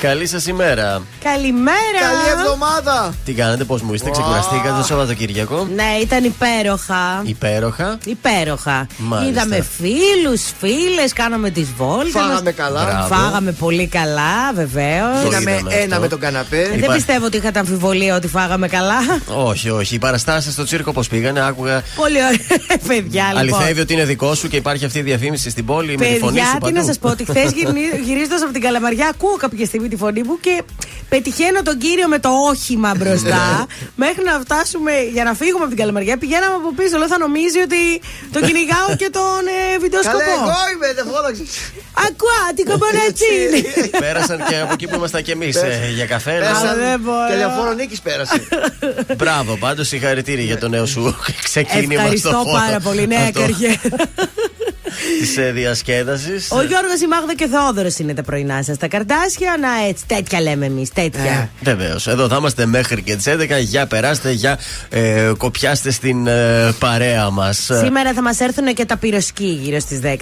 [0.00, 1.02] Καλή σας ημέρα.
[1.22, 2.00] Καλημέρα.
[2.00, 3.14] Καλή εβδομάδα.
[3.24, 7.22] Τι κάνετε, πώς μου είστε, ξεκουραστήκατε το Σαββατοκύριακο; Ναι, ήταν υπέροχα.
[7.24, 7.98] Υπέροχα.
[8.04, 8.86] Υπέροχα.
[8.98, 9.30] Μάλιστα.
[9.30, 12.10] Είδαμε φίλους, φίλες, κάναμε τις βόλτες.
[12.12, 12.84] Φάγαμε καλά.
[12.84, 13.14] Μπράβο.
[13.14, 15.20] Φάγαμε πολύ καλά, βεβαίως.
[15.22, 16.00] Το Είδαμε είδαμε ένα αυτό.
[16.00, 16.66] με τον καναπέ.
[16.70, 18.96] Δεν Υπά- πιστεύω ότι είχατε αμφιβολία ότι φάγαμε καλά.
[19.26, 19.94] όχι, όχι.
[19.94, 21.82] Οι παραστάσεις στο τσίρκο πώς πήγανε, άκουγα.
[21.96, 23.24] Πολύ ωραία, παιδιά.
[23.24, 23.38] Λοιπόν.
[23.38, 26.20] Αληθεύει ότι είναι δικό σου και υπάρχει αυτή η διαφήμιση στην πόλη με τη φωνή
[26.20, 26.26] σου.
[26.26, 26.86] Παιδιά, τι να παντού.
[26.86, 27.50] σας πω, ότι χθες
[28.06, 30.54] γυρίζοντα από την Καλαμαριά, ακούω κάποια στιγμή τη φωνή μου και
[31.08, 33.66] πετυχαίνω τον κύριο με το όχημα μπροστά.
[34.04, 36.94] μέχρι να φτάσουμε για να φύγουμε από την Καλαμαριά, πηγαίναμε από πίσω.
[36.98, 37.80] Λέω, θα νομίζει ότι
[38.34, 40.34] τον κυνηγάω και τον ε, Καλέ, βιντεοσκοπό.
[40.42, 41.44] εγώ είμαι, δεν φώναξε.
[42.06, 43.60] Ακουάτικο μπονατσίνη.
[44.04, 45.56] Πέρασαν και από εκεί που ήμασταν κι εμείς
[45.94, 46.34] για καφέ.
[46.38, 46.76] Πέσαν.
[46.78, 47.28] δεν μπορώ.
[47.28, 48.40] Και λεωφόρο νίκης πέρασε.
[49.16, 52.58] Μπράβο, πάντως συγχαρητήρια για το νέο σου ξεκίνημα στο Ευχαριστώ χώρο.
[52.64, 53.80] πάρα πολύ, νέα καριέρα.
[55.20, 56.50] Της διασκέδασης.
[56.50, 58.76] Ο Γιώργος, η Μάγδα και ο Θεόδωρος είναι τα πρωινά σας.
[58.76, 61.50] Τα καρτάσια, να έτσι, τέτοια λέμε εμείς, τέτοια.
[61.62, 62.06] Βεβαίως.
[62.06, 63.58] Εδώ θα είμαστε μέχρι και τις 11.
[63.60, 67.68] Για περάστε, για ε, κοπιάστε στην ε, παρέα μας.
[67.82, 70.16] Σήμερα θα μας έρθουν και τα πυροσκή γύρω στις 10-10.30.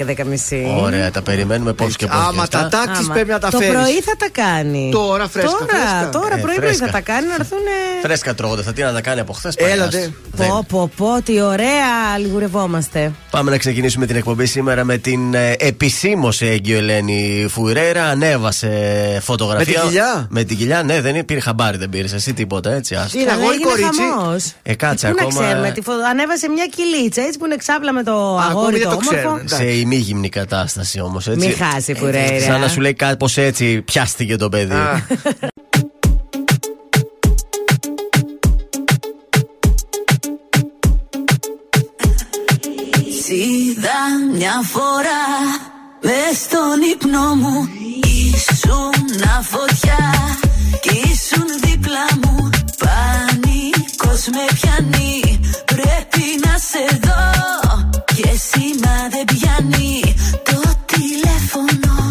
[0.82, 2.16] Ωραία, τα περιμένουμε πώς και πώς.
[2.28, 3.14] Άμα τα τάξεις Άμα.
[3.14, 3.72] πρέπει να τα Το φέρεις.
[3.74, 4.88] πρωί θα τα κάνει.
[4.92, 6.08] Τώρα, φρέσκα, Τώρα, φρέσκα.
[6.12, 6.86] τώρα Ε, πρωί, πρωί φρέσκα.
[6.86, 7.58] θα τα κάνει να έρθουν.
[8.02, 9.54] Φρέσκα τρώγονται, θα τι να τα κάνει από χθες.
[9.56, 10.12] Έλατε.
[10.36, 13.12] Πω, πω, πω, τι ωραία λιγουρευόμαστε.
[13.30, 18.04] Πάμε να ξεκινήσουμε την εκπομπή σήμερα με την ε, επισήμω έγκυο Ελένη Φουρέρα.
[18.04, 18.68] Ανέβασε
[19.22, 19.72] φωτογραφία.
[19.74, 22.94] Με την κοιλιά; Με την κοιλιά, ναι, δεν πήρε χαμπάρι, δεν πήρες εσύ τίποτα, έτσι.
[22.94, 23.18] άστο.
[23.20, 24.00] Είναι αγόρι κορίτσι.
[24.10, 24.52] χαμός.
[24.62, 25.40] Ε, κάτσε Πού ακόμα.
[25.40, 28.78] να ξέρουμε, τι φω- ανέβασε μια κυλίτσα έτσι που είναι ξάπλα με το Ακόμη αγόρι
[28.78, 29.44] δεν το το όμορφο.
[29.46, 29.64] ξέρουμε.
[29.70, 31.46] Σε ημίγυμνη κατάσταση όμως, έτσι.
[31.46, 32.40] Μη χάσει, Φουρέρα.
[32.40, 34.74] Σαν να σου λέει κάπως έτσι, πιάστηκε το παιδί.
[43.28, 44.00] Α, Είδα
[44.32, 45.24] μια φορά.
[46.02, 47.68] Μες στον ύπνο μου
[48.02, 49.08] Ήσουν
[49.42, 50.14] φωτιά
[50.80, 57.90] Κι ήσουν δίπλα μου Πανικός με πιάνει Πρέπει να σε δω.
[58.04, 62.10] Και σήμα δεν πιάνει Το τηλέφωνο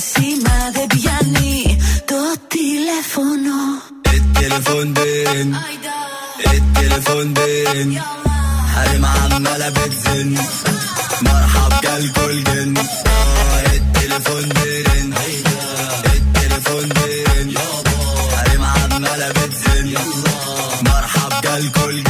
[0.00, 1.78] السيما ده بيعني
[4.14, 5.56] التليفون بين
[6.54, 8.00] التليفون بين
[8.74, 10.34] حريم عمالة بتزن
[11.22, 12.74] مرحب جالكوا الجن
[13.74, 15.14] التليفون بين
[16.14, 17.54] التليفون بين
[18.36, 19.94] حريم عمالة بتزن
[20.82, 22.09] مرحب جالكوا الجن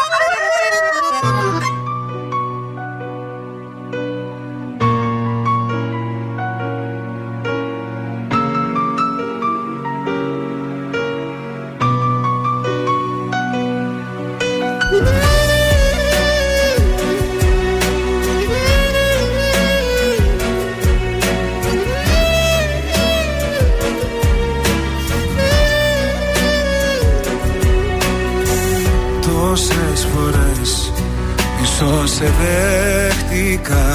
[32.21, 33.85] Σε δέχτηκα.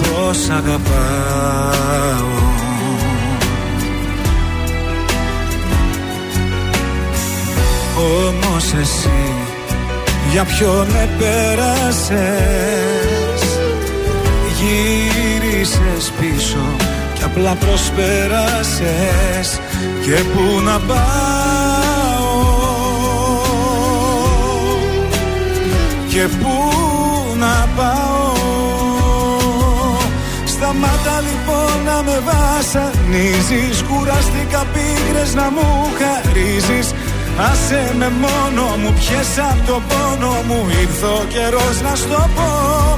[0.00, 2.36] Πως αγαπάω.
[8.26, 9.32] Όμως εσύ
[10.30, 12.18] για ποιον επέρασες
[14.58, 16.97] Γύρισες πίσω και
[17.38, 19.48] απλά προσπέρασες
[20.04, 20.96] Και πού να πάω.
[26.08, 26.72] Και πού
[27.38, 28.36] να πάω.
[30.44, 36.92] Σταμάτα λοιπόν να με βασανίζεις Κουράστηκα πίγρες να μου χαρίζεις.
[37.50, 42.97] Άσε με μόνο μου, πιες απ' το πόνο μου Ήρθε ο καιρός να στο πω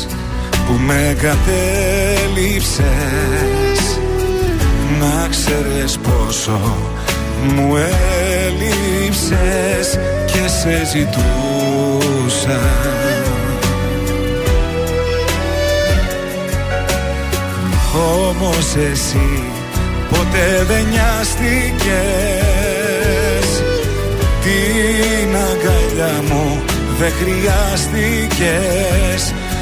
[0.85, 2.79] με κατέληψες
[4.99, 6.59] Να ξέρεις πόσο
[7.43, 7.75] μου
[8.45, 12.59] έλειψες και σε ζητούσα.
[18.27, 19.43] Όμως εσύ
[20.09, 21.91] ποτέ δεν νοιάστηκες.
[24.43, 26.45] Την αγκαλιά μου
[26.99, 29.21] δεν χρειάστηκες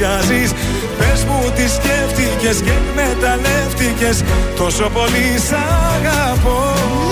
[0.00, 0.52] να πλησιάζεις
[0.98, 4.22] Πες μου τι σκέφτηκες και εκμεταλλεύτηκες
[4.56, 5.52] Τόσο πολύ σ'
[5.96, 7.11] αγαπώ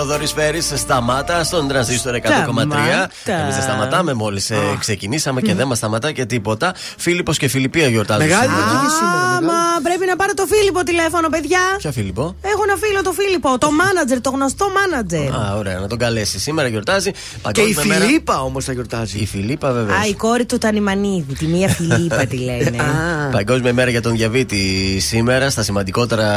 [0.00, 2.20] Θοδωρής Φέρης, σταμάτα στον τρανζίστορ 100,3.
[2.20, 3.08] Σταμάτα.
[3.42, 6.74] Εμείς δεν σταματάμε μόλις ξεκινήσαμε και δεν μας σταματά και τίποτα.
[6.96, 8.26] Φίλιππος και Φιλιππία γιορτάζουν.
[8.26, 8.66] Μεγάλη σήμερα.
[8.70, 9.16] γιορτή σήμερα.
[9.18, 9.46] Α, μεγάλη.
[9.46, 11.58] μα πρέπει να πάρω το Φίλιππο τηλέφωνο, παιδιά.
[11.78, 15.32] Ποια Φίλιππο; Έχω ένα φίλο το Φίλιππο, το μάνατζερ, το γνωστό μάνατζερ.
[15.34, 16.38] Α, ωραία, να τον καλέσει.
[16.38, 17.10] Σήμερα γιορτάζει.
[17.10, 19.18] Και η Παγκόσμια μέρα- Φιλίππα όμως θα γιορτάζει.
[19.18, 19.96] Η Φιλίππα, βέβαια.
[19.96, 22.76] Α, η κόρη του Τανιμανίδη, τη μία Φιλίππα τη λένε.
[22.82, 24.62] Α, Παγκόσμια μέρα για τον διαβήτη
[25.00, 25.50] σήμερα.
[25.50, 26.28] Στα σημαντικότερα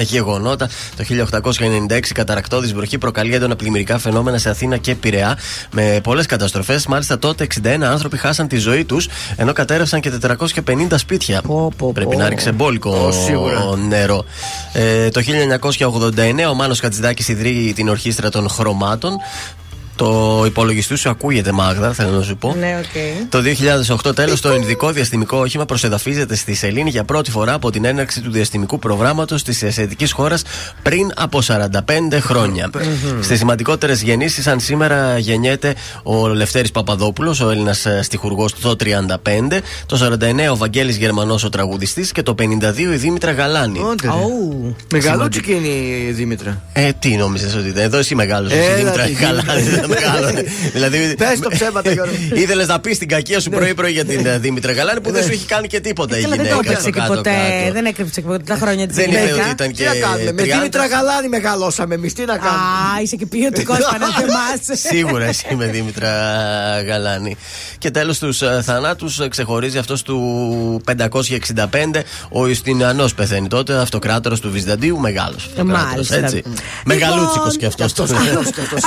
[0.00, 0.68] γεγονότα.
[0.96, 5.38] Το 1896 καταρακτώδης βροχή προκαλεί έντονα πλημμυρικά φαινόμενα σε Αθήνα και Πειραιά.
[5.70, 6.86] Με πολλές καταστροφές.
[6.86, 11.42] Μάλιστα τότε 61 άνθρωποι χάσαν τη ζωή τους ενώ κατέρρευσαν και 450 σπίτια.
[11.42, 12.18] Πω, πω, Πρέπει πω.
[12.18, 13.76] να ρίξει μπόλικο Ω, σίγουρα.
[13.88, 14.24] νερό.
[14.72, 19.12] Ε, το 1989 ο Μάνος Χατζηδάκης ιδρύει την ορχήστρα των χρωμάτων.
[20.00, 22.54] Το υπολογιστή σου ακούγεται, Μάγδα, θέλω να σου πω.
[22.58, 23.28] Ναι, οκ.
[23.28, 23.42] Το
[24.08, 28.20] 2008 τέλος, το Ινδικό διαστημικό όχημα προσεδαφίζεται στη Σελήνη για πρώτη φορά από την έναρξη
[28.20, 30.42] του διαστημικού προγράμματος της ασιατικής χώρας
[30.82, 32.70] πριν από 45 χρόνια.
[33.20, 39.96] Στις σημαντικότερες γεννήσεις, σαν σήμερα γεννιέται ο Λευτέρης Παπαδόπουλος, ο Έλληνας στιχουργός το 35, το
[39.96, 43.78] 49 ο Βαγγέλης Γερμανός ο τραγουδιστής και το 52 η Δήμητρα Γαλάνη.
[43.78, 44.12] Όντε, ρε.
[44.12, 44.76] Αου.
[44.92, 45.68] Μεγαλούτσικη είναι
[46.08, 46.62] η Δήμητρα.
[46.72, 47.82] Ε, τι νόμιζε ότι ήταν.
[47.82, 48.52] Εδώ εσύ μεγάλος.
[48.52, 50.12] Η Έλα, Δήμητρα τη Γαλάνη Δήμητρα.
[50.12, 50.44] δεν μεγάλωνε.
[50.72, 51.14] δηλαδή.
[51.18, 52.14] Πες το ψέματα, Γιώργο.
[52.34, 55.30] Ήθελες να πεις την κακία σου πρωί-πρωί για την ε, Δήμητρα Γαλάνη που δεν σου
[55.32, 56.60] έχει κάνει και τίποτα η Καλά, δεν το γυναίκα.
[56.70, 57.30] έκρυψε στο και κάτω-κάτω.
[57.30, 57.72] ποτέ.
[57.72, 59.34] Δεν έκρυψε και ποτέ τα χρόνια της Δεν είπε γυναίκα.
[59.42, 60.44] ότι ήταν Τι να και κάνουμε, με 30.
[60.44, 62.12] Δήμητρα Γαλάνη μεγαλώσαμε εμείς.
[62.12, 62.50] Τι να κάνουμε.
[62.98, 64.46] Α, είσαι και ποιοτικός παναθεμά.
[64.90, 66.10] Σίγουρα εσύ με Δήμητρα
[66.86, 67.36] Γαλάνη.
[67.78, 70.16] Και τέλος τους θανάτους ξεχωρίζει αυτός του
[70.84, 72.02] 565.
[72.30, 75.50] Ο Ιουστινιανό πεθαίνει τότε, αυτοκράτορας του Βυζαντίου, μεγάλος.
[75.64, 76.16] Μάλιστα.
[76.16, 76.42] Έτσι.
[76.84, 78.10] Μεγαλούτσικος κι αυτός.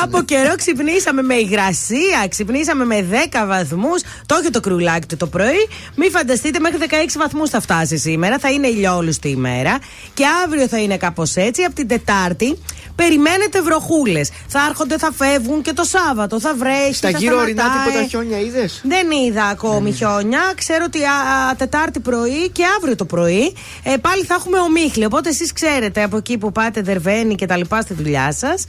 [0.03, 4.02] Από καιρό ξυπνάει Ξυπνήσαμε με υγρασία, ξυπνήσαμε με 10 βαθμούς.
[4.25, 5.68] Το έχει το κρουλάκι του το πρωί.
[5.96, 8.40] Μην φανταστείτε, μέχρι 16 βαθμούς θα φτάσει σήμερα.
[8.40, 9.80] Θα είναι ηλιόλουστη ημέρα.
[10.13, 11.63] Και αύριο θα είναι κάπως έτσι.
[11.63, 12.58] Από την Τετάρτη
[12.96, 14.32] περιμένετε βροχούλες.
[14.48, 16.40] Θα έρχονται, θα φεύγουν και το Σάββατο.
[16.40, 16.94] Θα βρέχει.
[16.94, 17.86] Στα θα γύρω ορεινά σταματάει.
[17.86, 20.54] τίποτα χιόνια είδες; Δεν είδα ακόμη χιόνια.
[20.56, 25.06] Ξέρω ότι α, α, Τετάρτη πρωί και αύριο το πρωί ε, πάλι θα έχουμε ομίχλη.
[25.06, 28.66] Οπότε εσείς ξέρετε από εκεί που πάτε, δερβαίνει και τα λοιπά στη δουλειά σας.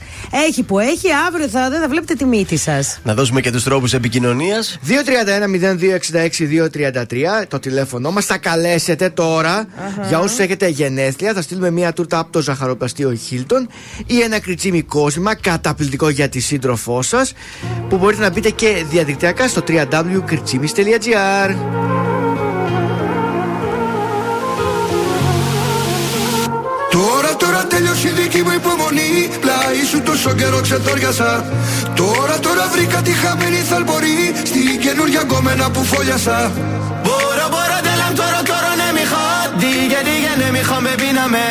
[0.47, 2.99] Έχει που έχει, αύριο θα, δεν θα βλέπετε τη μύτη σας.
[3.03, 4.79] Να δώσουμε και τους τρόπους επικοινωνίας.
[4.83, 8.25] 231-0266-233 το τηλέφωνο μας.
[8.25, 9.67] Θα καλέσετε τώρα
[10.07, 11.33] για όσους έχετε γενέθλια.
[11.33, 13.67] Θα στείλουμε μια τούρτα από το ζαχαροπλαστείο Χίλτον
[14.05, 17.33] ή ένα κριτσίμι κόσμημα καταπληκτικό για τη σύντροφό σας
[17.89, 21.55] που μπορείτε να μπείτε και διαδικτυακά στο www.kritsimis.gr.
[28.45, 29.13] μου υπομονή.
[29.43, 31.31] Πλάι σου τόσο καιρό ξεθόριασα
[31.99, 34.19] Τώρα τώρα βρήκα τη χαμένη θαλπορή.
[34.51, 36.37] Στην καινούργια γκόμενα που φόλιασα.
[37.05, 41.45] Μπορώ μπορώ τέλαμ τώρα τώρα ναι μη χωτ Δίγε δίγε ναι μη χω με πίναμε.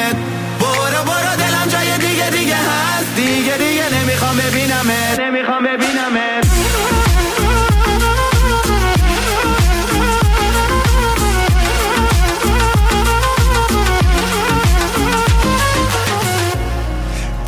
[0.60, 4.98] Μπορώ μπορώ τέλαμ γιατί δίγε δίγε χάς Δίγε δίγε ναι μη χω με πίναμε.
[5.20, 6.26] Ναι μη χω με πίναμε.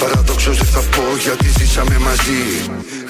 [0.00, 2.42] Παραδόξως δεν θα πω γιατί ζήσαμε μαζί.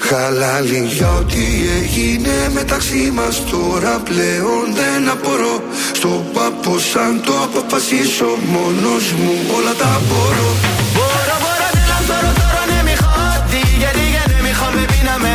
[0.07, 1.45] Χαλάλι για ό,τι
[1.79, 5.55] έγινε μεταξύ μας τώρα πλέον δεν απορώ.
[5.99, 10.49] Στον πάπο σαν το αποφασίσω μόνος μου όλα τα μπορώ.
[10.95, 13.61] Μπορώ, μπορώ, δεν λαμβάνω τώρα ναι, μη χάτι.
[13.81, 15.33] Γιατί για ναι, μη χάμε πίναμε.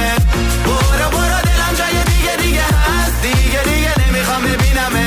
[0.64, 1.56] Μπορώ, μπορώ, δεν
[1.96, 3.32] γιατί γιατί για χάτι.
[3.52, 5.04] Γιατί για ναι, μη χάμε πίναμε.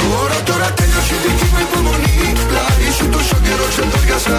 [0.00, 2.18] Τώρα, τώρα τέλειωσε δική μου υπομονή.
[2.48, 4.38] Πλάι σου τόσο καιρό ξεντόριασα.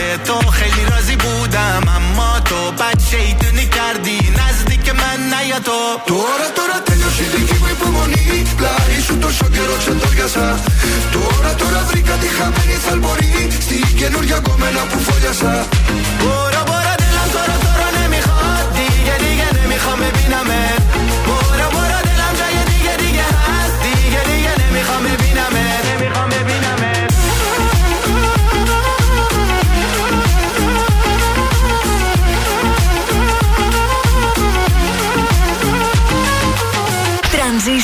[0.00, 6.48] دست تو خیلی راضی بودم اما تو بد شیطونی کردی نزدیک من نیا تو Τώρα
[6.56, 10.58] τώρα τέλειωσε η δική μου υπομονή Πλάι σου τόσο καιρό ξεντόριασα
[11.12, 15.66] Τώρα τώρα βρήκα τη χαμένη θαλπορή Στην καινούργια κομμένα που φόλιασα
[16.20, 20.79] برو برو دلم تو رو تو رو نمیخواد دیگه دیگه نمیخوام ببینمت برو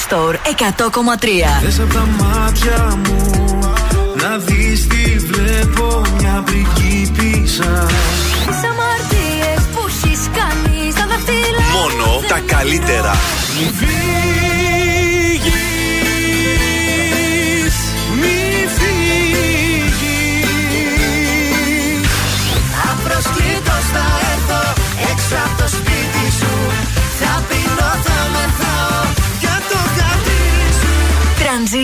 [0.08, 3.32] Τρανζίστορ 100,3 Θες απ' τα μάτια μου
[4.22, 7.86] Να δεις τι βλέπω μια πριγκίπισσα
[8.48, 13.16] Τις αμαρτίες που έχεις κάνει στα δάχτυλα Μόνο τα καλύτερα.
[13.60, 13.72] Μη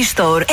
[0.04, 0.52] Τρανζίστορ 100,3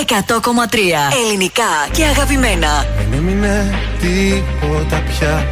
[1.25, 2.87] Ελληνικά και αγαπημένα.
[2.97, 5.47] Δεν έμεινε τίποτα πια.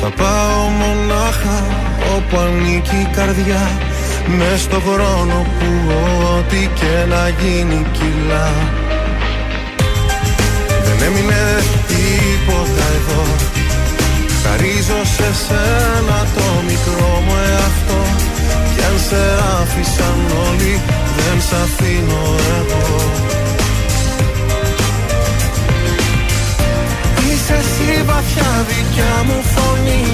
[0.00, 1.66] Θα πάω μονάχα
[2.16, 3.70] όπου ανήκει η καρδιά.
[4.26, 5.92] Μες στο χρόνο που
[6.36, 8.52] ό,τι και να γίνει κιλά.
[10.84, 11.42] Δεν έμεινε
[11.86, 13.22] τίποτα εδώ.
[14.42, 18.00] Χαρίζω σε σένα το μικρό μου εαυτό.
[18.74, 19.22] Κι αν σε
[19.60, 20.80] άφησαν όλοι
[21.18, 22.22] δεν σ' αφήνω
[22.58, 23.08] εγώ
[27.30, 30.06] Είσαι εσύ βαθιά δικιά μου φωνή.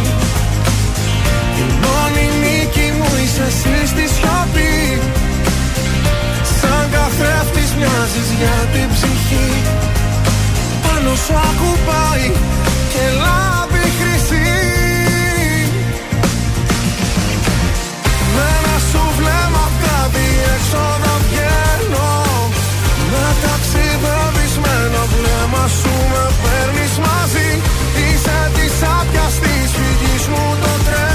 [1.60, 5.00] Η μόνη νίκη μου είσαι εσύ στη σιωπή.
[6.60, 9.50] Σαν καθρέφτης μοιάζεις για την ψυχή.
[10.82, 12.28] Πάνω σου ακουπάει
[12.92, 14.52] και λάμπει χρυσή.
[18.34, 19.64] Με ένα σου βλέμμα
[20.52, 22.08] έξω να βγαίνω.
[23.10, 27.50] Με ταξιδευμένο βλέμμα σου με παίρνεις μαζί.
[28.04, 31.13] Είσαι της άπια της φυγής μου το τρένο.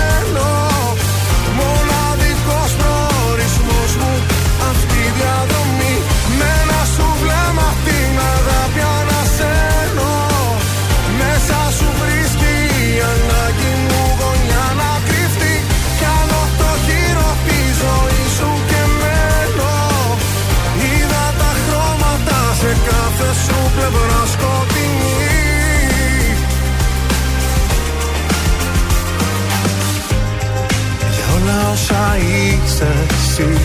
[33.39, 33.57] Εσύ.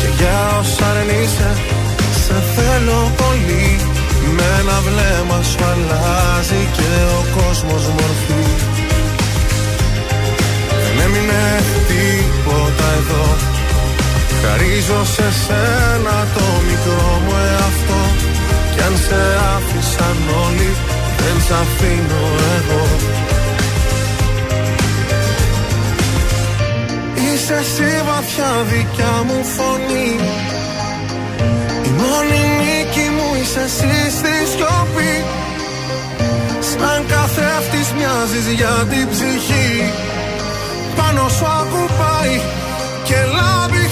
[0.00, 1.50] Και για όσα δεν είσαι
[2.24, 3.76] Σε θέλω πολύ.
[4.36, 8.42] Με ένα βλέμμα σου αλλάζει Και ο κόσμος μορφή.
[10.82, 11.44] Δεν έμεινε
[11.88, 13.26] τίποτα εδώ.
[14.42, 18.02] Χαρίζω σε σένα το μικρό μου εαυτό.
[18.74, 19.22] Κι αν σε
[19.54, 20.70] άφησαν όλοι
[21.18, 22.22] Δεν σ' αφήνω
[22.56, 22.84] εγώ
[27.50, 30.10] Είσαι εσύ βαθιά δικιά μου φωνή.
[31.88, 35.14] Η μόνη νίκη μου είσαι εσύ στη σιωπή.
[36.70, 39.70] Σαν καθρέφτης μοιάζεις για την ψυχή.
[40.96, 42.40] Πάνω σου ακουπάει
[43.04, 43.84] και λάμπει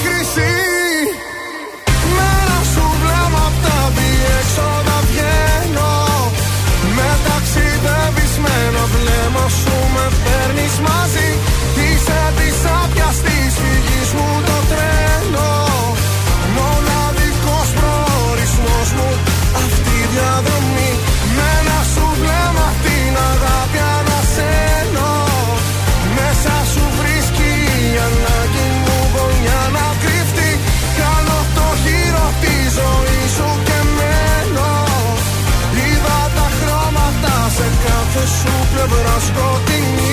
[38.91, 40.07] πλευρά σκοτεινή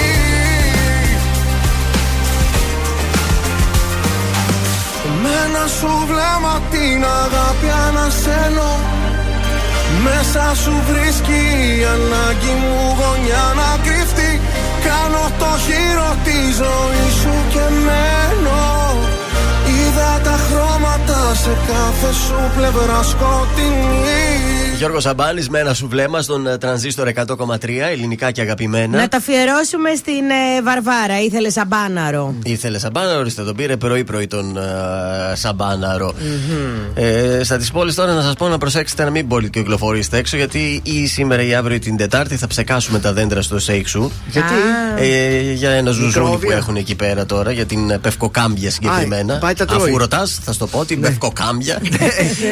[5.21, 8.71] Με ένα σου βλέμμα την αγάπη ανασένω.
[10.03, 11.41] Μέσα σου βρίσκει
[11.79, 14.31] η ανάγκη μου γωνιά να κρυφτεί.
[14.87, 18.63] Κάνω το χείρο της ζωής σου και μένω.
[19.75, 20.72] Είδα τα χρώματα
[21.33, 24.23] σε κάθε σου πλευρά σκοτεινή
[24.77, 28.97] Γιώργο Σαμπάνη με ένα σου βλέμμα στον ε, τρανζίστορ 100,3 ελληνικά και αγαπημένα.
[28.97, 31.21] Να τα αφιερώσουμε στην ε, Βαρβάρα.
[31.23, 32.33] Ήθελε σαμπάναρο.
[32.43, 36.13] Ήθελε σαμπάναρο, ορίστε τον πήρε πρωί-πρωί τον ε, σαμπάναρο.
[36.93, 40.37] Ε, στα της πόλης τώρα να σας πω να προσέξετε να μην πολύ κυκλοφορήσετε έξω,
[40.37, 44.11] γιατί ή σήμερα ή αύριο ή την Τετάρτη θα ψεκάσουμε τα δέντρα στο Σέιχ Σου.
[44.29, 44.53] Γιατί;
[44.97, 46.55] Ε, για ένα ζουζούνι που Μικρόβια.
[46.57, 49.33] έχουν εκεί πέρα τώρα, για την ε, πευκοκάμπια συγκεκριμένα.
[49.33, 49.77] Α, πάει τα τρώει.
[49.79, 49.83] Ναι.
[49.89, 51.81] Αφού ρωτάς, θα σου το πω την πευκοκάμπια.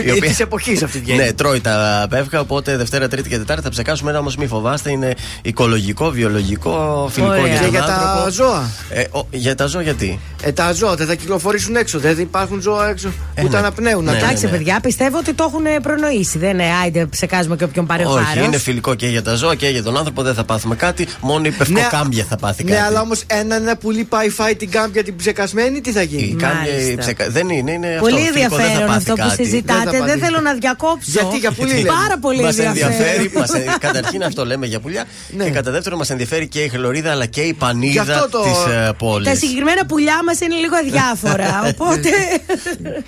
[0.06, 1.18] Ε, Της εποχής αυτή βγαίνει.
[1.24, 2.40] Ναι, τρώει τα πεύκα.
[2.40, 4.92] Οπότε Δευτέρα, Τρίτη και Τετάρτη θα ψεκάσουμε ένα όμως μη φοβάστε.
[4.92, 7.46] Είναι οικολογικό, βιολογικό, φιλικό Ωραία.
[7.46, 8.32] για Και τον για τα άνθρωπο.
[8.32, 12.00] ζώα; Ε, ο- για τα ζώα γιατί; Ε, τα ζώα δεν θα κυκλοφορήσουν έξω.
[12.00, 13.50] Δεν υπάρχουν ζώα έξω που ναι.
[13.50, 14.04] τα αναπνέουν.
[14.04, 14.52] να Ναι, τα- Εντάξει, ναι.
[14.52, 16.38] παιδιά, πιστεύω ότι το έχουν προνοήσει.
[16.38, 18.46] Δεν είναι, άιντε, ψεκάζουμε και όποιον πάρει ο Όχι, χάρος.
[18.46, 20.22] είναι φιλικό και για τα ζώα και για τον άνθρωπο.
[20.22, 21.08] Δεν θα πάθουμε κάτι.
[21.22, 22.76] Μόνο η πευκοκάμπια θα πάθει κάτι.
[22.80, 26.06] Ναι, αλλά όμως ένα, ένα πουλί πάει φάει την κάμπια την ψεκασμένη, τι θα Η
[26.06, 26.36] γίνει.
[26.36, 26.98] κάμπια, η Μάλιστα.
[26.98, 28.26] ψεκα- Δεν είναι, είναι Πολύ αυτό.
[28.26, 29.36] φιλικό, δεν θα ενδιαφέρον πάθει αυτό που κάτι.
[29.36, 29.84] Δεν συζητάτε.
[29.84, 30.20] θα Δεν, πάθει.
[30.20, 31.12] θέλω να διακόψω.
[31.12, 31.88] Γιατί, για πουλί λέμε.
[31.88, 32.92] Πάρα πολύ Μας ενδιαφέρον.
[32.92, 35.04] ενδιαφέρει, μας εν- καταρχήν αυτό λέμε για πουλιά.
[35.30, 35.44] Ναι.
[35.44, 38.42] Και κατά δεύτερον, μας ενδιαφέρει και η χλωρίδα αλλά και η πανίδα Γι' αυτό το-
[38.44, 38.58] της
[38.98, 39.28] πόλης.
[39.28, 41.50] Τα συγκεκριμένα πουλιά μας είναι λίγο αδιάφορα.
[41.72, 42.10] Οπότε.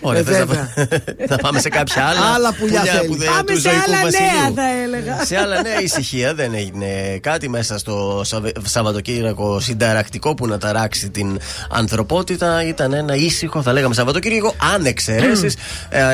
[0.02, 0.74] Ωραία, Ε, θες να, βέβαια.
[1.30, 2.34] θα πάμε σε κάποια άλλα.
[2.34, 3.08] Άλλα πουλιά θέλει.
[3.08, 4.54] που δεν- Πάμε του σε ζωικού άλλα βασιλείου.
[4.56, 5.26] νέα, θα έλεγα.
[5.26, 11.10] Σε άλλα νέα ησυχία δεν έγινε κάτι μέσα στο Σαβε- Σαββατοκύριακο συνταρακτικό που να ταράξει
[11.10, 12.64] την ανθρωπότητα.
[12.68, 15.33] Ήταν ένα ήσυχο, θα λέγαμε, Σαββατοκύριακο, αν εξαιρέσει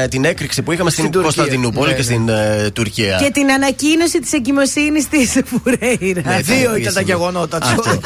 [0.10, 1.34] την έκρηξη που είχαμε στην, Στην Τουρκία.
[1.44, 2.04] Κωνσταντινούπολη Ναι, και ναι.
[2.04, 3.20] στην ε, Τουρκία.
[3.24, 6.22] Και την ανακοίνωση της εγκυμοσύνης της Φουρέιρα.
[6.26, 6.76] Ναι, Δύο επίσημο.
[6.76, 7.68] ήταν τα γεγονότα του.
[7.68, 8.00] Αυτό.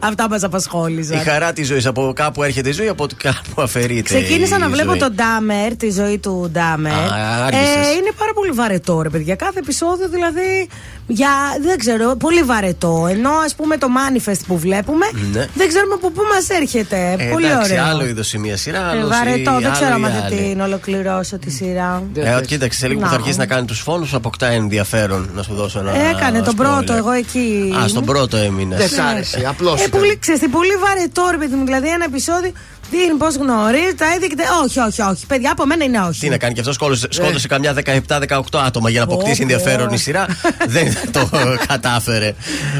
[0.00, 1.20] Αυτά μας Η απασχόλησαν.
[1.22, 1.86] χαρά της ζωής.
[1.86, 4.02] Από κάπου έρχεται η ζωή, από κάπου αφαιρείται.
[4.02, 4.98] Ξεκίνησα η να βλέπω ζωή.
[4.98, 6.92] τον Ντάμερ, τη ζωή του Ντάμερ.
[6.92, 7.94] Α, άργησες.
[7.98, 9.34] είναι πάρα πολύ βαρετό, ρε παιδιά.
[9.34, 10.68] Κάθε επεισόδιο δηλαδή.
[11.08, 11.28] Για,
[11.62, 13.06] δεν ξέρω, πολύ βαρετό.
[13.10, 15.46] Ενώ ας πούμε το manifest που βλέπουμε, Ναι.
[15.54, 17.16] δεν ξέρουμε από πού μας έρχεται.
[17.18, 17.84] Ε, πολύ εντάξει, ωραίο.
[17.84, 18.78] άλλο είδος η μία σειρά.
[18.78, 20.35] Ε, άλλος βαρετό, η- δεν ξέρω άλλο αν η θα άλλη.
[20.36, 22.02] Την ολοκληρώσω τη σειρά.
[22.14, 23.16] Ε, κοίταξε, σε λίγο που θα Να.
[23.18, 25.96] αρχίσει να κάνει τους φόνους, αποκτά ενδιαφέρον να σου δώσω ένα.
[26.08, 26.56] Έκανε τον spoiler.
[26.56, 27.74] πρώτο, εγώ εκεί.
[27.84, 28.78] Α, στον πρώτο έμεινες.
[28.78, 29.82] Δεν σ' άρεσε, απλώς.
[29.84, 31.64] Ε, πολύ, ξέρεις, τι, πολύ βαρετό, ρε παιδί μου.
[31.64, 32.52] Δηλαδή, ένα επεισόδιο
[32.90, 34.34] δείχνει πώς γνωρίζει, τα είδε και.
[34.34, 35.26] τε- Όχι, όχι, όχι.
[35.26, 36.20] Παιδιά, από μένα είναι όχι.
[36.20, 39.52] Τι να κάνει και αυτός, σκότωσε, σκότωσε καμιά 17-18 άτομα για να αποκτήσει Πω, πω.
[39.52, 40.26] ενδιαφέρον η σειρά.
[40.68, 41.28] Δεν το
[41.66, 42.34] κατάφερε.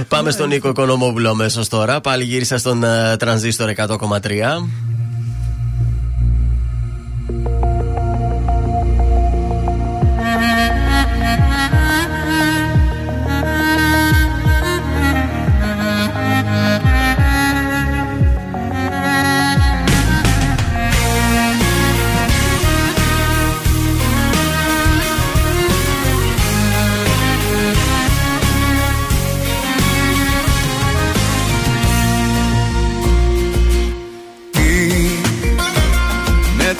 [0.08, 2.00] Πάμε στον Νίκο Οικονομόπουλο αμέσως τώρα.
[2.00, 3.88] Πάλι γύρισα στον ε, τρανζίστορ 100,3.
[7.26, 7.65] Τι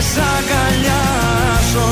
[0.00, 1.88] σ' αγκαλιάσω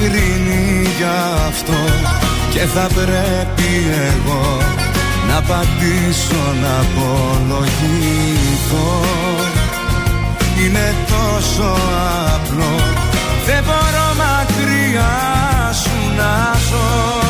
[0.00, 1.12] κρίνει γι'
[1.48, 1.80] αυτό.
[2.50, 3.70] Και θα πρέπει
[4.08, 4.58] εγώ
[5.28, 8.10] να απαντήσω να απολογηθώ.
[10.64, 11.76] Είναι τόσο
[12.34, 13.00] απλό
[13.50, 17.29] δεν μπορώ μακριά σου να ζω.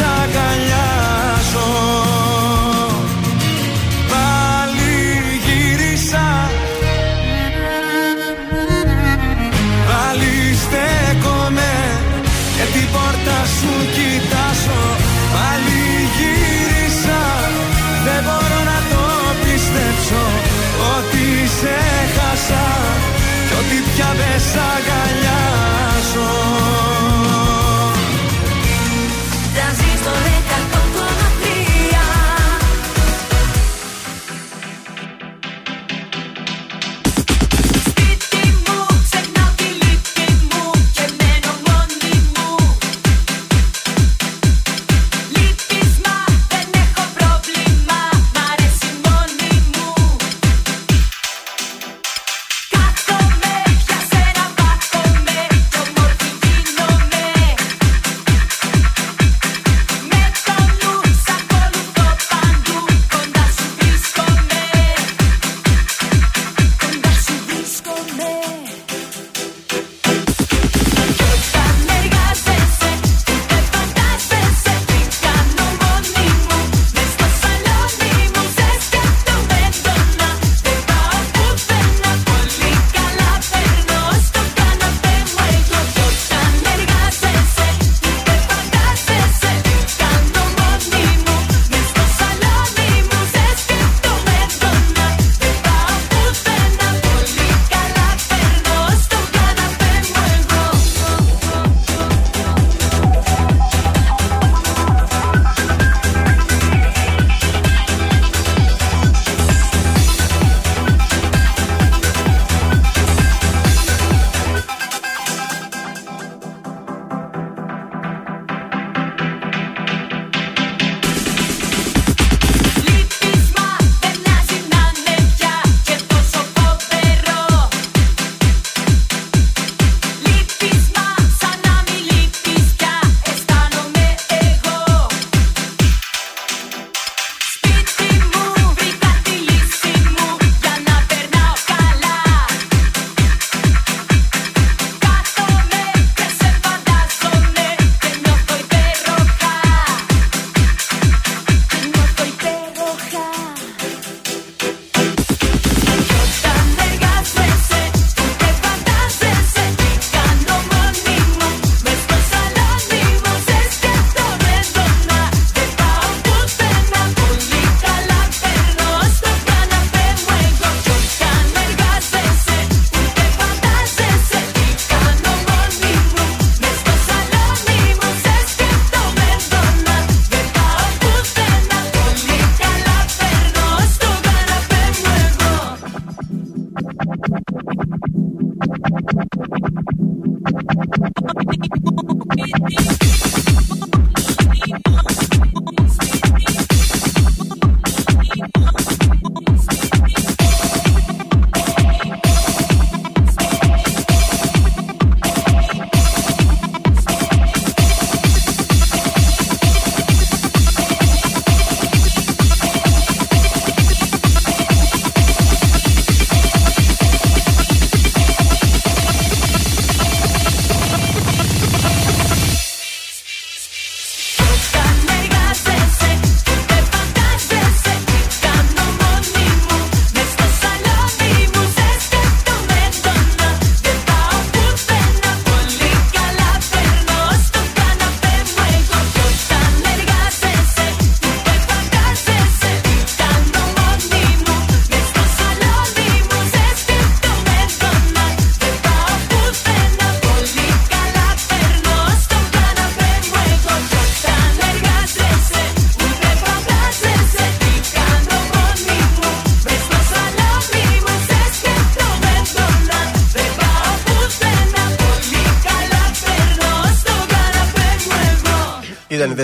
[0.00, 1.13] αγκαλιάς.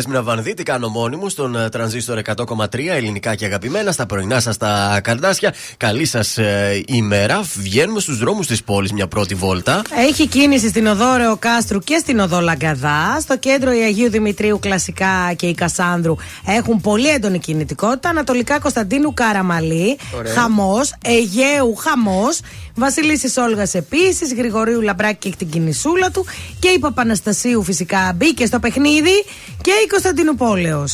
[0.00, 4.06] Η Δέσμηνα Βανδύ, τι κάνω μόνη μου στον ε, τρανζίστορ 100,3 ελληνικά και αγαπημένα στα
[4.06, 5.54] πρωινά σας τα καρδάσια.
[5.76, 6.38] Καλή σας
[6.86, 7.40] ημέρα.
[7.56, 9.82] Βγαίνουμε στους δρόμους της πόλης μια πρώτη βόλτα.
[10.08, 13.18] Έχει κίνηση στην οδό Ρεο Κάστρου και στην οδό Λαγκαδά.
[13.20, 16.14] Στο κέντρο η Αγίου Δημητρίου κλασικά και η Κασάνδρου
[16.46, 18.08] έχουν πολύ έντονη κινητικότητα.
[18.08, 19.98] Ανατολικά Κωνσταντίνου Καραμαλή.
[20.16, 20.34] Ωραία.
[20.34, 20.94] Χαμός.
[21.04, 22.40] Αιγαίου χαμός.
[22.74, 24.34] Βασιλίσης Όλγας επίσης.
[24.34, 26.26] Γρηγορίου Λαμπράκη και έχει την κινησούλα του.
[26.58, 29.24] Και η Παπαναστασίου φυσικά μπήκε στο παιχνίδι.
[29.60, 30.84] Και η Κωνσταντινούπολεω.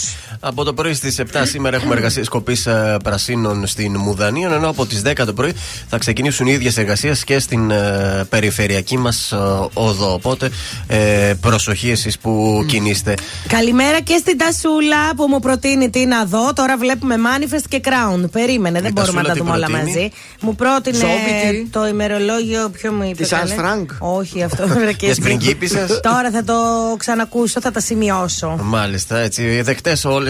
[0.40, 4.86] Από το πρωί στις 7 σήμερα έχουμε εργασίες κοπή ε, πρασίνων στην Μουδανία, ενώ από
[4.86, 5.52] τις 10 το πρωί
[5.88, 9.32] θα ξεκινήσουν οι ίδιες εργασίες και στην ε, περιφερειακή μας
[9.72, 10.12] οδό.
[10.12, 10.50] Οπότε
[10.86, 13.14] ε, προσοχή εσείς που κινείστε.
[13.48, 16.52] Καλημέρα και στην Τασούλα που μου προτείνει τι να δω.
[16.52, 18.30] Τώρα βλέπουμε Manifest και Crown.
[18.32, 20.10] Περίμενε, δεν Η μπορούμε να Τασούλα τα τι δούμε όλα προτείνει; μαζί.
[20.40, 22.68] Μου πρότεινε Σόμπι, τι; το ημερολόγιο.
[22.68, 23.14] Ποιο μου είπε.
[23.22, 23.86] Της καλέ; Anne Frank?
[23.98, 25.20] Όχι, αυτό βρε και Τις εσύ.
[25.20, 26.54] πριγκίπισσες; Τώρα θα το
[26.98, 28.56] ξανακούσω, θα τα σημειώσω.
[28.62, 29.62] Μάλιστα, έτσι.
[29.62, 30.25] Δεκτέ όλε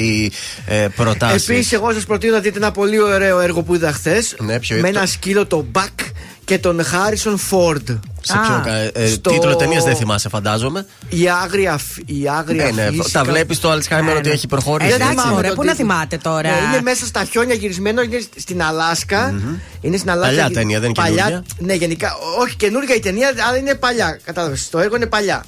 [0.00, 0.32] οι
[0.66, 1.48] ε, προτάσεις.
[1.48, 4.34] Επίσης, εγώ σας προτείνω να δείτε ένα πολύ ωραίο έργο που είδα χθες.
[4.38, 5.98] Ναι, ποιο με είναι ένα το- σκύλο, το Μπακ
[6.44, 7.88] και τον Χάρισον Φόρντ.
[8.20, 10.86] Σε ποιο Α, κα- ε, στο- Τίτλο ταινίας δεν θυμάσαι, φαντάζομαι.
[11.08, 13.12] Η άγρια, φ- η άγρια Ναι, ναι, φύση.
[13.12, 14.90] τα βλέπεις το Αλτσχάιμερ ότι έχει προχωρήσει.
[14.90, 15.02] Ε, έτσι.
[15.02, 15.86] Εντάξει, θυμάμαι ωραία, τον πού να τίτλο.
[15.86, 19.34] θυμάται τώρα; Ναι, είναι μέσα στα χιόνια γυρισμένο, είναι στην αλασκα
[19.80, 20.28] Είναι στην Αλάσκα.
[20.30, 21.44] Παλιά γυ- ταινία, δεν είναι καινούρια.
[21.58, 22.12] Ναι, γενικά.
[22.40, 24.18] Όχι καινούργια η ταινία, αλλά είναι παλιά.
[24.24, 24.68] Κατάλαβες.
[24.70, 25.44] Το έργο είναι παλιά.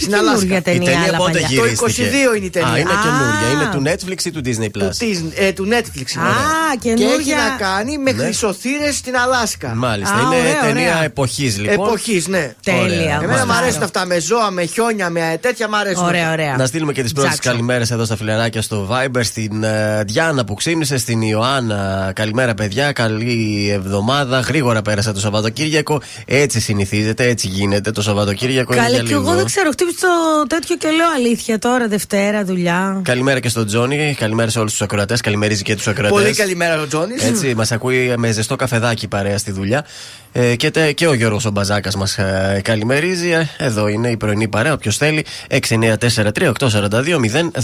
[0.00, 0.56] Στην καινούργια Αλάσκα.
[0.56, 1.46] Η ταινία, ταινία αλλά πότε παλιά.
[1.50, 2.72] γυρίστηκε; Το 22 είναι η ταινία.
[2.72, 3.02] Α, είναι Α.
[3.04, 3.48] καινούργια.
[3.52, 5.02] Είναι του Netflix ή του Disney Του, Plus.
[5.04, 6.08] Disney- ε, του Netflix.
[6.16, 6.24] είναι.
[6.28, 7.36] Α, Και έχει καινούργια.
[7.36, 8.22] να κάνει με Ναι.
[8.22, 9.68] χρυσοθύρες στην Αλάσκα.
[9.74, 10.14] Μάλιστα.
[10.14, 11.04] Α, είναι ωραία, ταινία ωραία.
[11.04, 11.86] εποχής λοιπόν.
[11.86, 12.54] Εποχής, ναι.
[12.62, 12.80] Τέλεια.
[12.82, 12.98] Ωραία.
[12.98, 13.52] Εμένα μου γουστάρω.
[13.62, 16.04] αρέσουν αυτά με ζώα, με χιόνια, με τέτοια μου αρέσουν.
[16.04, 16.56] Ωραία, ωραία.
[16.56, 17.50] Να στείλουμε και τις πρώτες Τζάξο.
[17.50, 22.12] καλημέρες εδώ στα φιλαράκια στο Viber, στην ε, Διάννα που ξύπνησε, στην Ιωάννα.
[22.14, 22.92] Καλημέρα, παιδιά.
[22.92, 24.40] Καλή εβδομάδα.
[24.40, 26.00] Γρήγορα πέρασε το Σαββατοκύριακο.
[26.24, 28.72] Έτσι συνηθίζεται, έτσι γίνεται το Σαββατοκύριακο.
[28.74, 29.34] είναι Καλέ, για και εγώ λίγο.
[29.34, 30.06] δεν ξέρω, χτύπησε
[30.40, 33.00] το τέτοιο και λέω αλήθεια τώρα, Δευτέρα, δουλειά.
[33.04, 34.14] Καλημέρα και στον Τζόνι.
[34.18, 35.20] Καλημέρα σε όλους τους ακροατές.
[35.20, 36.20] Καλημερίζει και τους ακροατές.
[36.22, 37.24] Πολύ καλημέρα ο Τζόνις.
[37.24, 39.84] Έτσι, μας ακούει με ζεστό καφεδάκι παρέα στη δουλειά.
[40.32, 43.30] Ε, και, τε- και ο Γιώργος ο Μπαζάκας μας ε, καλημερίζει.
[43.30, 44.72] Ε, εδώ είναι η πρωινή παρέα.
[44.72, 47.18] Όποιος θέλει, 6943 842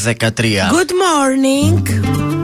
[0.04, 0.70] 013.
[0.70, 2.43] Good morning.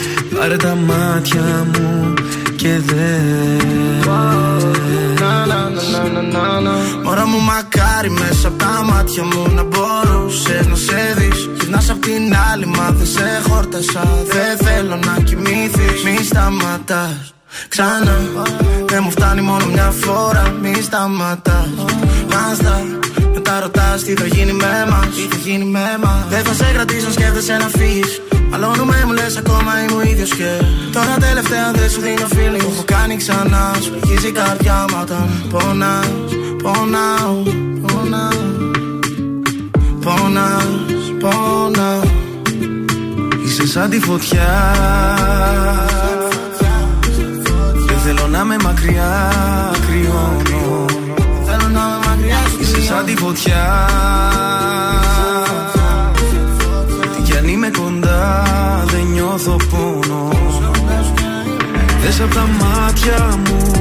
[0.41, 2.13] Πάρε τα μάτια μου
[2.55, 4.05] και δες.
[7.03, 11.49] Μωρά μου μακάρι μέσα από τα μάτια μου να μπορούσες να σε δεις.
[11.59, 14.01] Γυρνάς απ' την άλλη μα δεν σε χόρτασα.
[14.25, 17.33] Δεν θέλω να κοιμήθεις Μη σταματάς
[17.67, 18.19] ξανά.
[18.85, 20.53] Δεν μου φτάνει μόνο μια φορά.
[20.61, 21.69] Μη σταματάς.
[22.29, 22.81] Μάστα
[23.33, 25.07] μετά ρωτάς τι θα γίνει με μας.
[25.15, 26.25] Τι θα γίνει με μας.
[26.29, 28.21] Δεν θα σε κρατήσω σκέφτεσαι να φύγεις
[28.51, 30.61] Μαλώνουμε μου λες ακόμα είμαι ο ίδιος και
[30.91, 32.59] Τώρα τελευταία δεν σου δίνω feeling.
[32.59, 36.07] Το έχω κάνει ξανά Σου αγγίζει η καρδιά μου όταν πονάς.
[36.63, 37.43] Πονάω,
[37.81, 38.49] πονάω
[40.01, 40.67] Πονάς,
[41.19, 42.01] πονάω.
[43.45, 44.75] Είσαι σαν τη φωτιά.
[47.87, 49.31] Δεν θέλω να με μακριά
[49.87, 50.85] κρυώνω.
[51.45, 53.87] Θέλω να με μακριά σου Είσαι σαν τη φωτιά
[58.85, 60.29] δεν νιώθω πόνο.
[62.01, 63.71] Δες απ' τα μάτια μου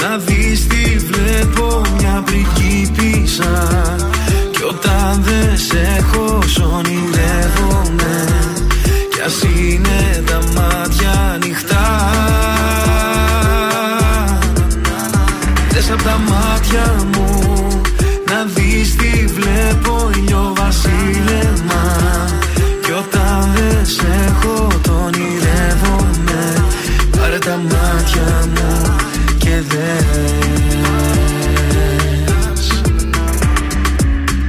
[0.00, 3.66] Να δεις τι βλέπω μια πριγκίπισσα
[4.50, 6.60] Κι όταν δεν σε έχω σ'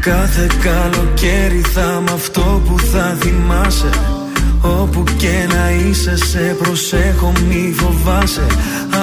[0.02, 3.90] Κάθε καλοκαίρι θα είμαι αυτό που θα θυμάσαι
[4.62, 8.46] Όπου και να είσαι σε προσέχω μη φοβάσαι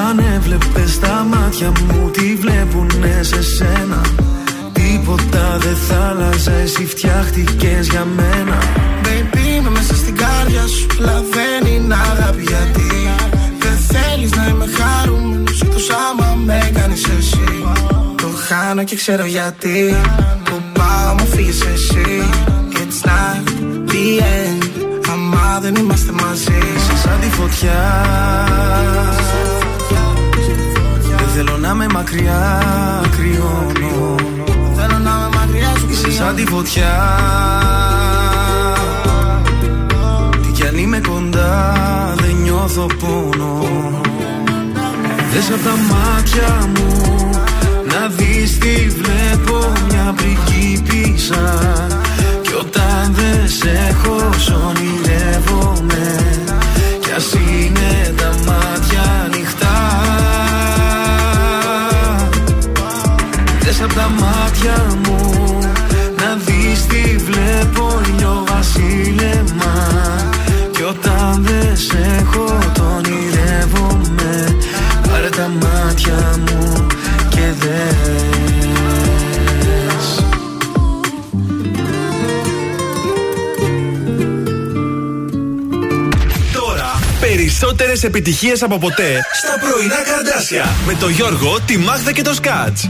[0.09, 4.01] Αν έβλεπες τα μάτια μου τι βλέπουνε σε σένα;
[4.73, 8.59] Τι Τίποτα δεν θα άλλαζα Εσύ φτιάχτηκες για μένα
[9.03, 10.87] Baby, είμαι μέσα στην κάρδια σου.
[10.99, 12.91] Αλλά δεν είναι αγάπη γιατί
[13.59, 14.98] δεν θέλεις να είμαι χαρούμενο.
[16.99, 18.17] Εκτό άμα με κάνει εσύ.
[18.17, 19.95] Το χάνω και ξέρω γιατί.
[20.45, 22.23] Που πάω, μου φύγει εσύ.
[22.73, 23.49] It's not
[23.91, 24.63] the end.
[25.13, 26.61] Αμά δεν είμαστε μαζί.
[27.03, 28.05] Σαν τη φωτιά
[31.07, 32.63] Δεν θέλω να είμαι μακριά
[33.17, 34.15] Κρυώνω
[34.77, 35.89] Θέλω να είμαι μακριά σου.
[35.91, 36.95] Είσαι σαν τη φωτιά
[40.43, 41.75] Τι κι αν είμαι κοντά
[42.17, 43.67] Δεν νιώθω πόνο
[45.33, 47.31] Δες απ' τα μάτια μου
[47.85, 51.59] Να δεις τι βλέπω Μια πριγκίπισσα
[52.43, 56.17] Κι όταν δεν σε έχω σ' ονειρεύομαι.
[57.01, 59.77] Κι ας είναι τα μάτια ανοιχτά.
[63.61, 65.59] Δες απ' τα μάτια μου
[66.17, 67.98] Να δεις τι βλέπω
[87.79, 89.25] περισσότερες επιτυχίες από ποτέ.
[89.33, 90.65] Στα πρωινά καρδάσια.
[90.87, 92.89] Με το Γιώργο, τη Μάγδα και το Σκάτς.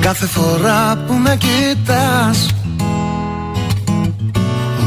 [0.00, 2.54] Κάθε φορά που με κοιτάς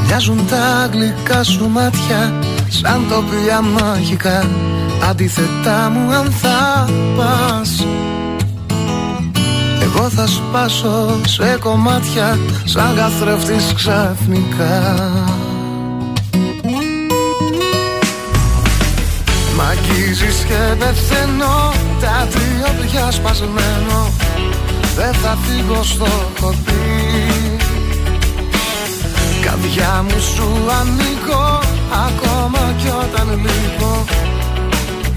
[0.05, 2.33] Μοιάζουν τα γλυκά σου μάτια
[2.67, 4.49] Σαν τοπία μαγικά.
[5.09, 7.85] Αντίθετά μου αν θα πας
[9.95, 14.81] Εγώ θα σπάσω σε κομμάτια Σαν καθρέφτης ξαφνικά.
[19.55, 24.11] Μ' αγγίζεις και πεθαίνω Τα δύο πια σπασμένο.
[24.95, 26.07] Δεν θα φύγω στο
[26.39, 27.23] χωτί
[29.41, 30.47] Καρδιά μου σου
[30.79, 31.59] ανοίγω
[32.07, 34.05] Ακόμα κι όταν λείπω.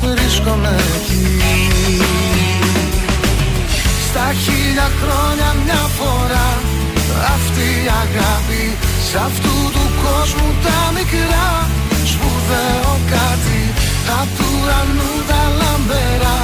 [0.01, 2.26] Βρίσκομαι εκεί
[4.17, 6.49] Στα χίλια χρόνια μια φορά.
[7.35, 8.65] Αυτή η αγάπη
[9.09, 11.49] Σ' αυτού του κόσμου τα μικρά.
[12.13, 13.61] Σπουδαίο κάτι
[14.21, 16.39] Απ' του ουρανού τα λαμπερά.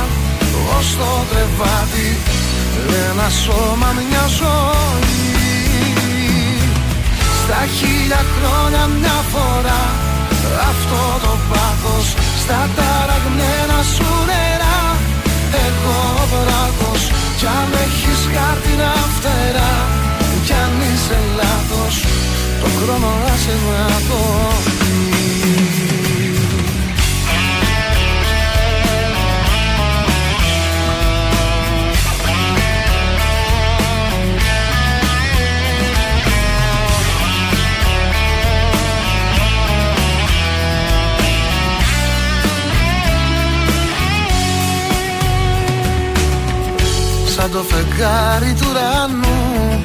[0.76, 2.08] Ως το κρεβάτι
[3.06, 5.22] Ένα σώμα μια ζωή.
[7.40, 9.82] Στα χίλια χρόνια μια φορά.
[10.70, 12.06] Αυτό το πάθος
[12.42, 14.78] Στα ταραγμένα σου νερά.
[15.66, 17.02] Εγώ ο βράχος
[17.42, 19.74] Κι αν έχεις χάρτινα φτερά
[20.44, 22.04] Κι αν είσαι λάθος
[22.60, 24.20] Το χρόνο άσε να το
[47.42, 49.82] σαν το φεγγάρι του ουρανού.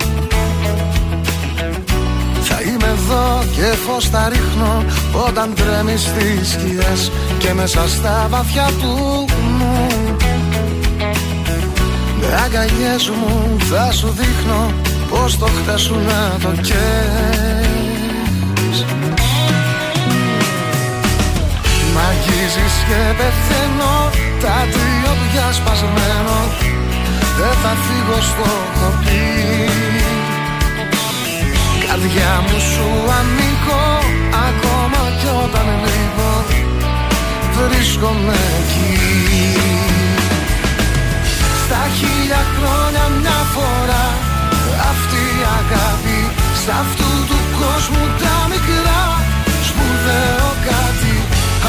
[2.42, 4.86] Θα είμαι εδώ και φως θα ρίχνω
[5.28, 9.26] Όταν τρέμεις στις σκιές Και μέσα στα βαθιά του
[9.58, 9.88] νου
[12.20, 14.72] Με αγκαλιές μου θα σου δείχνω
[15.10, 17.56] Πως το χτες σου να το καίς
[21.94, 24.10] Μ' αγγίζεις και πεθαίνω
[24.42, 26.76] Τα δύο πια σπασμένο
[27.40, 29.26] δεν θα φύγω στο κοπί
[31.86, 32.88] Καρδιά μου σου
[33.20, 33.86] ανοίγω
[34.48, 36.32] Ακόμα κι όταν λείπω
[37.58, 38.96] Βρίσκομαι εκεί.
[41.64, 44.06] Στα χίλια χρόνια μια φορά
[44.92, 46.20] Αυτή η αγάπη
[46.62, 49.04] Σ' αυτού του κόσμου τα μικρά
[49.68, 51.16] Σπουδαίο κάτι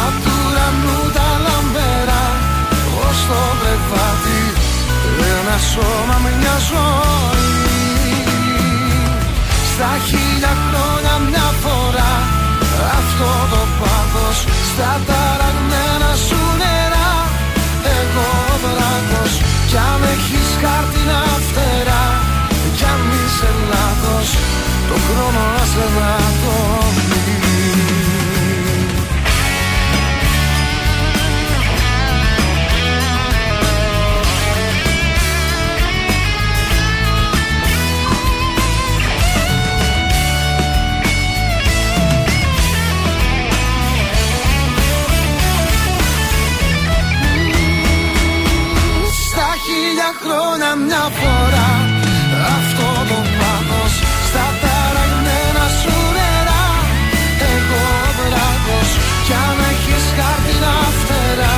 [0.07, 2.27] Απ' του ουρανού τα λαμπερά
[3.07, 4.38] Ως το κρεβάτι
[5.37, 7.69] ένα σώμα μια ζωή.
[9.71, 12.13] Στα χίλια χρόνια μια φορά.
[12.99, 14.39] Αυτό το πάθος
[14.71, 17.11] Στα ταραγμένα σου νερά.
[17.99, 19.33] Εγώ ο βράχος
[19.69, 22.05] Κι αν έχεις χάρτινα φτερά.
[22.77, 24.29] Κι αν είσαι λάθος
[24.89, 25.87] Το χρόνο άσε
[59.29, 60.07] Κι αν έχεις
[60.61, 61.57] να φτερά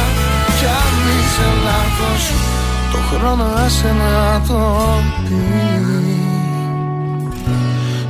[0.58, 2.24] Κι αν είσαι λάθος
[2.92, 4.58] Το χρόνο άσε να το
[5.24, 6.16] πει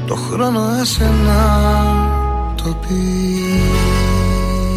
[0.06, 1.42] Το χρόνο άσε να
[2.62, 3.99] το πει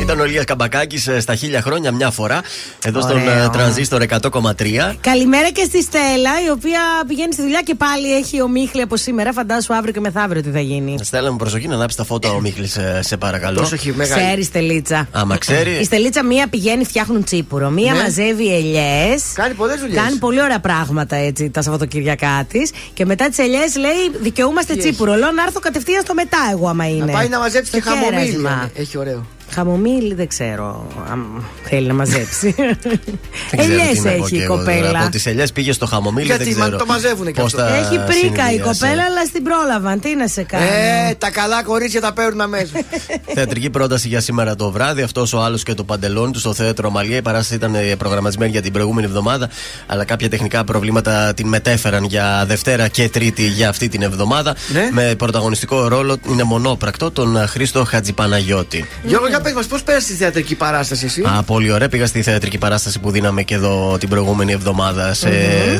[0.04, 2.42] ήταν ο Ηλίας Καμπακάκης ε, στα χίλια χρόνια μια φορά
[2.86, 3.44] εδώ στον Ωραίο.
[3.44, 4.96] ε, τρανζίστορ 100,3.
[5.02, 9.34] Καλημέρα και στη Στέλλα, η οποία πηγαίνει στη δουλειά και πάλι έχει ομίχλη από σήμερα.
[9.34, 10.96] Φαντάσου αύριο και μεθαύριο τι θα γίνει.
[11.02, 13.58] Στέλλα μου προσοχή να ανάψει τα φώτα ο Μίχλης ε, σε παρακαλώ.
[13.58, 14.22] Προσοχή, μεγάλη.
[14.24, 15.08] Ξέρεις, Στελίτσα.
[15.12, 15.84] Άμα Η ξέρει.
[15.84, 17.70] Στελίτσα μία πηγαίνει, φτιάχνουν τσίπουρο.
[17.70, 18.02] Μία Ναι.
[18.02, 19.24] μαζεύει ελιές.
[19.34, 19.98] Κάνει πολλές δουλειές.
[20.02, 22.72] Κάνει πολύ ωραία πράγματα έτσι τα Σαββατοκυριακά της.
[22.94, 25.14] Και μετά τις ελιές λέει: Δικαιούμαστε Τι τσίπουρο.
[25.16, 27.06] Λέω να έρθω κατευθείαν στο μετά, εγώ άμα είναι.
[27.06, 28.26] Να πάει να μαζέψει και Στο χαμομήλι.
[28.30, 28.70] κέρασμα.
[28.76, 29.26] Έχει ωραίο.
[29.54, 32.56] Χαμομήλι δεν ξέρω αν θέλει να μαζέψει.
[33.52, 34.72] Δεν ξέρω Ελιές τι να πω έχει κι η εγώ τώρα.
[34.74, 35.00] κοπέλα.
[35.00, 36.26] Από τις ελιές πήγε στο χαμομήλι.
[36.26, 37.58] Γιατί, δεν μα ξέρω το μαζεύουνε κι πώς αυτό.
[37.68, 38.80] τα Έχει πρίκα η συνδυάσε.
[38.80, 40.00] κοπέλα, αλλά στην πρόλαβαν.
[40.00, 40.66] Τι να σε κάνει;
[41.10, 42.72] Ε, τα καλά κορίτσια τα παίρνουν αμέσως.
[43.36, 45.02] Θεατρική πρόταση για σήμερα το βράδυ.
[45.02, 47.18] Αυτός ο άλλος και το παντελόνι του στο θέατρο Μαλία.
[47.18, 49.50] Η παράσταση ήταν ε, προγραμματισμένη για την προηγούμενη εβδομάδα,
[49.88, 54.56] αλλά κάποια τεχνικά προβλήματα την μετέφεραν για Δευτέρα και Τρίτη για αυτή την εβδομάδα.
[54.74, 54.90] Ναι.
[54.92, 58.86] Με πρωταγωνιστικό ρόλο είναι μονόπρακτο τον ε, Χρήστο Χατζιπαναγιώτη.
[59.04, 61.90] Γιώργο, για πες μας πώς πέρασε τη θεατρική παράσταση εσύ; Α, πολύ ωραία.
[61.90, 65.30] Πήγα στη θεατρική παράσταση που δίναμε και εδώ την προηγούμενη εβδομάδα σε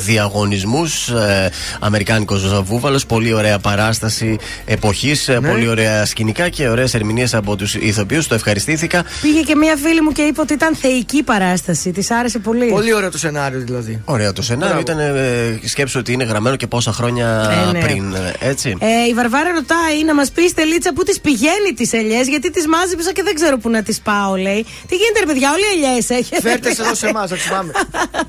[0.06, 1.10] διαγωνισμούς.
[1.10, 3.06] Ε, Αμερικάνικος Βούβαλος.
[3.06, 5.30] Πολύ ωραία παράσταση εποχής.
[5.50, 8.28] Πολύ ωραία σκηνικά και ωραίες ερμηνείες από τους ηθοποιούς.
[8.28, 9.04] Το ευχαριστήθηκα.
[9.22, 11.92] Πήγε και μία φίλη μου και είπε ότι ήταν θεϊκή παράσταση.
[11.92, 12.66] Της άρεσε πολύ.
[12.66, 14.02] Πολύ ωραίο το σενάριο δηλαδή.
[14.06, 14.82] Ωραία το σενάριο.
[14.84, 15.02] Μπράβο.
[15.02, 17.80] Ήταν ε, σκέψου ότι είναι γραμμένο και πόσα χρόνια Ε, ναι.
[17.80, 18.14] πριν.
[18.14, 18.76] ε, Έτσι.
[18.80, 22.68] Ε, η Βαρβάρα ρωτάει να μας πει Στελίτσα πού τι πηγαίνει τις ελιές, γιατί τις
[22.68, 24.66] μάζεψα και δεν ξέρω πού να τις πάω, λέει.
[24.88, 26.42] Τι γίνεται, ρε παιδιά, όλοι ελιές έχετε.
[26.42, 27.72] Φέρτες εδώ σε εμάς, θα του πάμε.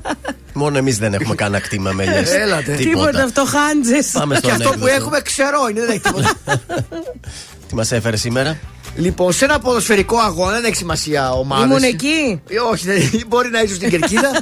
[0.53, 2.33] Μόνο εμείς δεν έχουμε καν ακτίμα με ελιές.
[2.33, 2.73] Έλατε.
[2.73, 4.09] Τίποτα αυτό, χάντζε.
[4.19, 4.93] Πάμε Και στον αυτό που έκδοτο.
[4.93, 6.33] έχουμε ξερό είναι, δεν έχει τίποτα.
[7.67, 8.59] Τι μας έφερες σήμερα;
[8.95, 11.63] Λοιπόν, σε ένα ποδοσφαιρικό αγώνα, δεν έχει σημασία ομάδα.
[11.63, 12.41] Ήμουν εκεί.
[12.71, 14.31] Όχι, δεν, μπορεί να είσαι στην κερκίδα.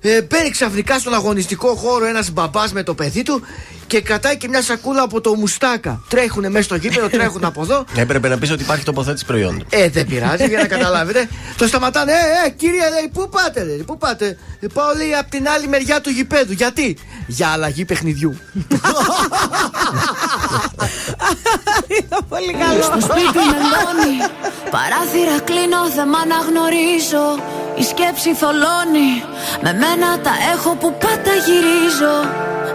[0.00, 3.42] ε, παίρνει ξαφνικά στον αγωνιστικό χώρο ένας μπαμπάς με το παιδί του
[3.86, 6.02] και κρατάει και μια σακούλα από το μουστάκα.
[6.08, 7.84] Τρέχουν μέσα στο γήπεδο, τρέχουν από εδώ.
[7.94, 9.64] Έπρεπε να πεις ότι υπάρχει τοποθέτηση προϊόντων.
[9.70, 11.28] Ε, δεν πειράζει για να καταλάβετε.
[11.56, 12.12] το σταματάνε.
[12.12, 15.68] Ε, ε, κύριε, λέει, πού πάτε, λέει, πού πάτε; Ε, πάω, λέει, από την άλλη
[15.68, 16.52] μεριά του γηπέδου.
[16.52, 16.96] Γιατί;
[17.26, 18.36] Για αλλαγή παιχνιδιού.
[21.98, 22.82] Ήταν πολύ καλό.
[22.82, 24.14] Στο σπίτι μελώνει
[24.74, 27.26] Παράθυρα κλείνω δεν μ' αναγνωρίζω.
[27.80, 29.12] Η σκέψη θολώνει.
[29.64, 32.16] Με μένα τα έχω που πάντα γυρίζω.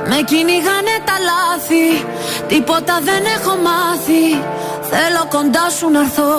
[0.10, 1.88] Με κυνηγάνε τα λάθη.
[2.48, 4.26] Τίποτα δεν έχω μάθει.
[4.92, 6.34] Θέλω κοντά σου να έρθω.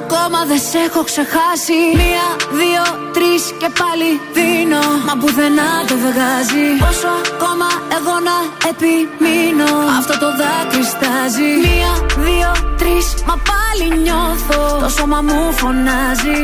[0.00, 1.80] Ακόμα δεν σε έχω ξεχάσει.
[2.00, 2.26] Μία,
[2.60, 2.84] δύο,
[3.16, 4.84] τρεις και πάλι δίνω.
[5.06, 6.66] Μα πουθενά δεν βγάζει.
[6.84, 8.36] Πόσο ακόμα εγώ να
[8.70, 9.70] επιμείνω.
[9.98, 10.82] Αυτό το δάκρυ
[11.22, 11.92] στάζει Μία,
[12.24, 14.60] δύο, τρεις Μα πάλι νιώθω.
[14.82, 16.40] Το σώμα μου φωνάζει.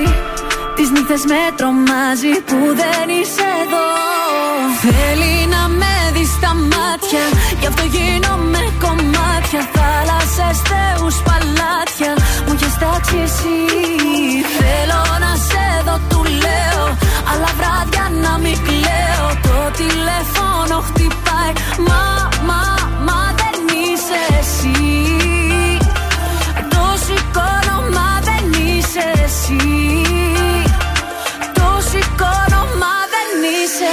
[0.76, 3.86] Τις νύχτες με τρομάζει Που δεν είσαι εδώ.
[4.84, 7.24] Θέλει να με δεις στα μάτια.
[7.60, 9.62] Γι' αυτό γίνομαι κομμάτια.
[9.74, 12.12] Θάλασσες, θεούς, παλάτια.
[12.44, 13.58] Μου έχεις τάξει εσύ.
[14.58, 16.84] Θέλω να σε δω, του λέω.
[17.30, 18.77] Αλλά βράδια να μην κλαίω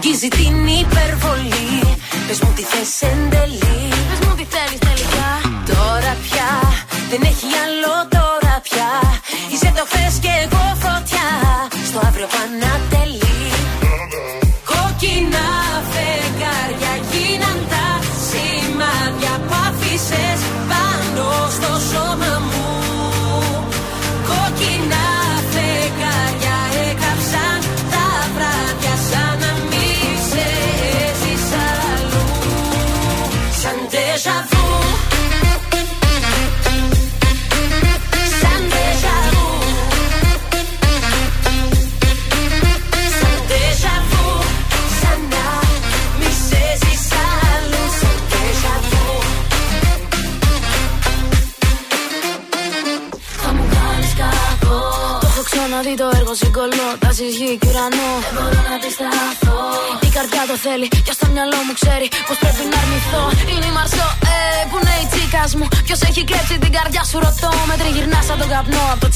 [0.00, 0.67] Αγγίζει την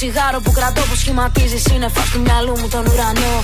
[0.02, 3.34] τσιγάρο που κρατώ που σχηματίζει σύννεφα του μυαλού μου τον ουρανό.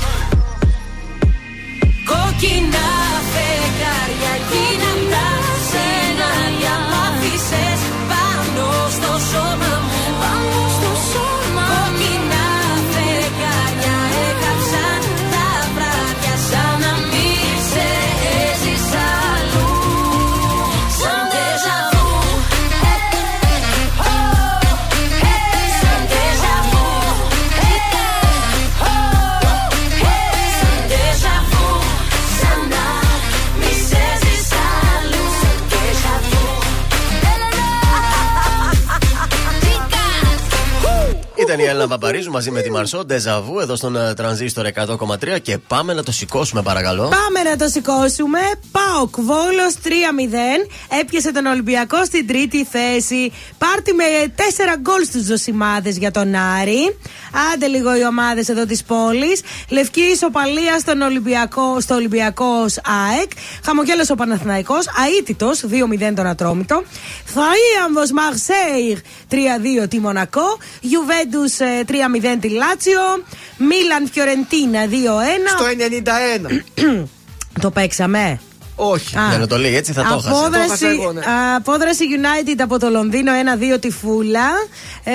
[2.11, 2.89] Κόκκινα
[3.33, 5.27] φεγγάρια γίναν τα
[5.69, 6.75] σενάρια.
[6.89, 7.81] Μ' άφησες
[8.11, 9.98] πάνω στο σώμα μου
[41.49, 45.59] Ήταν η Έλληνα Παπαρίζου μαζί με τη Μαρσό, Ντεζαβού, εδώ στον ε, τρανζίστορ 100,3 και
[45.59, 47.03] πάμε να το σηκώσουμε παρακαλώ.
[47.03, 48.39] Πάμε να το σηκώσουμε.
[48.71, 49.89] Πάοκ Βόλος 3-0.
[51.01, 53.33] Έπιασε τον Ολυμπιακό στην τρίτη θέση.
[53.59, 54.05] Πάρτι με
[54.37, 54.41] 4
[54.81, 56.97] γκολ στους Ζωσιμάδες για τον Άρη.
[57.53, 59.41] Άντε λίγο οι ομάδες εδώ της πόλης.
[59.68, 62.78] Λευκή ισοπαλία στον Ολυμπιακό, στο Ολυμπιακός
[63.12, 63.30] ΑΕΚ.
[63.64, 64.86] Χαμογέλο ο Παναθηναϊκός
[65.18, 66.82] Αίτητος 2-0 τον Ατρόμητο.
[67.34, 68.99] Θαΐαμβος Μαρσέιρ
[69.30, 70.59] 3-2 τη Μονακό.
[70.80, 73.01] Γιουβέντους 3-0 τη Λάτσιο.
[73.57, 74.95] Μίλαν Φιωρεντίνα 2-1.
[75.49, 76.62] Στο 91.
[77.61, 78.41] Το παίξαμε.
[78.81, 79.16] Όχι.
[79.18, 79.26] Α.
[79.29, 80.29] Για να το λέει έτσι θα το έχασε.
[80.29, 81.20] Απόδραση, Το έχασα εγώ, ναι.
[81.20, 83.33] α, απόδραση United από το Λονδίνο
[83.76, 84.49] 1-2 τη Φούλα.
[85.05, 85.12] Ε,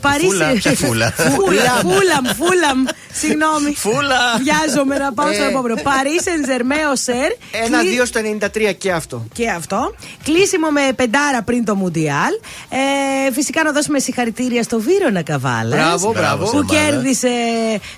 [0.00, 0.26] Παρίσι.
[0.26, 2.84] Φούλα, ποια Φούλα; Φούλα, Φούλαμ, Φούλαμ.
[3.12, 3.74] Συγγνώμη.
[3.76, 4.20] Φούλα.
[4.42, 5.46] Βιάζομαι να πάω στο Ε.
[5.48, 5.74] επόμενο.
[5.82, 7.30] Παρί Σενζερμέο Σερ.
[7.64, 9.26] Ένα-δύο στο 93 και αυτό.
[9.32, 9.94] Και αυτό.
[10.24, 12.32] Κλείσιμο με πεντάρα πριν το Μουντιάλ.
[12.68, 15.78] Ε, φυσικά να δώσουμε συγχαρητήρια στο Βίρονα Καβάλας.
[15.80, 16.44] Μπράβο, μπράβο.
[16.44, 16.74] Που ομάδα.
[16.74, 17.28] κέρδισε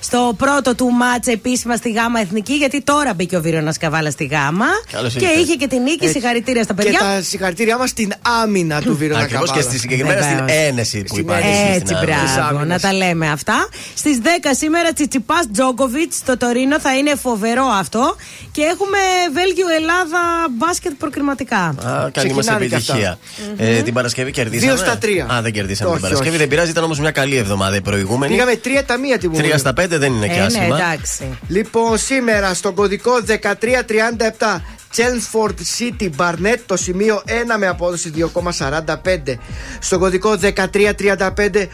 [0.01, 2.53] στο πρώτο του μάτσα επίσημα στη Γάμα Εθνική.
[2.55, 4.67] Γιατί τώρα μπήκε ο Βίρονας Καβάλας στη Γάμα.
[4.97, 5.43] Καλώς Και ήρθες.
[5.43, 6.05] είχε και την νίκη.
[6.05, 6.13] Έτσι.
[6.13, 6.99] Συγχαρητήρια στα Και παιδιά.
[6.99, 9.69] τα συγχαρητήριά μας στην άμυνα του Βίρονα Ακριβώ και Καβάλα.
[9.69, 10.67] στη συγκεκριμένα στην Βεβαίως.
[10.69, 11.47] ένεση που Στην υπάρχει.
[11.49, 11.63] ένεση.
[11.73, 12.17] Έτσι, στην άμυνα.
[12.35, 12.57] μπράβο.
[12.57, 12.83] άμυνας.
[12.83, 13.69] Να τα λέμε αυτά.
[13.95, 18.17] Στις 10 σήμερα Τσιτσιπάς Τζόκοβιτ στο Τωρίνο θα είναι φοβερό αυτό.
[18.53, 18.99] Και έχουμε
[19.33, 20.21] Βέλγιο-Ελλάδα
[20.59, 21.57] μπάσκετ προκριματικά.
[21.59, 21.75] Α,
[22.13, 23.19] καλή μας Ξεκινάνε και επιτυχία.
[23.57, 24.73] Ε, την Παρασκευή κερδίσαμε.
[24.73, 25.27] Δύο στα τρία.
[25.33, 26.29] Α, δεν κερδίσαμε Όχι, την Παρασκευή.
[26.31, 26.39] όχι.
[26.39, 28.33] Δεν πειράζει, ήταν όμως μια καλή εβδομάδα η προηγούμενη.
[28.33, 30.65] Πήγαμε τρία τα μία τη Τρία στα πέντε δεν είναι και Ε, ναι, άσχημα.
[30.77, 31.39] εντάξει.
[31.49, 34.61] Λοιπόν, σήμερα στον κωδικό 1337
[34.97, 39.37] Chelmsford City Barnet το σημείο 1 με απόδοση 2,45.
[39.79, 41.67] Στον κωδικό 1335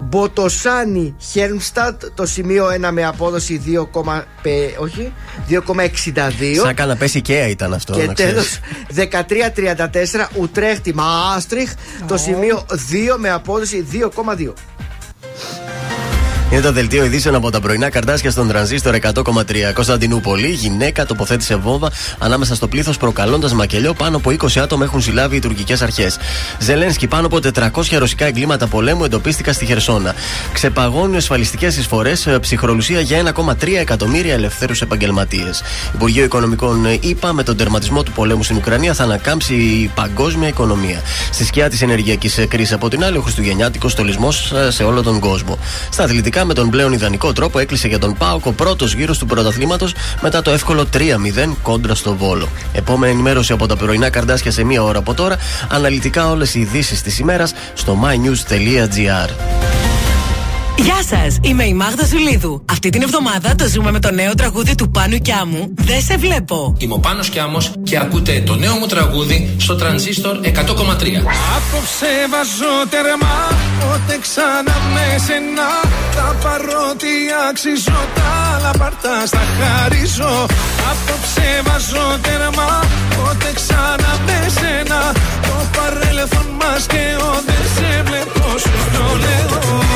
[0.00, 3.62] Μποτοσάνι Χέρμστατ το σημείο 1 με απόδοση
[4.04, 4.12] 2,5
[4.78, 5.12] όχι,
[5.48, 5.60] 2,62.
[6.62, 7.92] Σαν κάνα πέσει και ήταν αυτό.
[7.92, 9.10] Και να τέλος, ξέρεις.
[10.26, 11.72] 1334 Ουτρέχτη Μάστριχ
[12.06, 14.52] το σημείο 2 με απόδοση 2,2.
[16.50, 19.72] Είναι το δελτίο ειδήσεων από τα πρωινά καρτάσια στον τρανζίστορ 100,3.
[19.74, 23.94] Κωνσταντινούπολη, γυναίκα τοποθέτησε βόμβα ανάμεσα στο πλήθος προκαλώντας μακελιό.
[23.94, 26.18] Πάνω από 20 άτομα έχουν συλλάβει οι τουρκικές αρχές.
[26.58, 30.14] Ζελένσκι, πάνω από 400 ρωσικά εγκλήματα πολέμου εντοπίστηκαν στη Χερσόνα.
[30.52, 35.62] Ξεπαγώνουν ασφαλιστικές εισφορές, ψυχρολουσία για 1,3 εκατομμύρια ελευθέρους επαγγελματίες.
[35.94, 41.02] Υπουργείο Οικονομικών είπα με τον τερματισμό του πολέμου στην Ουκρανία θα ανακάμψει η παγκόσμια οικονομία.
[41.32, 45.58] Στη σκιά της ενεργειακής κρίσης από την άλλη, ο Χριστουγεννιάτικος στολισμός σε όλο τον κόσμο.
[45.90, 49.26] Στα αθλητικά, με τον πλέον ιδανικό τρόπο, έκλεισε για τον Πάοκ ο πρώτος γύρος του
[49.26, 51.00] πρωταθλήματος μετά το εύκολο 3-0
[51.62, 52.48] κόντρα στο Βόλο.
[52.72, 55.36] Επόμενη ενημέρωση από τα πρωινά καρδάσια σε μία ώρα από τώρα.
[55.68, 59.87] Αναλυτικά όλες οι ειδήσεις της ημέρας στο mynews.gr.
[60.78, 62.64] Γεια σας, είμαι η Μάγδα Ζουλίδου.
[62.70, 65.74] Αυτή την εβδομάδα το ζούμε με το νέο τραγούδι του Πάνου Κιάμου.
[65.74, 66.76] Δεν σε βλέπω.
[66.78, 70.48] Είμαι ο Πάνος Κιάμος και ακούτε το νέο μου τραγούδι στο τρανζίστορ 100,3.
[71.56, 73.36] Απόψε βάζω τερμά
[73.80, 75.68] Πότε ξανά με σένα
[76.14, 77.12] Τα παρότι
[77.48, 80.46] αξίζω Τα άλλα πάρτα στα χαρίζω
[80.90, 82.84] Απόψε βάζω τερμά
[83.16, 85.00] Πότε ξανά με σένα
[85.42, 89.87] Το παρέλθον μας και ο Δεν σε βλέπω σου το λέω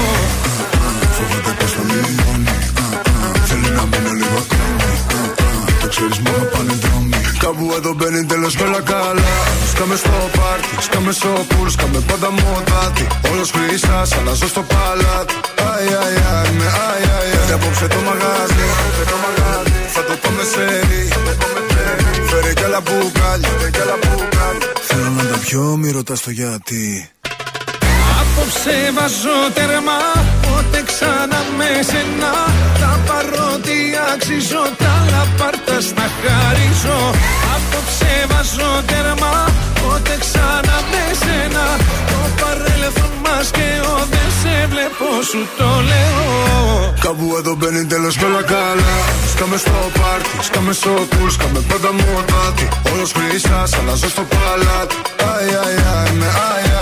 [6.03, 7.21] ξέρεις μόνο πάνε δρόμοι.
[7.45, 9.33] Κάπου εδώ μπαίνει τέλος με όλα καλά.
[9.73, 13.07] Σκάμε στο πάρτι, σκάμε στο πουλ Σκάμε πάντα μοτάτι.
[13.31, 15.35] Όλος χρυσάς, αλλάζω στο παλάτι.
[15.61, 17.47] Αι, αι, αι, με αι, αι, αι.
[17.47, 18.67] Και απόψε το μαγάζι
[19.95, 21.03] Θα το πάμε σε ρί
[22.29, 23.53] Φέρε κι άλλα μπουκάλια.
[24.89, 27.11] Θέλω να τα πιω, μη ρωτάς το γιατί
[28.35, 30.01] Απόψε βάζω τερμά
[30.45, 32.33] Πότε ξανά με σένα
[32.81, 33.79] Τα παρότι
[34.13, 36.99] αξίζω Τα άλλα πάρτα στα χαρίζω.
[37.55, 39.37] Απόψε βάζω τερμά
[39.81, 41.65] Πότε ξανά με σένα
[42.11, 46.95] Το παρέλθον μας και ο Δεν σε βλέπω σου το λέω.
[47.05, 48.95] Κάπου εδώ μπαίνει τέλος με όλα καλά.
[49.33, 52.67] Σκάμε στο πάρτι, σκάμε στο πουλ Σκάμε πάντα μοτάτι.
[52.93, 54.97] Όλος χρυσάς, αλλάζω στο παλάτι.
[55.23, 55.65] Αι, αι,
[56.09, 56.82] αι, με αι,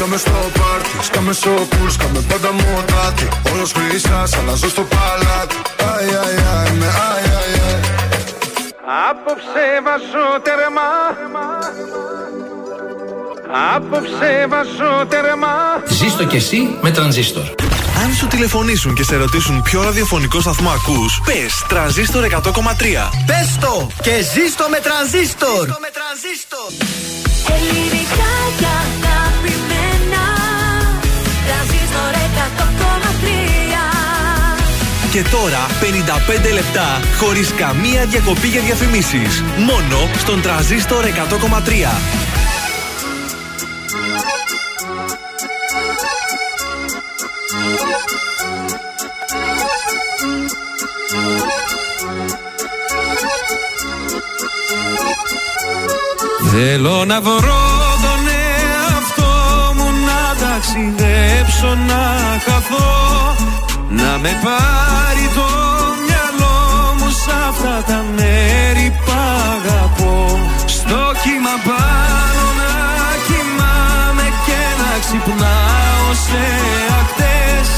[0.00, 6.04] Σκάμε στο πάρτι, σκάμε στο πουλ Σκάμε πάντα μοτάτι Όλος χρυσάς, αλλάζω στο παλάτι Αι,
[6.04, 6.90] αι, αι, με αι,
[7.24, 7.80] αι, αι
[9.10, 10.90] Απόψε βάζω τερμά
[13.74, 17.44] Απόψε βάζω τερμά Ζήστο κι εσύ με τρανζίστορ.
[18.02, 22.30] Αν σου τηλεφωνήσουν και σε ρωτήσουν ποιο ραδιοφωνικό σταθμό ακούς, πες τρανζίστορ 100,3.
[23.26, 25.68] Πες το και ζήστο με τρανζίστορ.
[27.56, 29.09] Ελληνικά
[35.12, 35.66] Και τώρα
[36.50, 39.42] 55 λεπτά χωρίς καμία διακοπή για διαφημίσεις.
[39.58, 41.10] Μόνο στον τρανζίστορ 100,3.
[56.50, 57.38] Θέλω να βρω
[58.02, 63.10] τον εαυτό μου να ταξιδέψω να χαθώ
[63.92, 65.48] Να με πάρει το
[66.06, 66.58] μυαλό
[66.98, 69.12] μου σ' αυτά τα μέρη που
[69.52, 70.38] αγαπώ.
[70.66, 72.74] Στο κύμα πάνω να
[73.26, 76.44] κοιμάμαι και να ξυπνάω σε
[77.00, 77.68] ακτές.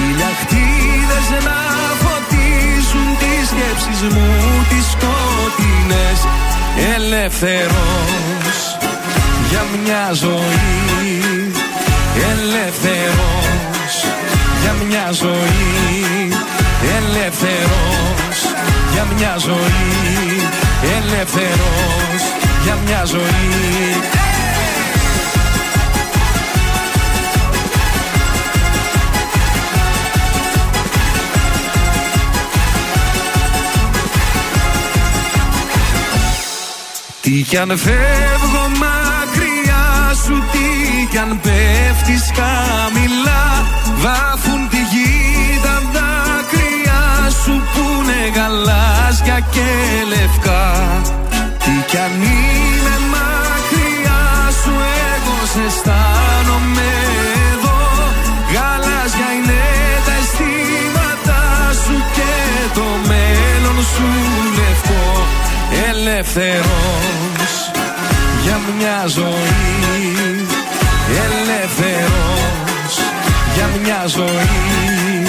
[0.00, 1.60] Ηλιακτίδες να
[2.02, 4.30] φωτίζουν τις σκέψεις μου
[4.68, 6.18] τις σκοτεινές.
[6.94, 8.58] Ελεύθερος
[9.50, 11.52] για μια ζωή.
[12.30, 13.71] Ελεύθερος
[14.62, 16.28] για μια ζωή
[16.96, 18.38] Ελεύθερος
[18.92, 20.48] για μια ζωή
[20.82, 22.22] Ελεύθερος
[22.64, 24.20] για μια ζωή.
[37.20, 38.41] Τι κι αν φεύγω
[51.92, 54.22] κι αν είμαι μακριά
[54.60, 54.74] σου
[55.14, 56.90] Εγώ σε αισθάνομαι
[57.52, 57.78] εδώ.
[58.52, 59.62] Γαλάζια είναι
[60.06, 61.40] τα αισθήματα
[61.82, 62.32] σου Και
[62.78, 64.08] το μέλλον σου
[64.58, 65.06] λευκό
[65.88, 67.52] Ελεύθερος
[68.44, 70.46] για μια ζωή.
[71.24, 72.94] Ελεύθερος
[73.54, 75.26] για μια ζωή.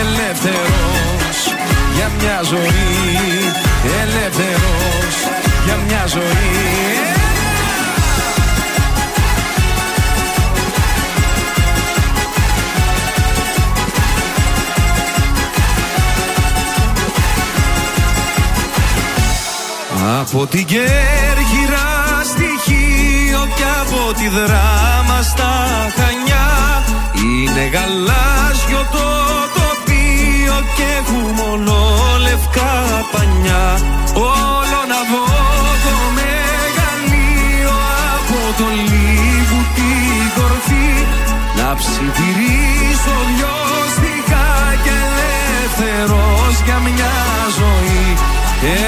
[0.00, 1.38] Ελεύθερος
[1.96, 2.78] για μια ζωή.
[4.02, 6.80] Ελεύθερος για μια ζωή.
[20.20, 21.88] Από την Κέρκυρα
[22.24, 25.52] στη Χίο και από τη Δράμα στα
[25.96, 26.84] Χανιά
[27.14, 29.06] είναι γαλάζιο το,
[29.54, 29.69] το
[30.76, 31.74] και έχουν μόνο
[32.26, 32.74] λευκά
[33.12, 33.66] πανιά.
[34.14, 35.26] Όλο να δω
[35.84, 37.76] το μεγαλείο
[38.16, 40.90] από το λίγου την κορφή.
[41.58, 43.56] Να ψιθυρίσω δυο
[43.94, 44.50] στιχά
[44.84, 44.96] και
[45.50, 47.16] ελεύθερος για μια
[47.58, 48.04] ζωή.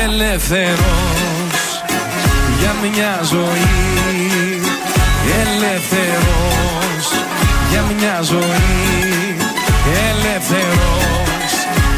[0.05, 1.63] Ελεύθερος
[2.61, 4.61] για μια ζωή.
[5.43, 7.05] Ελεύθερος
[7.71, 9.37] για μια ζωή.
[10.09, 11.42] Ελεύθερος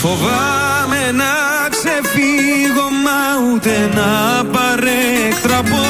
[0.00, 1.34] φοβάμαι να
[1.68, 3.20] ξεφύγω μα
[3.52, 5.86] ούτε να παρέκτραπω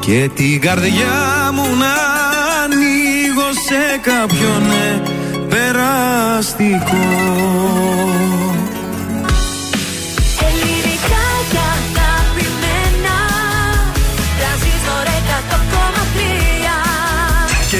[0.00, 1.94] και την καρδιά μου να
[2.62, 5.02] ανοίγω σε κάποιον ναι,
[5.48, 7.08] περαστικό.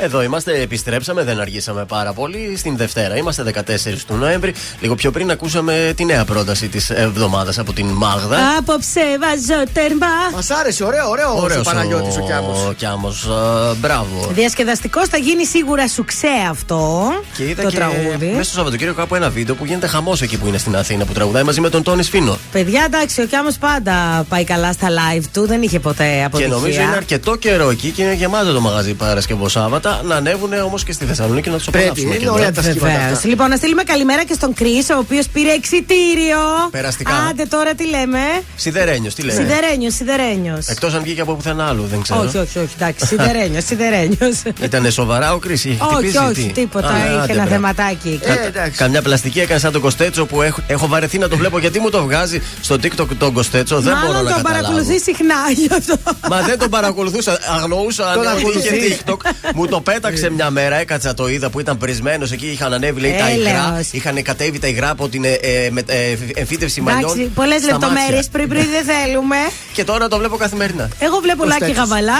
[0.00, 2.54] Εδώ είμαστε, επιστρέψαμε, δεν αργήσαμε πάρα πολύ.
[2.56, 4.54] Στην Δευτέρα είμαστε 14 του Νοέμβρη.
[4.80, 8.38] Λίγο πιο πριν ακούσαμε τη νέα πρόταση της εβδομάδας από την Μάγδα.
[8.58, 10.06] Απόψε βάζω τέρμα.
[10.34, 12.66] Μας άρεσε, ωραίο, ωραίο ο Ωραίος Παναγιώτης ο Κιάμος.
[12.66, 14.30] Ο Κιάμος, ε, μπράβο.
[14.34, 17.02] Διασκεδαστικός θα γίνει σίγουρα σουξέ αυτό.
[17.36, 18.26] Και είδα το και τραγούδι.
[18.26, 21.12] μέσα στο Σαββατοκύριακο κάπου ένα βίντεο που γίνεται χαμός εκεί που είναι στην Αθήνα που
[21.12, 22.38] τραγουδάει μαζί με τον Τόνι Σφίνο.
[22.52, 26.54] Παιδιά, εντάξει, ο Κιάμος πάντα πάει καλά στα live του, δεν είχε ποτέ Και αποτυχία.
[26.54, 29.87] νομίζω είναι αρκετό καιρό εκεί και είναι γεμάτο το μαγαζί Παρασκευό Σάββατα.
[30.04, 32.08] Να ανέβουν όμως και στη Θεσσαλονίκη να τους Πρέπει, απολαύσουμε.
[32.14, 32.34] είναι και εδώ.
[32.34, 33.12] ωραία τα σχήματα Βεβαίως.
[33.16, 33.28] αυτά.
[33.28, 36.38] Λοιπόν, να στείλουμε καλημέρα και στον Κρι, ο οποίος πήρε εξιτήριο.
[36.70, 37.12] Περαστικά.
[37.30, 38.18] Άντε τώρα τι λέμε;
[38.56, 39.36] Σιδερένιος, τι λέει.
[39.36, 40.66] Σιδερένιος, σιδερένιος.
[40.66, 42.20] Εκτός αν βγήκε από πουθενά άλλου, δεν ξέρω.
[42.20, 44.42] Όχι, όχι, όχι, εντάξει, σιδερένιος, σιδερένιος.
[44.68, 46.16] Ήταν σοβαρά ο Κρι, είχε όχι, χτυπήσει.
[46.18, 46.88] όχι, τι; τίποτα.
[46.88, 47.48] Α, είχε άντε, ένα μπράβο.
[47.50, 48.20] θεματάκι.
[48.22, 48.78] Ε, εντάξει.
[48.78, 51.90] Καμιά πλαστική έκανε σαν τον Κοστέτσο που έχω, έχω βαρεθεί να το βλέπω γιατί μου
[51.90, 53.80] το βγάζει στο TikTok τον Κοστέτσο.
[53.80, 54.62] Δεν μπορώ Μάλλον να τον καταλάβω.
[54.62, 55.94] παρακολουθεί συχνά γι' αυτό.
[56.30, 57.38] Μα δεν τον παρακολουθούσα.
[57.58, 58.98] Αγνοούσα αν Τον είχε ακολουθείς.
[59.06, 59.16] TikTok.
[59.54, 62.46] Μου το πέταξε μια μέρα, έκατσα το είδα που ήταν πρισμένος εκεί.
[62.46, 63.48] Είχαν ανέβει λέει, τα υγρά.
[63.70, 63.92] Έλεος.
[63.92, 67.10] Είχαν κατέβει τα υγρά από την ε, ε, με- ε, εμφύτευση μαλλιών.
[67.10, 68.30] Εντάξει, πολλές στα λεπτομέρειες μάτια.
[68.32, 69.36] πριν πριν δεν θέλουμε.
[69.72, 70.88] Και τώρα το βλέπω καθημερινά.
[70.98, 71.78] Εγώ βλέπω Πώς Λάκη τέτοιος.
[71.78, 72.18] Γαβαλά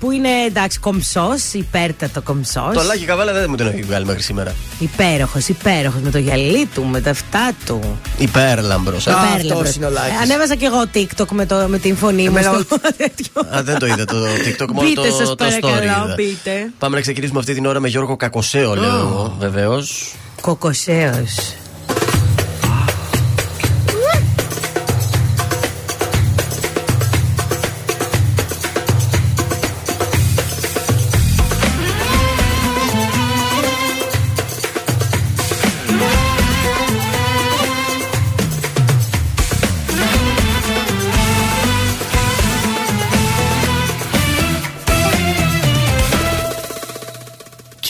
[0.00, 2.74] που είναι εντάξει κομψός, υπέρτατο κομψός.
[2.74, 4.54] Το Λάκη Καβάλα δεν μου τον έχει βγάλει μέχρι σήμερα.
[4.78, 7.98] Υπέροχος, υπέροχος με το γυαλί του, με τα αυτά του.
[8.18, 9.06] Υπέρλαμπρος.
[9.06, 9.60] Α, Υπέρλαμπρος.
[9.60, 10.12] αυτός είναι ο Λάκης.
[10.18, 12.36] Ε, Ανέβασα και εγώ TikTok με, το, με την φωνή μου.
[12.36, 13.56] Εμένα στο τέτοιο.
[13.56, 16.14] Α, δεν το είδα το TikTok, μόνο Μπείτε το, σας το παρακαλώ, story είδα.
[16.16, 16.70] μπείτε.
[16.78, 20.14] Πάμε να ξεκινήσουμε αυτή την ώρα με Γιώργο Κακοσέο, λέω εγώ, βεβαίως.
[20.40, 21.24] Κοκοσέο.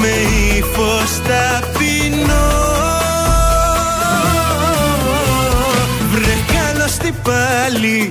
[0.00, 0.14] με
[0.56, 2.48] ύφος ταπεινό
[6.12, 8.10] Βρε καλώς τι πάλι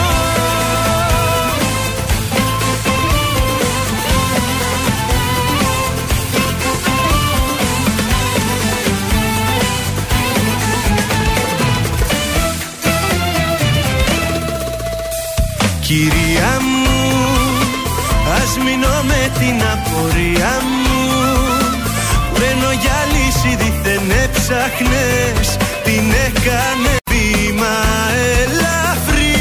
[15.91, 16.99] Κυρία μου,
[18.41, 21.01] ας μείνω με την απορία μου.
[22.33, 27.75] Μπαίνω για λύση δίθεν έψαχνες Την έκανε βήμα
[28.41, 29.35] ελαφρύ.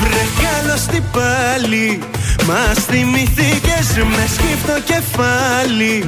[0.00, 1.98] Βρε καλώς τι πάλι
[2.46, 6.04] Μας θυμηθήκες με σκύφτο κεφάλι.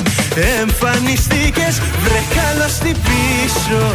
[0.61, 3.95] Εμφανιστήκες βρε καλώς τι πίσω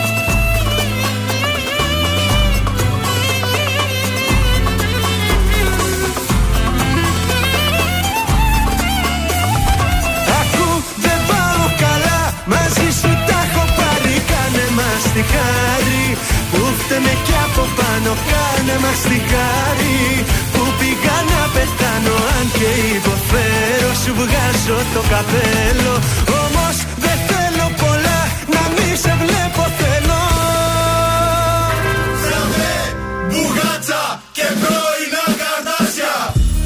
[15.21, 16.05] τη χάρη.
[16.51, 19.99] Που φταίμε κι από πάνω Κάνε μας τη χάρη.
[20.53, 25.93] Που πήγα να πεθάνω Αν και υποφέρω Σου βγάζω το καπέλο.
[26.41, 28.19] Όμως δεν θέλω πολλά
[28.53, 30.21] Να μη σε βλέπω θέλω.
[33.31, 34.03] Μπουγάτσα
[34.37, 36.15] και πρώινα καρτάσια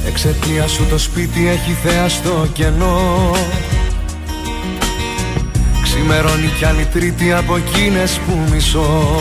[0.09, 3.31] Εξαιτίας σου το σπίτι έχει θέα στο κενό
[6.07, 9.19] Ξημερώνει κι άλλη τρίτη από εκείνες που μισώ.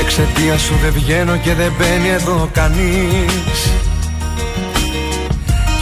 [0.00, 3.60] Εξαιτία σου δεν βγαίνω και δεν μπαίνει εδώ κανείς.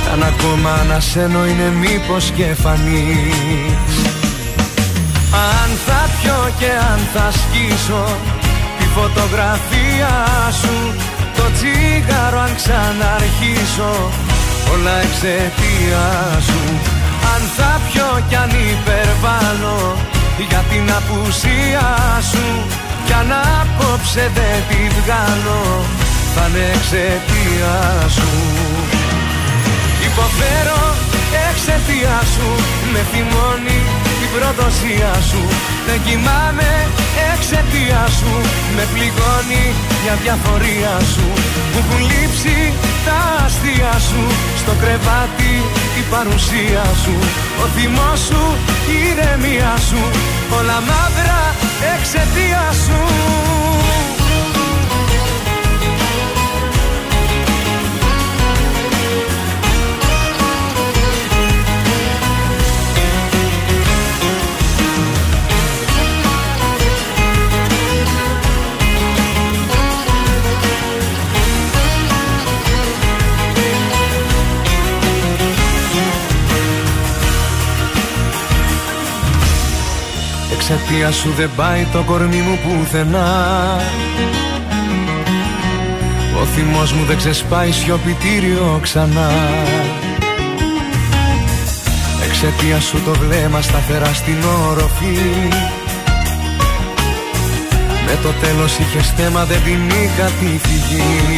[0.02, 3.92] Κι αν ακόμα ανασένω είναι μήπως και φανείς
[5.32, 8.04] Αν θα πιω και αν θα σκίσω
[8.78, 10.12] Τη φωτογραφία
[10.60, 10.94] σου
[11.36, 14.10] Το τσίγαρο αν ξαναρχίσω
[14.72, 16.95] Όλα εξαιτία σου
[17.58, 19.78] Αν θα πιω κι αν υπερβάλλω
[20.48, 21.88] Για την απουσία
[22.30, 22.46] σου.
[23.06, 23.30] Κι αν
[23.60, 25.62] απόψε δεν τη βγάλω
[26.34, 27.76] Θα είναι εξαιτία
[28.16, 28.30] σου.
[30.08, 30.82] Υποφέρω
[31.48, 32.48] εξαιτία σου
[32.92, 33.78] Με θυμώνει
[34.18, 35.42] την προδοσία σου.
[35.86, 36.70] Δεν κοιμάμαι
[37.32, 38.32] εξαιτία σου
[38.76, 39.64] Με πληγώνει
[40.04, 41.26] για διαφορία σου.
[41.70, 42.56] Μου έχουν λείψει
[43.06, 44.22] τα αστεία σου
[44.60, 45.54] Στο κρεβάτι
[46.00, 47.14] η παρουσία σου.
[47.62, 48.42] Ο θυμός σου,
[48.92, 50.02] η ηρεμία σου
[50.58, 51.42] Όλα μαύρα
[51.94, 53.00] εξαιτία σου
[80.68, 83.28] Εξαιτία σου δεν πάει το κορμί μου πουθενά.
[86.40, 89.30] Ο θυμός μου δεν ξεσπάει σιωπητήριο ξανά.
[92.26, 94.36] Εξαιτίας σου το βλέμμα σταθερά στην
[94.68, 95.18] όροφη
[98.06, 101.28] Με το τέλος είχε θέμα δεν την είχα τη φυγή.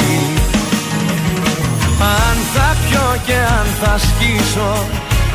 [2.01, 4.87] Αν θα πιω και αν θα σκίσω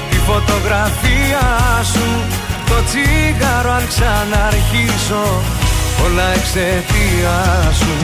[0.09, 1.43] Τη φωτογραφία
[1.93, 2.41] σου
[2.73, 5.25] Το τσίγαρο αν ξαναρχίσω
[6.03, 7.37] Όλα εξαιτία
[7.79, 7.95] σου.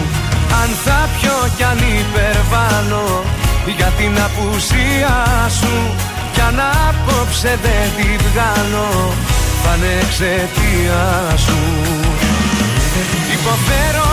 [0.61, 3.07] Αν θα πιω κι αν υπερβάλλω
[3.77, 5.17] Για την απουσία
[5.59, 5.75] σου.
[6.33, 6.59] Κι αν
[6.89, 8.89] απόψε δεν τη βγάλω
[9.63, 11.03] Θα είναι εξαιτία
[11.45, 11.59] σου.
[13.37, 14.09] Υποφέρω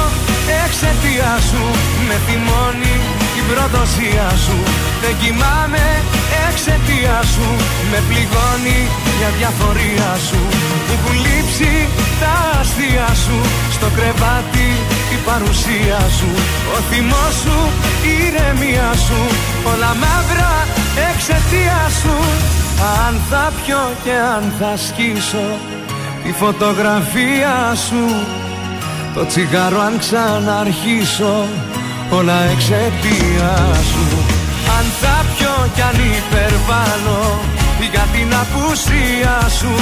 [0.65, 1.63] εξαιτία σου
[2.09, 4.57] Με θυμώνει την προδοσία σου.
[5.03, 5.85] Δεν κοιμάμαι
[6.47, 7.49] εξαιτία σου.
[7.91, 8.81] Με πληγώνει
[9.19, 10.41] για διαφορία σου.
[10.87, 11.73] Μου έχουν λείψει
[12.23, 13.39] τα αστεία σου.
[13.77, 14.69] Στο κρεβάτι
[15.17, 16.31] η παρουσία σου.
[16.75, 17.59] Ο θυμός σου,
[18.11, 19.21] η ηρεμία σου.
[19.71, 20.53] Όλα μαύρα
[21.09, 22.17] εξαιτία σου.
[22.81, 25.47] Αν θα πιω και αν θα σκίσω
[26.23, 28.05] Τη τη φωτογραφία σου
[29.15, 31.49] Το τσιγάρο αν ξαναρχίσω
[32.11, 33.55] όλα εξαιτία
[33.91, 34.05] σου.
[34.77, 37.41] Αν θα πιω κι αν υπερβάλλω
[37.93, 39.75] για την απουσία σου.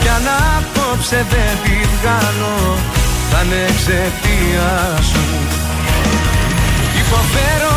[0.00, 0.26] Κι αν
[0.56, 2.56] απόψε δεν τη βγάλω
[3.30, 4.70] θα είναι εξαιτία
[5.10, 5.24] σου.
[7.02, 7.76] Υποφέρω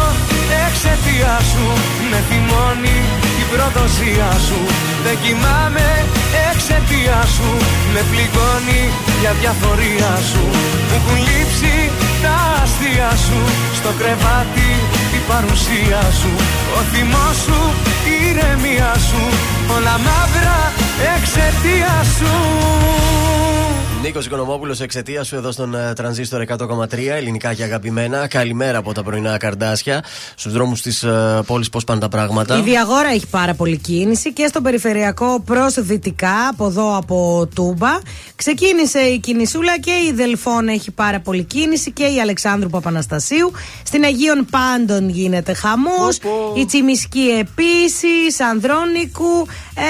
[0.66, 1.66] εξαιτία σου.
[2.12, 2.98] Με θυμώνει
[3.42, 4.60] η προδοσία σου.
[5.06, 5.88] Δεν κοιμάμαι
[6.50, 7.50] εξαιτία σου.
[7.94, 8.82] Με πληγώνει
[9.22, 10.44] για διαφορία σου.
[10.88, 11.74] Μου έχουν λείψει
[12.24, 13.40] τα αστεία σου.
[13.80, 14.70] Στο κρεβάτι
[15.18, 16.32] η παρουσία σου.
[16.78, 17.60] Ο θυμός σου,
[18.12, 19.22] η ηρεμία σου.
[19.76, 20.60] Όλα μαύρα
[21.16, 22.34] εξαιτίας σου
[24.02, 28.28] Νίκος Οικονομόπουλος, εξαιτίας σου εδώ στον ε, Τρανζίστορ 100,3 ελληνικά και αγαπημένα.
[28.28, 30.04] Καλημέρα από τα πρωινά καρδάσια.
[30.36, 32.58] Στους δρόμους της uh, πόλης, πώς πάνε τα πράγματα.
[32.58, 38.00] Η Διαγόρα έχει πάρα πολύ κίνηση και στο περιφερειακό προς δυτικά, από εδώ από Τούμπα.
[38.36, 43.52] Ξεκίνησε η κινησούλα και η Δελφών έχει πάρα πολύ κίνηση και η Αλεξάνδρου Παπαναστασίου.
[43.84, 46.20] Στην Αγίων Πάντων γίνεται χαμός.
[46.58, 49.48] Η Τσιμισκή επίσης, Ανδρώνικου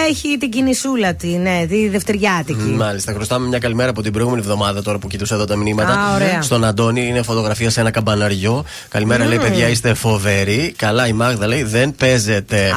[0.10, 2.70] έχει την κινησούλα τη, ναι, τη Δευτεριάτικη.
[2.78, 5.90] Μάλιστα, χρωστάμε μια καλημέρα από την προηγούμενη εβδομάδα τώρα που κοιτούσα εδώ τα μηνύματα.
[5.94, 6.42] Α, ωραία.
[6.42, 8.66] Στον Αντώνη είναι φωτογραφία σε ένα καμπαναριό.
[8.90, 9.30] Καλημέρα, Μμμ.
[9.30, 10.74] λέει παιδιά, είστε φοβεροί.
[10.78, 12.72] Καλά, η Μάγδα λέει δεν παίζετε.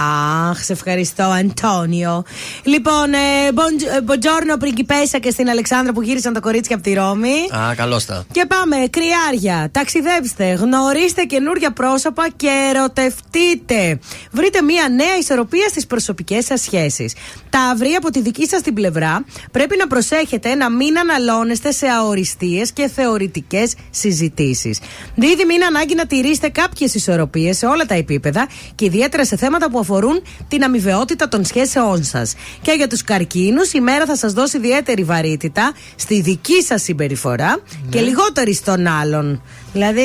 [0.51, 2.25] Αχ, σε ευχαριστώ, Αντώνιο.
[2.63, 6.95] Λοιπόν, ε, μποντζ- ε, μποντζόρνο πριγκιπέσα και στην Αλεξάνδρα που γύρισαν τα κορίτσια από τη
[6.95, 7.37] Ρώμη.
[7.57, 8.25] Α, καλώς τα.
[8.33, 9.69] Και πάμε, κρυάρια.
[9.73, 13.99] Ταξιδέψτε, γνωρίστε καινούργια πρόσωπα και ερωτευτείτε.
[14.31, 17.15] Βρείτε μια νέα ισορροπία στις προσωπικές σας σχέσεις.
[17.51, 21.87] Τα αυρή από τη δική σας την πλευρά πρέπει να προσέχετε να μην αναλώνεστε σε
[21.87, 24.79] αοριστείε και θεωρητικές συζητήσεις.
[25.15, 29.71] Δίδυμη είναι ανάγκη να τηρήσετε κάποιες ισορροπίες σε όλα τα επίπεδα και ιδιαίτερα σε θέματα
[29.71, 32.35] που αφορούν την αμοιβαιότητα των σχέσεών σας.
[32.63, 37.61] Και για τους καρκίνους, η μέρα θα σας δώσει ιδιαίτερη βαρύτητα στη δική σας συμπεριφορά
[37.89, 39.43] και λιγότερη στον άλλον.
[39.73, 40.03] Δηλαδή,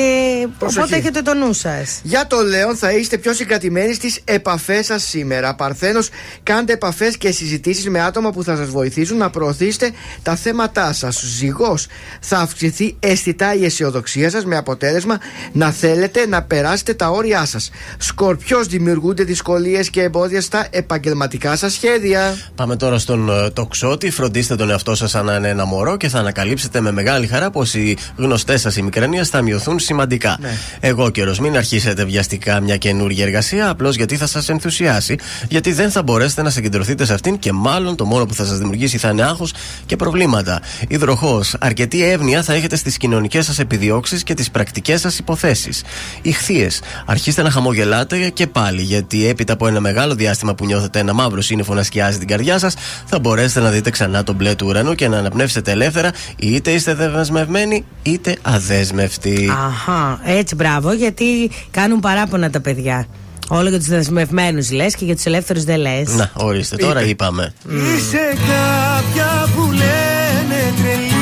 [0.58, 0.78] Προσοχή.
[0.78, 2.00] οπότε έχετε το νου σας.
[2.02, 5.54] Για το Λέον θα είστε πιο συγκρατημένοι στις επαφές σας σήμερα.
[5.54, 6.08] Παρθένος,
[6.42, 9.90] κάντε επαφές και συζητήσεις με άτομα που θα σας βοηθήσουν να προωθήσετε
[10.22, 11.22] τα θέματά σας.
[11.38, 11.86] Ζυγός,
[12.20, 15.18] θα αυξηθεί αισθητά η αισιοδοξία σας με αποτέλεσμα
[15.52, 17.70] να θέλετε να περάσετε τα όρια σας.
[17.98, 22.36] Σκορπιός, δημιουργούνται δυσκολίες και εμπόδια στα επαγγελματικά σας σχέδια.
[22.54, 24.10] Πάμε τώρα στον ε, τοξότη.
[24.10, 27.50] Φροντίστε τον εαυτό σας σαν να είναι ένα μωρό και θα ανακαλύψετε με μεγάλη χαρά
[27.50, 30.36] πως οι γνωστές σας ημικρανίε θα μειωθούν σημαντικά.
[30.40, 30.56] Ναι.
[30.80, 35.16] Εγώ καιρο, μην αρχίσετε βιαστικά μια καινούργια εργασία απλώς γιατί θα σας ενθουσιάσει,
[35.48, 38.58] γιατί δεν θα μπορέσετε να συγκεντρωθείτε σε αυτήν και μάλλον το μόνο που θα σας
[38.58, 39.52] δημιουργήσει θα είναι άγχος
[39.86, 40.60] και προβλήματα.
[40.88, 45.82] Υδροχός, αρκετή εύνοια θα έχετε στις κοινωνικές σας επιδιώξεις και τις πρακτικές σας υποθέσεις.
[46.22, 51.12] Ηχθείες, αρχίστε να χαμογελάτε και πάλι, γιατί έπειτα από ένα μεγάλο διάστημα που νιώθετε ένα
[51.12, 52.74] μαύρο σύννεφο να σκιάζει την καρδιά σας,
[53.06, 56.94] θα μπορέσετε να δείτε ξανά τον μπλε του ουρανού και να αναπνεύσετε ελεύθερα, είτε είστε
[56.94, 59.47] δεσμευμένοι είτε αδέσμευτοι.
[59.50, 63.06] Αχα, έτσι μπράβο, γιατί κάνουν παράπονα τα παιδιά.
[63.48, 66.08] Όλο για τους δεσμευμένους λες και για τους ελεύθερους δεν λες.
[66.16, 67.52] Να, ορίστε, τώρα είπαμε.
[67.66, 71.12] Είσαι κάποια που λένε τρελή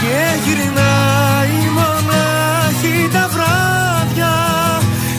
[0.00, 4.34] Και γυρνάει μονάχη τα βράδια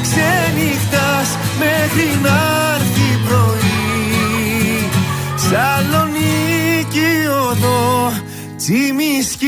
[0.01, 2.37] Ξενυχτάς μέχρι να
[2.75, 4.89] έρθει πρωί
[5.35, 8.11] Σαλονίκη οδό
[8.57, 9.47] τσιμισκή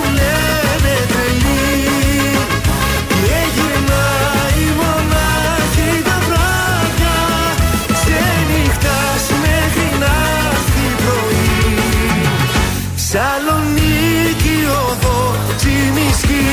[13.11, 14.57] Σαλονίκη
[14.87, 16.45] οδό τσιμισκή.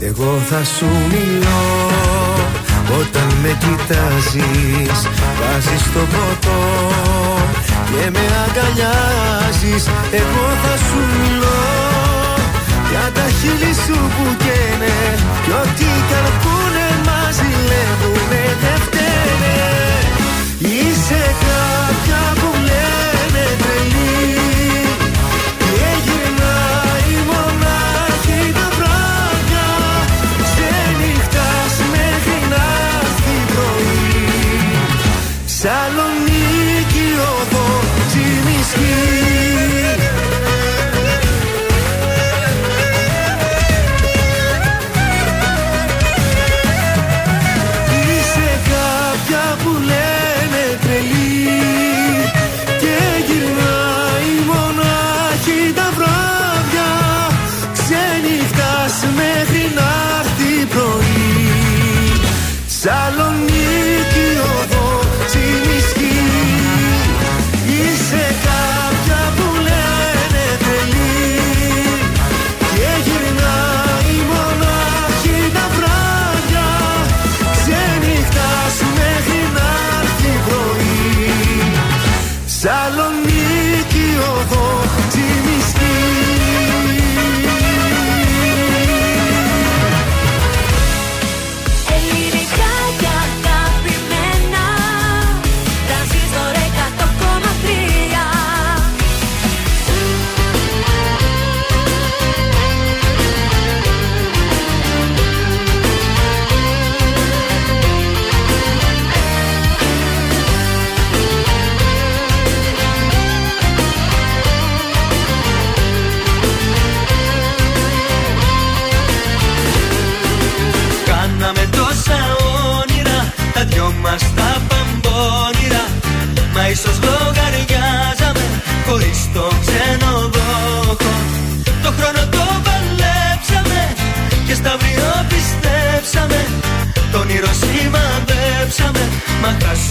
[0.00, 1.62] Εγώ θα σου μιλώ
[3.00, 5.08] όταν με κοιτάζεις.
[5.40, 6.60] Βάζεις το ποτό
[7.90, 9.86] και με αγκαλιάζεις.
[10.10, 11.81] Εγώ θα σου μιλώ
[13.02, 14.96] Για τα χείλη σου που καίνε.
[15.44, 19.01] Κι ό,τι κι αν πούνε μας ζηλεύουνε δεν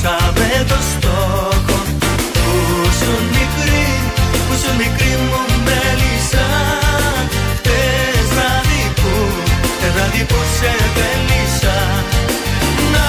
[0.03, 1.77] Μα χάσαμε το στόχο.
[2.33, 2.53] Πού
[2.99, 3.87] σου μικρή,
[4.47, 6.47] πού σου μικρή μου μέλισσα.
[7.57, 9.11] Χτες βράδυ που,
[9.75, 11.77] χτες βράδυ που σε θέλησα
[12.93, 13.07] Να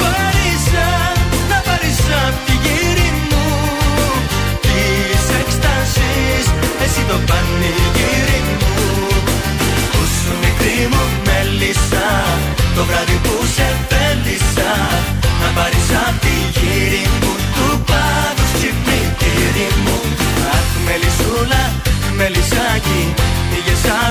[0.00, 0.64] πάρεις,
[1.50, 3.46] να πάρεις απ' τη γύρι μου.
[4.64, 6.46] Της έκστασης,
[6.84, 8.74] εσύ το πανηγύρι μου.
[9.92, 12.08] Πού σου μικρή μου μέλισσα
[12.76, 13.29] Το βράδυ που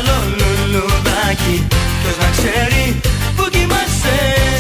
[0.10, 1.68] Πήγες άλλο λουλουδάκι.
[2.02, 3.02] Ποιος να ξέρει
[3.36, 4.18] που κοιμάσαι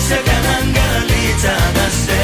[0.07, 2.21] Σε κανέναν καλίτσα να σε.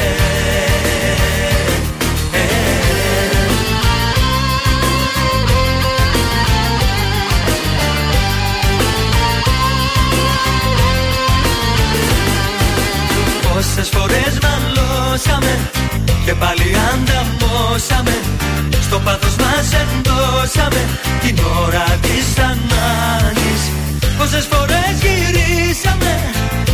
[13.42, 15.58] Πόσες φορές μαλώσαμε
[16.24, 18.16] Και πάλι ανταμώσαμε.
[18.80, 20.82] Στο πάθος μας εντώσαμε
[21.22, 23.62] Την ώρα της ανάγκης.
[24.18, 26.14] Πόσες φορές γυρίσαμε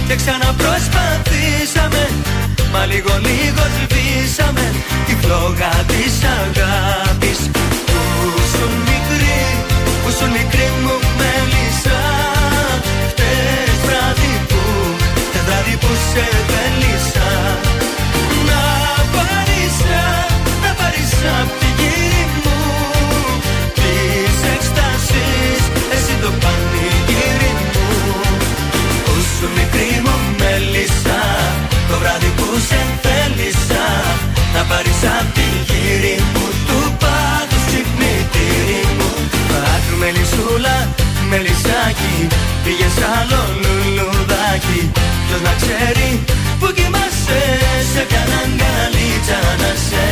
[0.07, 2.05] Και ξαναπροσπαθήσαμε.
[2.73, 4.67] Μα λίγο λίγος σβήσαμε
[5.07, 7.41] Τη φλόγα της αγάπης.
[7.89, 8.01] Που
[8.53, 9.43] σου μικρή
[10.03, 12.01] Που σου μικρή μου μέλισσα.
[13.11, 14.63] Χτες βράδυ που
[15.27, 17.31] Χτες βράδυ που σε θέλησα
[18.49, 18.63] Να
[19.15, 19.77] πάρεις
[20.63, 22.32] Να πάρεις απ' τη γύρι
[32.03, 33.87] βράδυ που σε θέλησα.
[34.55, 39.11] Να πάρεις απ' τη γύρι μου Του πάθους ξυπνητήρι μου.
[39.75, 40.77] Αχ μελισσούλα,
[41.31, 42.17] μελισσάκι
[42.65, 44.81] Πήγες άλλο λουλουδάκι.
[45.27, 46.11] Ποιος να ξέρει
[46.59, 47.41] που κοιμάσαι
[47.93, 50.07] Σε κανέναν καλίτσα να σε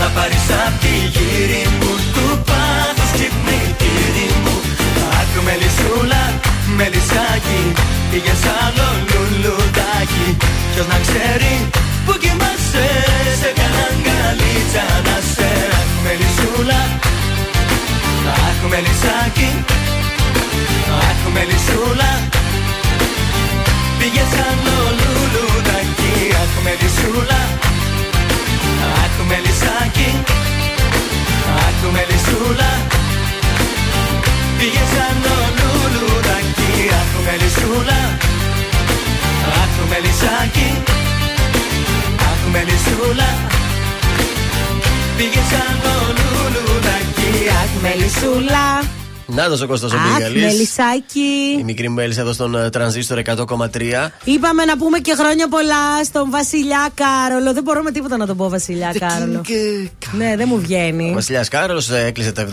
[0.00, 4.54] Να πάρεις απ' τη γύρι μου Του πάθους ξυπνητήρι μου.
[5.18, 6.22] Αχ μελισσούλα,
[6.76, 7.62] μελισσάκι
[8.10, 10.26] Πήγες άλλο λουλουδάκι.
[10.72, 11.54] Ποιος να ξέρει
[12.06, 12.86] που κοιμάσαι
[13.40, 15.50] Σε κανέναν καλίτσα να σε.
[15.80, 16.80] Αχ μελισσούλα
[18.46, 19.50] Αχ μελισσάκι.
[21.08, 22.10] Αχ μελισσούλα
[23.98, 26.12] Πήγε σαν το λουλουδάκι.
[26.42, 27.75] Αχ μελισσούλα Αχ
[29.28, 30.10] μελισσάκι
[31.66, 32.70] Αχ μελισσούλα
[34.58, 36.70] Πήγε σαν το λουλουδάκι.
[37.00, 38.00] Αχ μελισσούλα
[39.62, 40.70] Αχ μελισσάκι
[42.30, 43.30] Αχ μελισσούλα
[45.16, 47.30] Πήγε σαν το λουλουδάκι.
[47.62, 48.66] Αχ μελισσούλα
[49.26, 50.42] Να το ο Κώστας ο Αχ, Μπίγαλης.
[50.42, 51.56] μελισσάκι.
[51.58, 53.38] Η μικρή μου μέλισσα εδώ στον ε, τρανζίστορ 100,3.
[54.24, 57.52] Είπαμε να πούμε και χρόνια πολλά στον Βασιλιά Κάρολο.
[57.52, 59.40] Δεν μπορώ με τίποτα να τον πω Βασιλιά Κάρολο.
[60.12, 61.10] Ναι, δεν μου βγαίνει.
[61.10, 62.46] Ο Βασιλιάς Κάρολος έκλεισε τα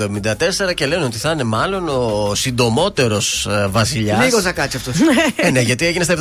[0.69, 4.23] 74 και λένε ότι θα είναι μάλλον ο συντομότερος βασιλιάς.
[4.23, 4.95] Λίγο θα κάτσει αυτός.
[5.35, 6.13] Ε, ναι, γιατί έγινε στα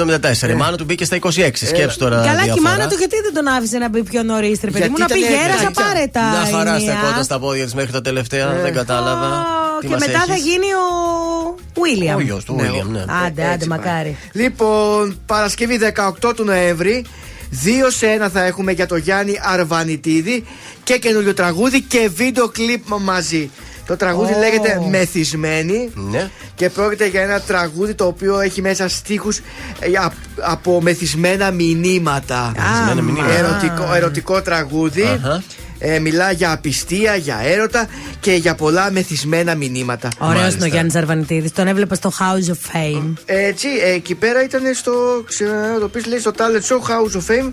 [0.43, 0.49] 74.
[0.51, 1.29] Η μάνα του μπήκε στα 26.
[1.55, 2.17] Σκέψου τώρα.
[2.17, 2.71] Καλά, και η διαφορά.
[2.71, 5.13] μάνα του γιατί δεν τον άφησε να μπει πιο νωρίς, ρε παιδί μου, να Γιατί
[5.13, 5.85] πει ήταν γέρασα, γατιά.
[5.85, 6.21] πάρε τα.
[6.21, 6.91] Μια χαρά ενία».
[6.93, 8.53] στεκόταν στα πόδια της μέχρι τα τελευταία.
[8.63, 9.61] Δεν κατάλαβα.
[9.81, 12.17] Τι Και μας μετά θα έχεις; Γίνει ο Βίλιαμ.
[12.17, 13.05] Ο γιος του, William, ναι.
[13.27, 14.17] Άντε, άντε, μακάρι.
[14.33, 15.79] Λοιπόν, Παρασκευή
[16.23, 17.05] 18 του Νοέμβρη.
[17.51, 20.45] Δύο σε ένα θα έχουμε για το Γιάννη Αρβανιτίδη
[20.85, 23.51] και καινούριο τραγούδι και βίντεο κλιπ μαζί.
[23.87, 24.39] Το τραγούδι Ω.
[24.39, 26.31] λέγεται Μεθυσμένη Ναι.
[26.55, 29.39] και πρόκειται για ένα τραγούδι το οποίο έχει μέσα στίχους
[29.81, 32.53] ε, α- από μεθυσμένα μηνύματα.
[32.57, 33.33] Μεθυσμένα μηνύματα.
[33.33, 35.03] Ερωτικό, ερωτικό τραγούδι.
[35.03, 35.43] Αχα.
[35.85, 37.87] Ε, μιλά για απιστία, για έρωτα
[38.21, 40.09] και για πολλά μεθυσμένα μηνύματα.
[40.19, 41.53] Ωραίος είναι ο Γιάννης Αρβανιτίδης.
[41.53, 43.13] Τον έβλεπα στο House of Fame.
[43.27, 44.93] Έτσι, ε, εκεί πέρα ήταν στο.
[45.27, 47.53] Ξέρω να το πεις, λέει στο talent show House of Fame.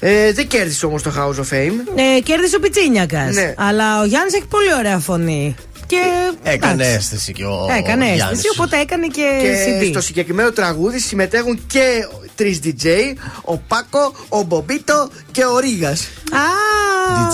[0.00, 1.72] Ε, δεν κέρδισε όμως το House of Fame.
[2.16, 3.34] Ε, κέρδισε ο Πιτσίνιακας.
[3.34, 3.54] Ναι.
[3.56, 5.54] Αλλά ο Γιάννης έχει πολύ ωραία φωνή.
[5.86, 5.96] Και.
[6.42, 6.96] Έκανε εντάξει.
[6.96, 7.68] αίσθηση και ο.
[7.78, 8.22] Έκανε Γιάννης.
[8.22, 9.88] αίσθηση, οπότε έκανε και, Και CD.
[9.90, 12.86] στο συγκεκριμένο τραγούδι συμμετέχουν και τρεις DJ,
[13.44, 16.00] ο Πάκο, ο Μπομπίτο και ο Ρίγας.
[16.32, 16.38] Α,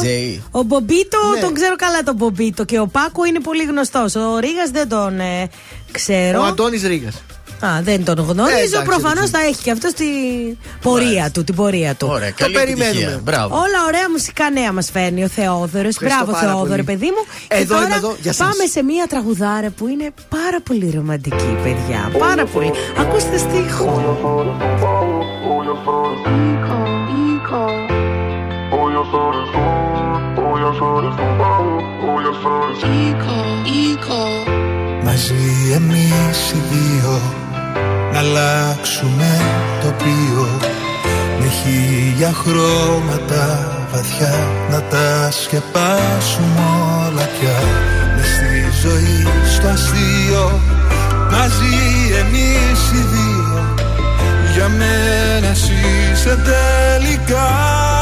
[0.03, 0.39] DJ.
[0.51, 1.41] Ο Μπομπίτο, Ναι.
[1.41, 2.65] τον ξέρω καλά τον Μπομπίτο.
[2.65, 4.15] Και ο Πάκο είναι πολύ γνωστός.
[4.15, 5.49] Ο Ρίγα δεν τον ε,
[5.91, 6.41] ξέρω.
[6.41, 7.09] Ο Αντώνης Ρίγα.
[7.67, 8.57] Α, δεν τον Ε, γνωρίζω.
[8.59, 9.33] εντάξει, Προφανώς εντάξει.
[9.33, 11.45] θα έχει και αυτό την πορεία του.
[11.45, 12.07] Την πορεία του.
[12.11, 12.87] Ωραία, καλή περιμένουμε.
[12.97, 13.21] επιτυχία.
[13.23, 13.55] Μπράβο.
[13.55, 15.97] Όλα ωραία μουσικά νέα μας φέρνει ο Θεόδωρος.
[16.01, 16.83] Μπράβο, πάρα Θεόδωρε, πολύ.
[16.83, 17.25] παιδί μου.
[17.49, 18.47] Εδώ και είμαι, τώρα εδώ, για σας.
[18.47, 22.11] πάμε σε μία τραγουδάρα που είναι πάρα πολύ ρομαντική, παιδιά.
[22.19, 22.71] Πάρα πολύ.
[22.99, 24.17] Ακούστε στίχο.
[35.05, 37.21] Μαζί εμείς οι δύο
[38.13, 39.41] Να αλλάξουμε
[39.83, 40.49] τοπίο.
[41.41, 46.63] Με χίλια χρώματα βαθιά Να τα σκεπάσουμε
[47.07, 47.59] όλα πια.
[48.17, 50.61] Μες στη ζωή στο αστείο
[51.31, 51.77] Μαζί
[52.21, 53.75] εμείς οι δύο.
[54.55, 55.73] Για μένα εσύ
[56.13, 58.00] είσαι τελικά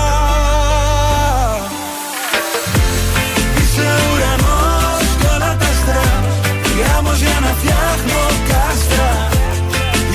[7.59, 9.10] φτιάχνω κάστρα.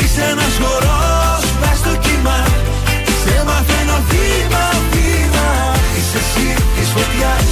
[0.02, 2.38] Είσαι ένας χορός μες στο κύμα.
[3.22, 5.48] Σε μαθαίνω βήμα βήμα.
[5.98, 7.43] Είσαι εσύ της φωτιάς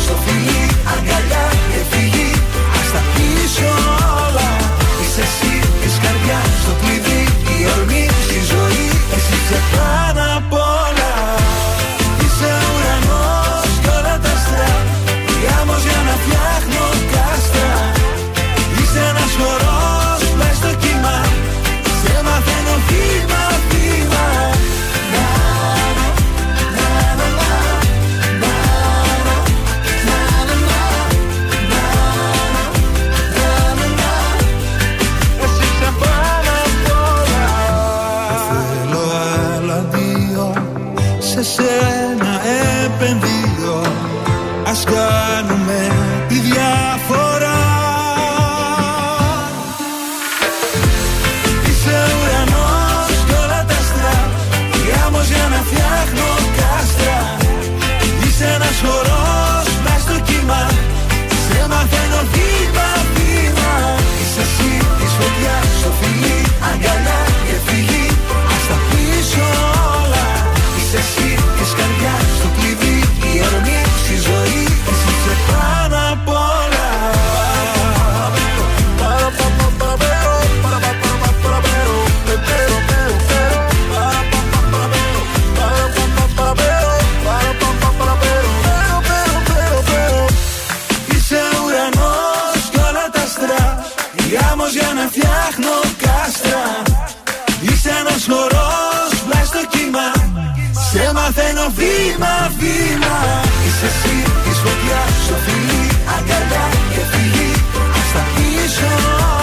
[102.21, 103.17] βήμα, βήμα
[103.65, 104.17] Είσαι εσύ
[104.49, 105.85] η σφωτιά στο φιλί
[106.15, 107.51] Αγκαλιά και φιλί.
[107.99, 108.89] Ας τα πίσω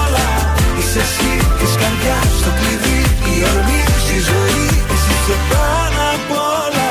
[0.02, 0.28] όλα.
[0.78, 1.72] Είσαι εσύ της
[2.40, 3.00] στο κλειδί
[3.32, 4.66] Η ορμή στη ζωή.
[4.94, 6.90] Εσύ σε πάνω απ' όλα.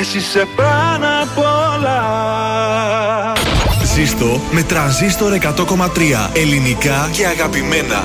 [0.00, 1.98] Εσύ σε πάνω απ' όλα.
[3.94, 8.04] Ζήστο με τρανζίστορ 100,3 Ελληνικά και αγαπημένα.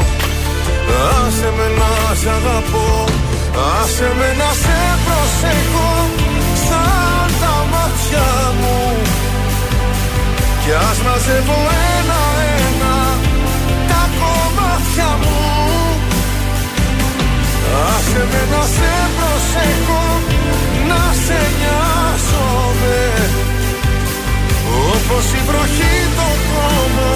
[1.25, 3.05] Άσε με να σ' αγαπώ
[3.81, 5.91] Άσε με να σε προσέχω
[6.67, 8.79] Σαν τα μάτια μου.
[10.63, 11.59] Κι ας μαζεύω
[11.97, 12.95] ένα-ένα
[13.89, 15.39] Τα κομμάτια μου.
[17.89, 20.03] Άσε με να σε προσέχω
[20.89, 22.99] Να σε νοιάζομαι.
[24.93, 27.13] Όπως η βροχή το χώμα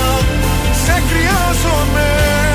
[0.85, 2.54] Σε χρειάζομαι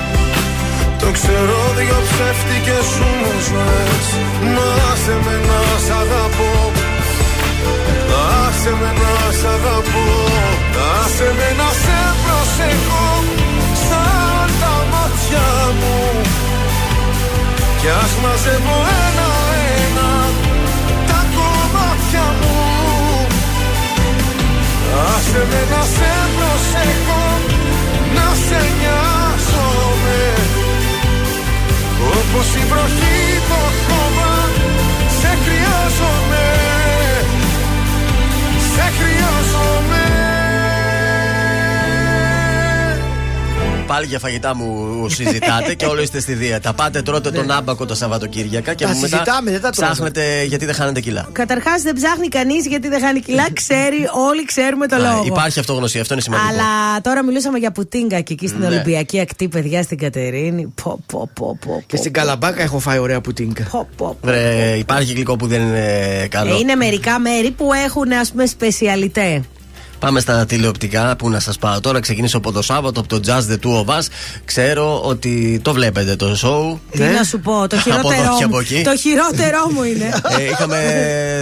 [1.01, 4.07] το ξέρω δυο ψεύτικες σου μου ζωές
[4.53, 6.53] Μα άσε με να σ' αγαπώ.
[8.45, 10.07] Άσε με να σ' αγαπώ.
[10.99, 13.09] Άσε με να σε προσεχώ
[13.85, 15.49] Σαν τα μάτια
[15.79, 15.97] μου.
[17.79, 20.11] Κι ας μαζεύω ένα-ένα
[21.09, 22.59] Τα κομμάτια μου.
[25.11, 27.23] Άσε με να σε προσεχώ
[28.15, 30.60] Να σε νοιάζομαι
[32.07, 33.19] όπως η βροχή
[33.49, 34.33] το χώμα
[35.19, 36.45] Σε χρειάζομαι.
[38.73, 40.30] Σε χρειάζομαι
[43.91, 46.73] Πάλι για φαγητά μου συζητάτε και όλο είστε στη δίαιτα.
[46.73, 49.91] Πάτε τρώτε τον άμπακο τα Σαββατοκύριακα και Τα μετά συζητάμε, δεν τα τρώμε.
[49.91, 51.29] ψάχνετε γιατί δεν χάνετε κιλά.
[51.31, 53.45] Καταρχάς δεν ψάχνει κανείς γιατί δεν χάνει κιλά.
[53.61, 53.97] Ξέρει,
[54.29, 55.23] όλοι ξέρουμε το Α, λόγο.
[55.25, 56.49] Υπάρχει αυτογνωσία, αυτό είναι σημαντικό.
[56.49, 58.65] Αλλά τώρα μιλούσαμε για πουτίνγκα και εκεί στην Ναι.
[58.65, 60.73] Ολυμπιακή ακτή, παιδιά στην Κατερίνη.
[60.83, 61.83] Πω, πω, πω, πω.
[61.87, 63.63] Και στην Καλαμπάκα έχω φάει ωραία πουτίνκα.
[63.71, 64.17] Πω, πω.
[64.21, 66.53] Βρε, υπάρχει γλυκό που δεν είναι καλό.
[66.55, 69.41] Ε, είναι μερικά μέρη που έχουν ας πούμε σπεσιαλιτέ.
[70.01, 71.99] Πάμε στα τηλεοπτικά που να σας πάω τώρα.
[71.99, 74.01] Ξεκινήσω από το Σάββατο, από το Jazz the Two of Us.
[74.45, 76.79] Ξέρω ότι το βλέπετε το show.
[76.91, 77.81] Τι να σου πω, το Ναι.
[77.95, 78.59] Από εδώ χειρότερό και από μου.
[78.59, 78.81] εκεί.
[78.83, 80.05] Το χειρότερό μου είναι.
[80.39, 80.77] Ε, είχαμε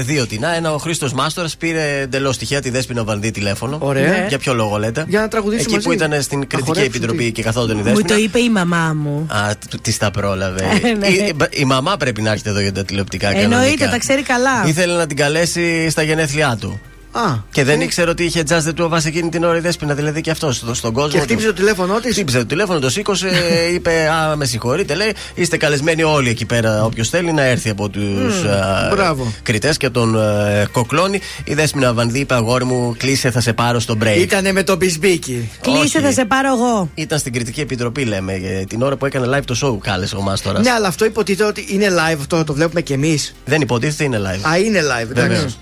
[0.05, 0.55] δύο τεινά.
[0.55, 3.77] Ένα ο Χρήστος Μάστορας πήρε εντελώς τυχαία τη Δέσπινα Βανδύ τηλέφωνο.
[3.79, 4.07] Ωραία.
[4.09, 4.25] Ναι.
[4.29, 6.05] Για ποιο λόγο λέτε; Για να τραγουδήσουμε Εκεί που μαζί.
[6.05, 7.31] ήταν στην Να κριτική χορέψουμε, επιτροπή τι.
[7.31, 8.07] και καθόταν η Μου Δέσπινα.
[8.07, 9.27] το είπε η μαμά μου.
[9.29, 10.63] Α, τι τα πρόλαβε.
[10.83, 11.07] Ε, ναι.
[11.07, 13.89] η, η μαμά πρέπει να έρχεται εδώ για τα τηλεοπτικά Εννοείται, κανονικά.
[13.89, 14.63] τα ξέρει καλά.
[14.65, 16.79] Ήθελε να την καλέσει στα γενέθλιά του.
[17.11, 17.21] Α,
[17.51, 19.93] Και δεν ήξερε ότι είχε jazz the two of us εκείνη την ώρα η Δέσποινα,
[19.93, 21.09] δηλαδή και αυτός στο, στον κόσμο.
[21.09, 23.27] Και χτύπησε το τηλέφωνο της; Χτύπησε το τηλέφωνο, το σήκωσε,
[23.75, 25.13] είπε Α, με συγχωρείτε, λέει.
[25.33, 26.83] Είστε καλεσμένοι όλοι εκεί πέρα.
[26.85, 29.33] Όποιος θέλει να έρθει από τους Μμμ, μπράβο.
[29.43, 31.19] κριτές και τον ε, κοκλώνει.
[31.43, 34.17] Η Δέσποινα Βανδύ είπε Αγόρι μου, κλείσε, θα σε πάρω στο break.
[34.17, 35.49] Ήτανε με τον Μπισμπίκι.
[35.61, 35.99] Κλείσε, Όχι.
[35.99, 36.89] θα σε πάρω εγώ.
[36.95, 39.77] Ήταν στην κριτική επιτροπή, λέμε, ε, την ώρα που έκανε live το show.
[39.81, 40.63] Κάλεσε ο Μάστορας.
[40.63, 43.33] Ναι, αλλά αυτό υποτίθεται ότι είναι live αυτό, το βλέπουμε κι εμείς.
[43.45, 44.49] Δεν υποτίθεται είναι live.
[44.49, 45.57] Α, είναι live, εντάξει.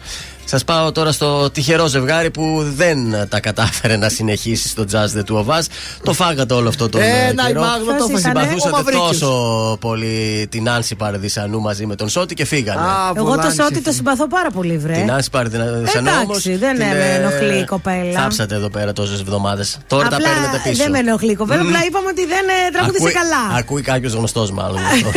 [0.47, 0.61] Βεβαίως.
[0.61, 2.97] Σας πάω τώρα στο τυχερό ζευγάρι που δεν
[3.29, 5.61] τα κατάφερε να συνεχίσει στο Jazz The Two of Us.
[6.03, 7.61] Το φάγατε όλο αυτό το Ε, να, η καιρό.
[7.61, 9.07] Μάγδα το Ποιος ήτανε; Ο Συμπαθούσατε Μαυρίκιος.
[9.19, 12.79] τόσο πολύ την Άνση Παραδισανού μαζί με τον Σώτη και φύγανε.
[12.81, 13.89] Α, Εγώ το Βολάνης Σώτη ήρθε.
[13.89, 14.93] το συμπαθώ πάρα πολύ, βρε.
[14.93, 18.19] Την Άνση Παραδισανού Εντάξει, όμως, δεν την, με ε, ενοχλεί η κοπέλα.
[18.21, 19.77] Θάψατε εδώ πέρα τόσες εβδομάδες.
[19.87, 20.83] Τώρα τα Απλά παίρνετε πίσω.
[20.83, 23.57] δεν με ενοχλεί η κοπέλα, απλά είπαμε ότι δεν ε, τραγούδισε Ακούει- καλά.
[23.59, 24.77] Ακούει κάποιος γνωστός μάλλον.
[24.95, 25.09] γι' αυτό.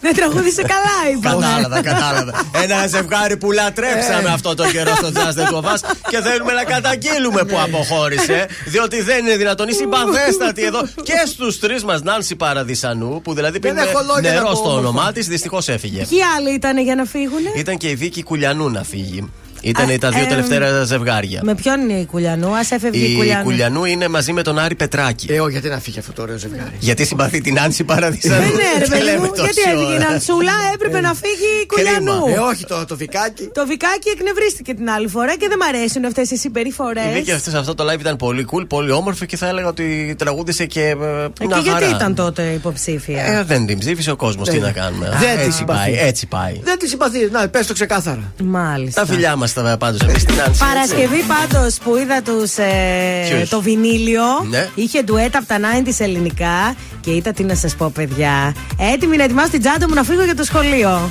[0.00, 1.44] δεν τραγούδισε καλά, είπαμε.
[1.46, 2.32] Κατάλαβα, κατάλαβα.
[2.62, 3.54] Ένα ζευγάρι που Ε.
[3.54, 5.80] λατρέψαμε αυτό το καιρό στο Jazz The Two of Us
[6.10, 8.46] και θέλουμε να καταγγείλουμε που αποχώρησε.
[8.66, 9.68] Διότι δεν είναι δυνατόν.
[9.68, 14.30] Η συμπαθέστατη εδώ και στους τρεις μας Νάνση Παραδισανού, που δηλαδή Δεν πίνει έχω λόγια
[14.30, 14.88] να νερό πω στο όμορφα.
[14.88, 16.06] όνομά της, δυστυχώς έφυγε.
[16.08, 19.30] Ποιοι άλλοι ήταν για να φύγουνε; Ήταν και η Βίκη Κουλιανού να φύγει.
[19.68, 21.40] Ήταν Α, τα δύο ε, τελευταία ζευγάρια.
[21.44, 23.42] Με ποιον είναι η Κουλιανού, ας έφευγε η Η Κουλιανού.
[23.44, 25.32] Κουλιανού είναι μαζί με τον Άρη Πετράκη.
[25.32, 26.76] Ε, όχι, γιατί να φύγει αυτό το ωραίο ζευγάρι.
[26.78, 28.40] Γιατί συμπαθεί την Άνση Παραδισανού.
[28.40, 30.10] Δεν είναι, ρε Και παιδί λέμε μου, τόση γιατί έφυγε η ώρα.
[30.10, 31.90] Νανσούλα, έπρεπε να φύγει η Κρίμα.
[31.98, 32.26] Κουλιανού.
[32.34, 33.50] Ε, όχι το, το βικάκι.
[33.54, 37.04] Το βικάκι εκνευρίστηκε την άλλη φορά και δεν μ' αρέσουν αυτές οι συμπεριφορές.
[37.10, 39.66] Η Βίκη αυτή σε αυτό το live ήταν πολύ cool, πολύ όμορφη και θα έλεγα
[39.68, 40.80] ότι τραγούδισε και.
[40.80, 40.94] ε,
[41.38, 41.96] Και μια γιατί χαρά.
[41.96, 44.48] ήταν τότε υποψήφια; Ε, δεν την ψήφισε ο κόσμος.
[44.48, 45.08] Τι να κάνουμε.
[45.20, 45.90] Δεν τη έτσι συμπαθεί.
[45.90, 46.60] πάει, έτσι πάει.
[46.62, 47.28] Δεν τη συμπαθεί.
[47.30, 48.32] Να, πες το ξεκάθαρα.
[48.44, 49.00] Μάλιστα.
[49.00, 50.58] Τα φιλιά μας τα πάντως εμείς στην Άνση.
[50.64, 54.68] Παρασκευή πάντως που είδα τους, ε, Ποιους; το βινίλιο Ναι.
[54.74, 58.54] είχε ντουέτα από τα 90 ελληνικά και είδα τι να σας πω, παιδιά.
[58.94, 61.10] Έτοιμη να ετοιμάσω την τσάντα μου να φύγω για το σχολείο.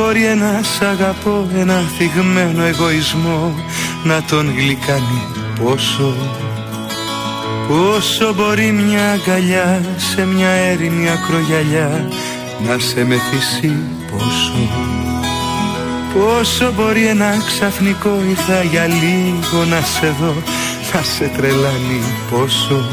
[0.00, 3.54] Μπορεί ένας αγαπώ ένα θυγμένο εγωισμό
[4.04, 5.26] να τον γλυκάνει
[5.60, 6.14] πόσο
[7.68, 12.08] Πόσο μπορεί μια αγκαλιά σε μια έρημη ακρογιαλιά
[12.66, 13.76] να σε μεθύσει
[14.10, 14.52] πόσο
[16.14, 20.34] Πόσο μπορεί ένα ξαφνικό ήρθα για λίγο να σε δω
[20.92, 22.84] να σε τρελάνει πόσο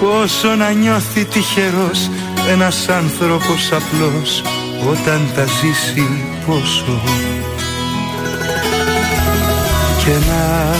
[0.00, 2.10] Πόσο να νιώθει τυχερός
[2.50, 4.42] ένας άνθρωπος απλός
[4.90, 6.08] όταν τα ζήσει
[6.46, 7.00] πόσο
[10.04, 10.74] και να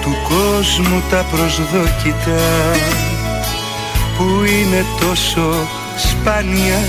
[0.00, 2.42] του κόσμου τα προσδόκητα
[4.16, 6.80] που είναι τόσο σπάνια.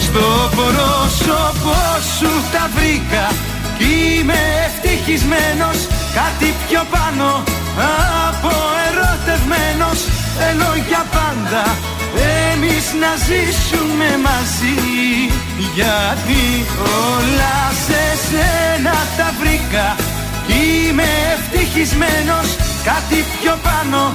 [0.00, 1.80] Στο πρόσωπό
[2.18, 3.32] σου τα βρήκα
[3.78, 5.78] κι είμαι ευτυχισμένος
[6.14, 7.42] κάτι πιο πάνω
[8.28, 8.52] από
[8.86, 9.98] ερωτευμένος
[10.36, 11.64] θέλω για πάντα
[12.50, 14.78] εμείς να ζήσουμε μαζί.
[15.74, 16.42] Γιατί
[17.06, 17.56] όλα
[17.86, 19.86] σε σένα τα βρήκα.
[20.58, 22.48] Είμαι ευτυχισμένος
[22.84, 24.12] κάτι πιο πάνω.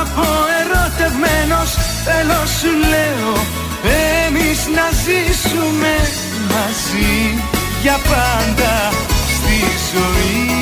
[0.00, 0.26] Από
[0.60, 1.70] ερωτευμένος
[2.04, 3.32] Θέλω σου λέω
[4.26, 5.94] εμείς να ζήσουμε
[6.50, 7.42] μαζί.
[7.82, 8.90] Για πάντα
[9.34, 9.58] στη
[9.92, 10.61] ζωή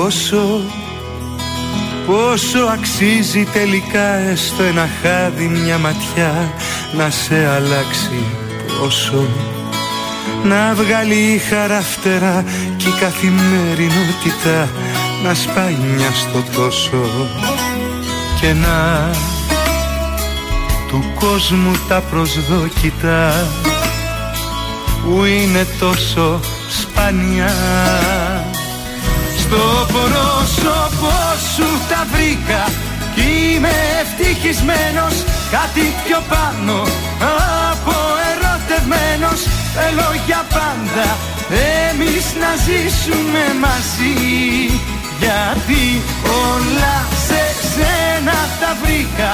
[0.00, 0.60] Πόσο,
[2.06, 6.54] πόσο αξίζει τελικά έστω ένα χάδι μια ματιά
[6.96, 8.24] να σε αλλάξει
[8.80, 9.28] Πόσο.
[10.44, 12.44] Να βγάλει χαραφτερά
[12.76, 14.68] και η καθημερινότητα
[15.24, 17.28] να σπάει μια στο τόσο.
[18.40, 19.10] Και να
[20.88, 23.32] του κόσμου τα προσδόκητα
[25.04, 27.50] που είναι τόσο σπάνια
[29.50, 31.18] στο πρόσωπό
[31.54, 32.62] σου τα βρήκα
[33.14, 35.14] κι είμαι ευτυχισμένος
[35.50, 36.76] κάτι πιο πάνω
[37.70, 37.96] από
[38.30, 39.40] ερωτευμένος.
[39.74, 41.08] Θέλω για πάντα
[41.88, 44.14] εμείς να ζήσουμε μαζί
[45.22, 45.84] γιατί
[46.46, 46.96] όλα
[47.26, 49.32] σε σένα τα βρήκα.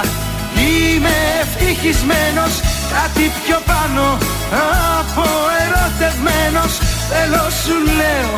[0.66, 2.54] Είμαι ευτυχισμένος
[2.94, 4.18] κάτι πιο πάνω
[4.98, 5.26] από
[5.64, 6.72] ερωτευμένος
[7.08, 8.36] Θέλω σου λέω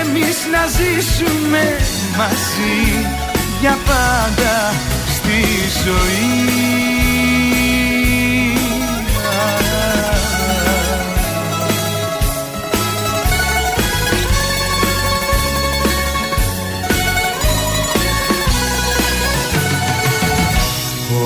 [0.00, 1.76] εμείς να ζήσουμε
[2.16, 3.06] μαζί
[3.60, 4.72] για πάντα
[5.14, 5.44] στη
[5.84, 6.64] ζωή.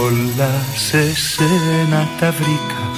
[0.05, 2.91] Όλα σε σένα τα βρήκα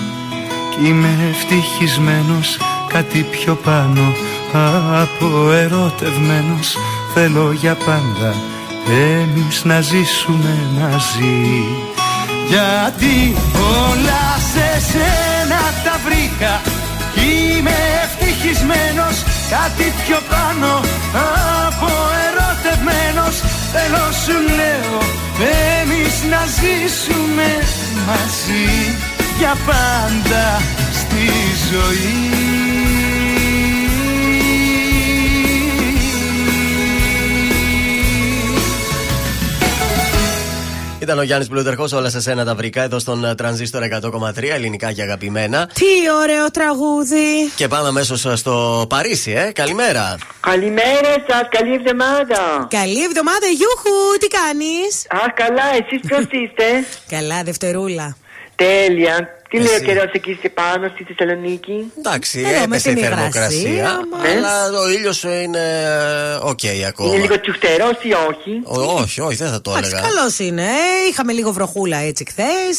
[0.71, 2.59] Κι είμαι ευτυχισμένος
[2.93, 4.13] κάτι πιο πάνω
[5.03, 6.77] Από ερωτευμένος.
[7.15, 8.35] Θέλω για πάντα
[8.89, 11.65] Εμείς να ζήσουμε μαζί.
[12.49, 13.37] Γιατί
[13.87, 16.61] όλα σε σένα τα βρήκα.
[17.15, 17.27] Κι
[17.57, 19.17] είμαι ευτυχισμένος
[19.55, 20.71] κάτι πιο πάνω
[21.67, 21.91] Από
[22.27, 23.35] ερωτευμένος.
[23.73, 24.99] Θέλω σου λέω
[25.81, 27.49] Εμείς να ζήσουμε
[28.07, 28.69] μαζί.
[29.39, 30.45] Για πάντα
[31.01, 31.27] στη
[31.73, 32.60] ζωή
[41.11, 44.93] Ήταν ο Γιάννης Πλούτερχο, όλα σε σένα τα βρήκα εδώ στον ε, τρανζίστορ 100,3 ελληνικά
[44.93, 45.71] και αγαπημένα.
[45.75, 45.85] Τι
[46.23, 47.51] ωραίο τραγούδι.
[47.57, 49.53] Και πάμε αμέσως στο Παρίσι, ε.
[49.53, 50.19] Καλημέρα.
[50.41, 52.67] Καλημέρα σας, καλή εβδομάδα.
[52.71, 56.65] Καλή εβδομάδα, Γιούχου, τι κάνεις; Α, καλά, εσείς ποιο είστε;
[57.09, 58.17] Καλά, Δευτερούλα.
[58.55, 59.40] Τέλεια.
[59.51, 59.85] Τι λέει ο Εσύ.
[59.85, 64.01] καιρός εκεί στη πάνω στη Θεσσαλονίκη; Εντάξει, Εδώ με έπεσε η την θερμοκρασία, υγρασία,
[64.37, 66.59] αλλά ο ήλιος είναι ε, οκ
[66.89, 67.09] ακόμα.
[67.15, 70.09] Είναι λίγο τσουχτερό ή όχι; Ο- όχι, όχι, δεν θα το Εντάξει, έλεγα.
[70.09, 70.63] καλός είναι.
[70.63, 71.09] ε.
[71.11, 72.75] Είχαμε λίγο βροχούλα έτσι χθες.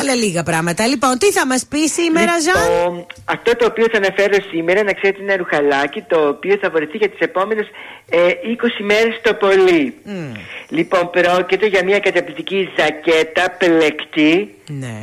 [0.00, 0.86] Αλλά λίγα πράγματα.
[0.86, 4.92] Λοιπόν, τι θα μας πεις σήμερα, Ζαν; Λοιπόν, αυτό το οποίο θα αναφέρω σήμερα, να
[4.92, 7.66] ξέρετε, είναι ένα ρουχαλάκι το οποίο θα βρεθεί για τις επόμενες
[8.10, 9.94] ε, 20 μέρες το πολύ.
[10.68, 14.96] Λοιπόν, πρόκειται για μια καταπληκτική ζακέτα πλεκτή, Ναι,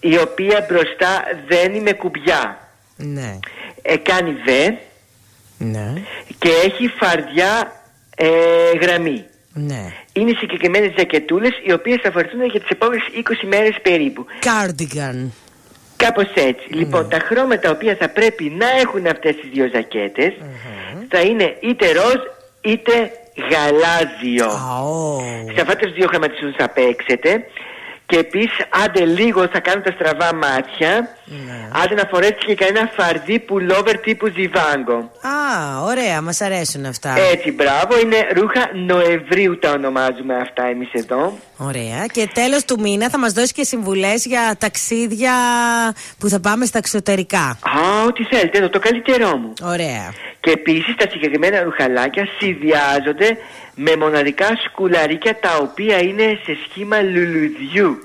[0.00, 2.58] η οποία μπροστά δεν είναι κουμπιά.
[2.96, 3.38] ναι,
[3.82, 4.70] Ε, κάνει δε
[5.58, 5.92] ναι,
[6.38, 7.72] και έχει φαρδιά
[8.16, 8.26] ε,
[8.80, 9.24] γραμμή.
[9.52, 9.92] ναι.
[10.12, 14.26] Είναι συγκεκριμένες ζακετούλες οι οποίες θα φορθούν για τις επόμενες 20 μέρες περίπου.
[14.42, 15.28] Cardigan.
[15.96, 16.66] Κάπως έτσι.
[16.68, 20.32] Λοιπόν, τα χρώματα τα οποία θα πρέπει να έχουν αυτές τις δύο ζακέτες
[21.08, 22.20] θα είναι είτε ροζ
[22.60, 23.10] είτε
[23.50, 24.50] γαλάζιο.
[25.54, 27.44] Σε αυτά του δύο χρωματισμούς θα παίξετε.
[28.10, 31.08] Και επίσης, άντε λίγο θα κάνω τα στραβά μάτια.
[31.84, 35.10] Άντε να φορέσεις και κανένα φαρδί πουλόβερ τύπου ζιβάγκο.
[35.20, 37.14] Α, ωραία, μας αρέσουν αυτά.
[37.32, 38.00] Έτσι, μπράβο.
[38.02, 41.38] Είναι ρούχα Νοεμβρίου τα ονομάζουμε αυτά εμείς εδώ.
[41.62, 42.06] Ωραία.
[42.12, 45.32] Και τέλος του μήνα θα μας δώσει και συμβουλές για ταξίδια
[46.18, 47.58] που θα πάμε στα εξωτερικά.
[47.60, 49.52] Α, ό,τι θέλετε, εδώ το καλύτερό μου.
[49.62, 50.12] Ωραία.
[50.40, 53.36] Και επίσης τα συγκεκριμένα ρουχαλάκια συνδυάζονται
[53.74, 57.98] με μοναδικά σκουλαρίκια τα οποία είναι σε σχήμα λουλουδιού.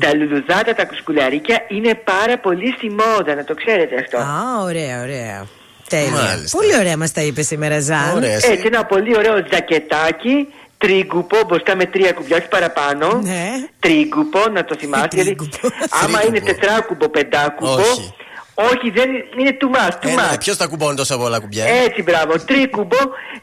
[0.00, 4.16] Τα λουλουδάτα, τα σκουλαρίκια είναι πάρα πολύ στη μόδα, να το ξέρετε αυτό.
[4.16, 5.46] Α, ωραία, ωραία.
[5.88, 6.10] Τέλεια.
[6.10, 6.58] Μάλιστα.
[6.58, 8.22] Πολύ ωραία μας τα είπες σήμερα, Ζαν.
[8.22, 10.48] Έτσι, ένα πολύ ωραίο ζακετάκι.
[10.86, 13.20] Τρίγκουπο μπροστά με τρία κουμπιά, όχι παραπάνω.
[13.22, 13.50] Ναι.
[13.80, 15.22] Τρίγκουπο, να το θυμάστε.
[15.22, 15.36] γιατί
[16.04, 17.72] άμα είναι τετράκουμπο, πεντάκουμπο.
[17.74, 18.14] Όχι.
[18.54, 20.30] Όχι, δεν είναι too much, too Ε, much.
[20.30, 21.64] ναι, Ποιος τα κουμπώνει τόσα πολλά κουμπιά.
[21.66, 22.38] Έτσι, μπράβο.
[22.44, 22.96] Τρίκουμπο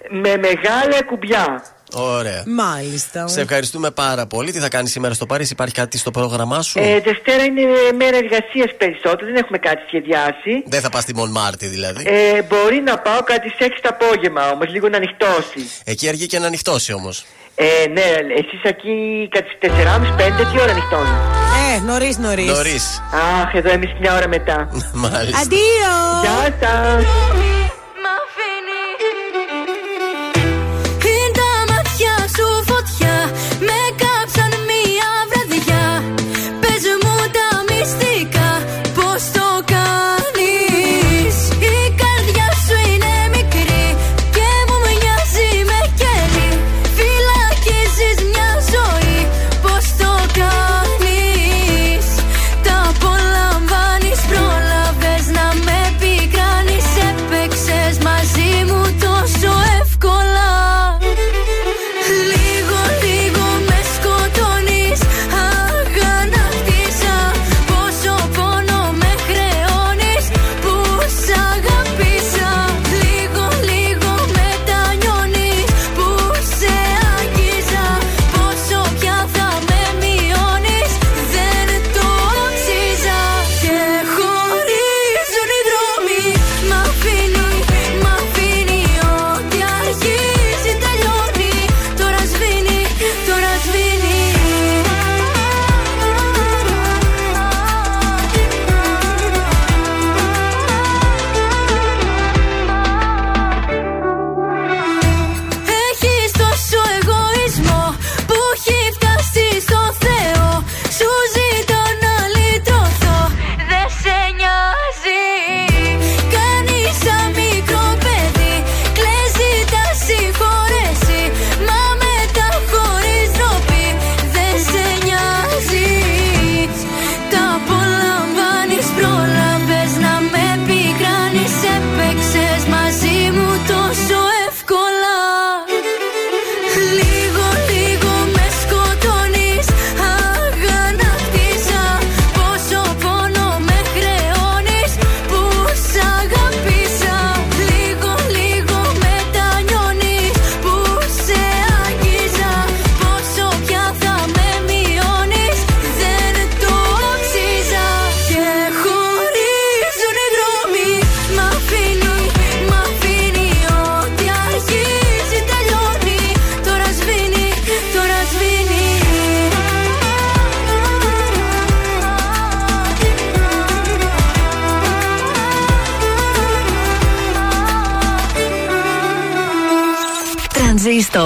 [0.09, 1.63] με μεγάλα κουμπιά.
[1.93, 2.43] Ωραία.
[2.45, 3.27] Μάλιστα.
[3.27, 4.51] Σε ευχαριστούμε πάρα πολύ.
[4.51, 7.61] Τι θα κάνει σήμερα στο Παρίσι, υπάρχει κάτι στο πρόγραμμά σου; Ε, Δευτέρα είναι
[7.95, 10.63] μέρα εργασίας περισσότερο, δεν έχουμε κάτι σχεδιάσει.
[10.65, 12.03] Δεν θα πας στη Μονμάρτη δηλαδή.
[12.07, 15.69] Ε, μπορεί να πάω κάτι σε 6 το απόγευμα όμως, λίγο να ανοιχτώσει.
[15.83, 17.25] Εκεί αργεί και να ανοιχτώσει όμως.
[17.55, 18.01] Ε, ναι,
[18.37, 21.09] εσείς εκεί κάτι 4.30-5 τι ώρα ανοιχτώνει;
[21.75, 22.45] Ε, νωρίς, νωρίς.
[22.45, 23.01] Νωρίς.
[23.43, 24.69] Αχ, εδώ εμείς μια ώρα μετά.
[24.93, 25.39] Μάλιστα.
[25.39, 25.59] Αντίο!
[26.21, 27.05] Γεια σας.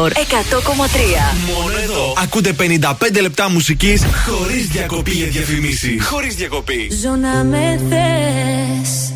[0.09, 1.53] Τρανζίστορ 100,3.
[1.53, 2.13] Μόνο εδώ.
[2.23, 5.99] Ακούτε 55 λεπτά μουσικής χωρίς διακοπή για διαφημίση.
[6.01, 6.91] Χωρίς διακοπή.
[7.01, 9.11] Ζω να με θες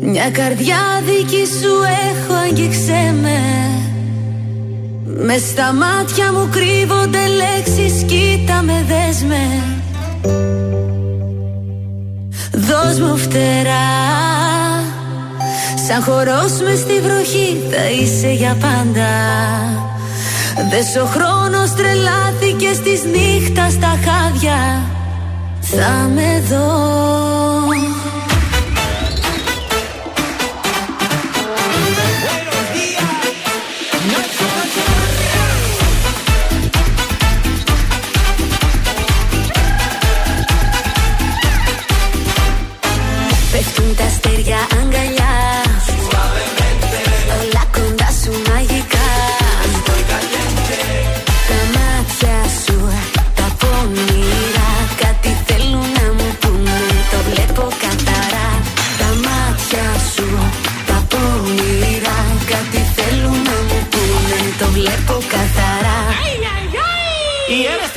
[0.00, 1.74] Μια καρδιά δική σου
[2.10, 3.38] έχω αγγίξε με
[5.24, 9.62] Μες στα μάτια μου κρύβονται λέξεις Κοίτα με δες με
[12.52, 14.02] Δώσ' μου φτερά
[15.88, 19.08] Σαν χορός μες στη βροχή θα είσαι για πάντα
[20.54, 24.82] Δες ο χρόνος τρελάθηκε στις νύχτα στα χάδια.
[25.60, 26.94] Θα με δω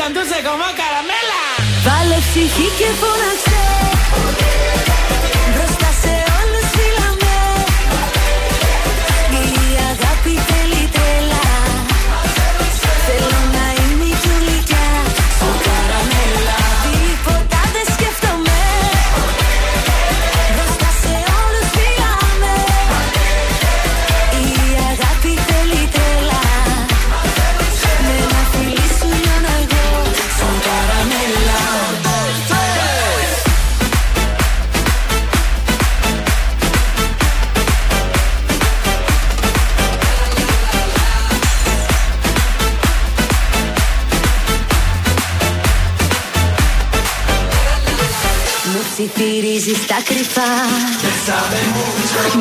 [0.07, 1.41] Y eres tan dulce como caramela.
[1.83, 3.46] Βάλε ψυχή και φώναξε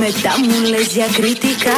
[0.06, 1.72] Μετά μου λες διακριτικά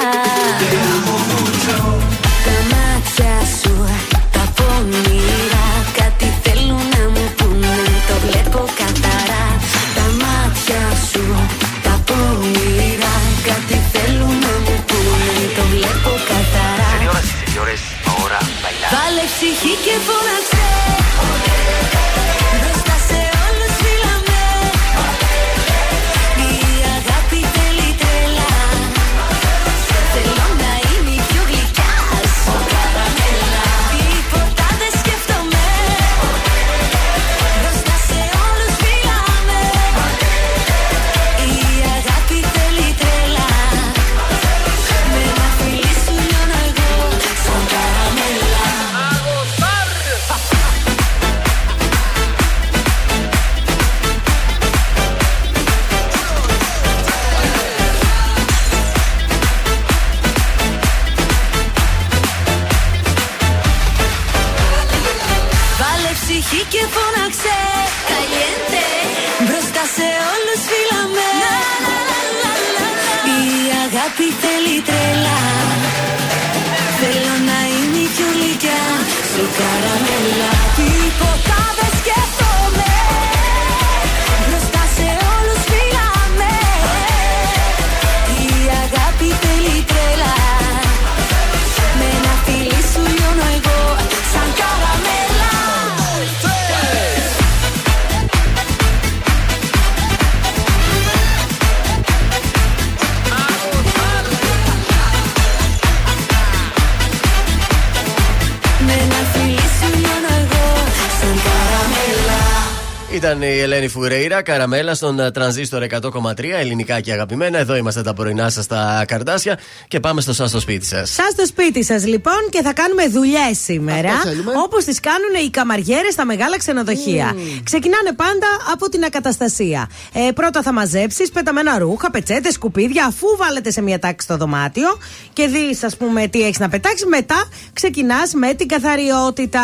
[114.11, 117.59] η Ελένη Φουρέιρα, καραμέλα στον ε, τρανζίστορ 100,3, ελληνικά και αγαπημένα.
[117.59, 119.59] Εδώ είμαστε τα πρωινά σας στα καρδάσια
[119.89, 121.11] και πάμε στο σας στο σπίτι σας.
[121.11, 124.13] Σας στο σπίτι σας λοιπόν και θα κάνουμε δουλειές σήμερα.
[124.13, 124.53] Αυτό θέλουμε.
[124.65, 127.35] Όπως τις κάνουν οι καμαριέρες στα μεγάλα ξενοδοχεία.
[127.63, 129.91] Ξεκινάνε πάντα από την ακαταστασία.
[130.13, 134.99] Ε, πρώτα θα μαζέψεις πεταμένα ρούχα, πετσέτες, σκουπίδια, αφού βάλετε σε μια τάξη στο δωμάτιο
[135.33, 137.07] και δεις, ας πούμε, τι έχεις να πετάξεις.
[137.07, 139.61] Μετά ξεκινάς με την καθαριότητα.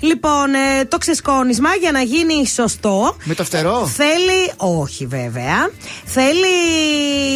[0.00, 3.16] Λοιπόν, ε, το ξεσκόνισμα για να γίνει σωστό.
[3.24, 3.69] Με το φτερό.
[3.78, 4.52] Θέλει.
[4.56, 5.70] Όχι, βέβαια.
[6.04, 6.46] Θέλει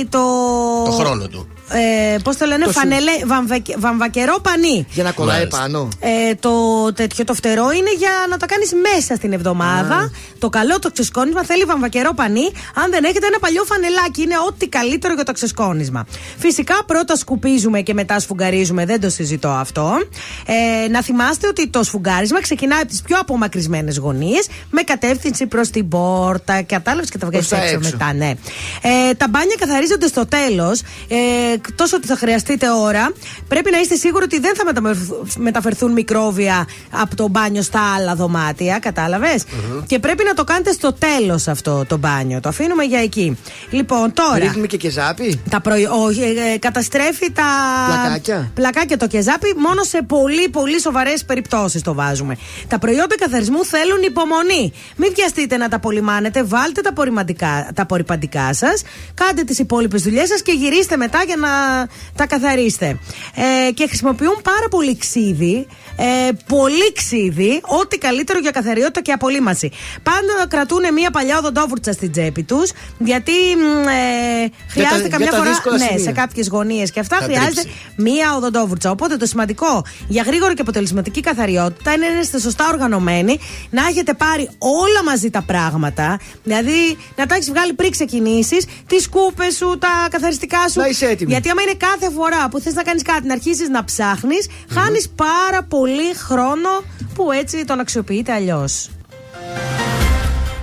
[0.08, 0.18] το.
[0.84, 1.48] Το χρόνο του.
[1.74, 4.86] Ε, Πώς το λένε, Το σου- φανελέ, βαμβακε- βαμβακερό πανί.
[4.90, 5.58] Για να κολλάει Μάλιστα.
[5.60, 5.88] πάνω.
[6.00, 6.52] Ε, το
[6.92, 10.10] τέτοιο το φτερό είναι για να το κάνεις μέσα στην εβδομάδα.
[10.38, 12.46] Το καλό το ξεσκόνισμα θέλει βαμβακερό πανί.
[12.74, 16.06] Αν δεν έχετε ένα παλιό φανελάκι, είναι ό,τι καλύτερο για το ξεσκόνισμα.
[16.38, 19.92] Φυσικά πρώτα σκουπίζουμε και μετά σφουγγαρίζουμε, δεν το συζητώ αυτό.
[20.84, 25.70] Ε, να θυμάστε ότι το σφουγγάρισμα ξεκινάει από τις πιο απομακρυσμένες γωνίες με κατεύθυνση προς
[25.70, 26.62] την πόρτα.
[26.62, 27.90] Κατάλαβες και τα βγάζεις Προς τα έξω, έξω.
[27.92, 28.30] μετά, ναι.
[29.10, 30.80] Ε, τα μπάνια καθαρίζονται στο τέλος.
[31.08, 31.16] Ε,
[31.68, 33.12] Εκτός ότι θα χρειαστείτε ώρα,
[33.48, 38.14] πρέπει να είστε σίγουροι ότι δεν θα μεταμορφ- μεταφερθούν μικρόβια από το μπάνιο στα άλλα
[38.14, 38.78] δωμάτια.
[38.78, 39.44] κατάλαβες;
[39.86, 42.40] Και πρέπει να το κάνετε στο τέλος αυτό το μπάνιο.
[42.40, 43.38] Το αφήνουμε για εκεί.
[43.70, 44.38] Λοιπόν, τώρα.
[44.38, 45.84] Ρίχνουμε και κεζάπι; Τα προϊ...
[46.06, 47.42] όχι, ε, ε, καταστρέφει τα
[47.86, 49.54] Πλακάκια; πλακάκια το κεζάπι.
[49.56, 52.36] Μόνο σε πολύ πολύ σοβαρές περιπτώσεις το βάζουμε.
[52.68, 54.72] Τα προϊόντα καθαρισμού θέλουν υπομονή.
[54.96, 56.42] Μην βιαστείτε να τα απολυμάνετε.
[56.42, 58.82] Βάλτε τα, απορριμματικά- τα απορριπαντικά σας.
[59.14, 61.43] Κάντε τις υπόλοιπες δουλειές σας και γυρίστε μετά για να
[62.16, 62.98] τα καθαρίσετε.
[63.68, 65.66] Ε, και χρησιμοποιούν πάρα πολύ ξύδι.
[65.96, 67.60] Ε, πολύ ξύδι.
[67.80, 69.70] Ό,τι καλύτερο για καθαριότητα και απολύμαση.
[70.02, 72.70] Πάντα κρατούν μια παλιά οδοντόβουρτσα στην τσέπη τους.
[72.98, 75.48] Γιατί μ, ε, χρειάζεται για καμιά τα φορά.
[75.48, 76.02] δύσκολα Ναι, σημεία.
[76.02, 77.78] σε κάποιες γωνίες και αυτά Θα χρειάζεται τρίψει.
[77.96, 78.90] μία οδοντόβουρτσα.
[78.90, 83.38] Οπότε το σημαντικό για γρήγορη και αποτελεσματική καθαριότητα είναι να είστε σωστά οργανωμένοι,
[83.70, 86.18] να έχετε πάρει όλα μαζί τα πράγματα.
[86.42, 90.80] Δηλαδή να τα έχεις βγάλει πριν ξεκινήσεις, τις κούπες σου, τα καθαριστικά σου.
[90.80, 91.33] Να είσαι έτοιμος.
[91.34, 95.08] Γιατί άμα είναι κάθε φορά που θες να κάνεις κάτι να αρχίσεις να ψάχνεις, χάνεις
[95.08, 96.68] πάρα πολύ χρόνο
[97.14, 98.90] που έτσι τον αξιοποιείται αλλιώς.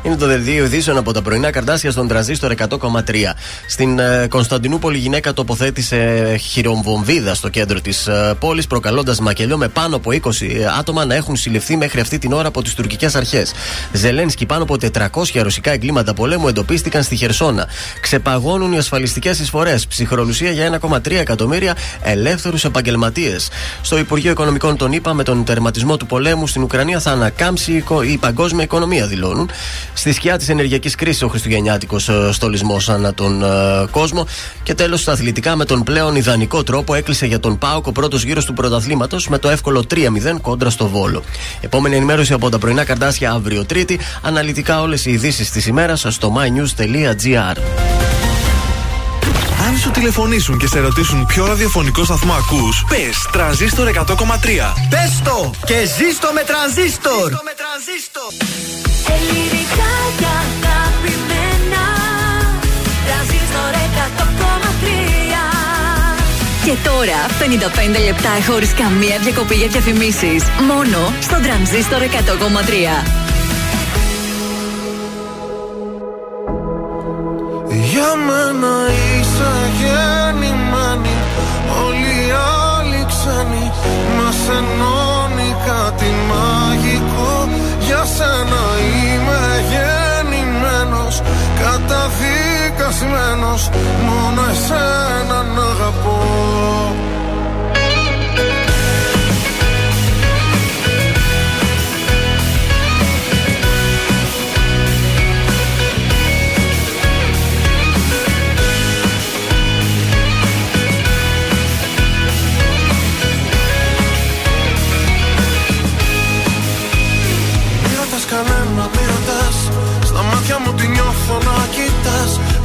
[0.04, 2.68] Είναι το δελτίο ειδήσεων από τα πρωινά καρτάσια στον τραζίστορ 100,3.
[3.68, 9.68] Στην ε, Κωνσταντινούπολη, η γυναίκα τοποθέτησε χειρομβομβίδα στο κέντρο της ε, πόλης, προκαλώντας μακελιό με
[9.68, 10.18] πάνω από 20
[10.80, 13.52] άτομα να έχουν συλληφθεί μέχρι αυτή την ώρα από τις τουρκικές αρχές.
[13.92, 17.68] Ζελένσκι, πάνω από 400 ρωσικά εγκλήματα πολέμου εντοπίστηκαν στη Χερσόνα.
[18.02, 19.88] Ξεπαγώνουν οι ασφαλιστικές εισφορές.
[19.88, 23.50] Ψυχρολουσία για 1,3 εκατομμύρια ελεύθερους επαγγελματίες.
[23.82, 27.76] Στο Υπουργείο Οικονομικών τον είπα με τον τερματισμό του πολέμου στην Ουκρανία θα ανακάμψει η
[27.76, 29.50] οικο- η παγκόσμια οικονομία, δηλώνουν.
[29.94, 33.48] Στη σκιά της ενεργειακής κρίσης, ο Χριστουγεννιάτικος στολισμός ανά τον ε,
[33.92, 34.28] κόσμο.
[34.64, 38.24] Και τέλος, στα αθλητικά, με τον πλέον ιδανικό τρόπο έκλεισε για τον Πάοκ ο πρώτος
[38.24, 39.98] γύρος του πρωταθλήματος με το εύκολο 3-0
[40.42, 41.24] κόντρα στο Βόλο.
[41.62, 44.00] Επόμενη ενημέρωση από τα πρωινά καρτάσια αύριο Τρίτη.
[44.22, 47.58] Αναλυτικά όλες οι ειδήσεις της ημέρας στο mynews.gr.
[49.68, 54.74] Αν σου τηλεφωνήσουν και σε ρωτήσουν ποιο ραδιοφωνικό σταθμό ακούς, πες τρανζίστορ 100,3.
[54.90, 57.28] Πες το και ζήστο με τρανζίστορ.
[59.16, 61.86] Ελληνικά και αγαπημένα
[63.06, 64.92] Τρανζίστορ 100,3
[66.66, 67.20] Και τώρα
[67.98, 70.44] 55 λεπτά χωρίς καμία διακοπή για διαφημίσεις.
[70.68, 73.22] Μόνο στο τρανζίστορ 100,3.
[77.92, 78.81] Για μένα είσαι γεννημένη
[81.86, 82.30] Όλοι οι
[82.68, 83.66] άλλοι ξένοι
[84.18, 87.34] Μας ενώνει κάτι μαγικό.
[87.80, 88.64] Για σένα
[88.94, 89.42] είμαι
[89.72, 91.16] γεννημένος
[91.62, 93.62] Καταδικασμένος.
[94.08, 96.81] Μόνο εσένα να αγαπώ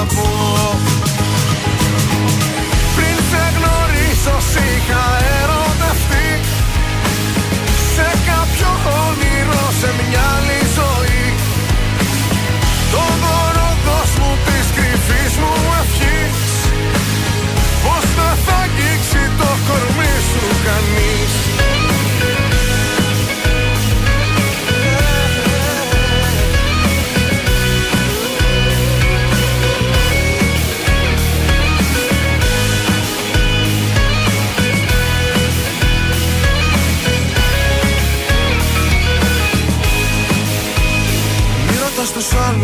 [0.00, 0.49] να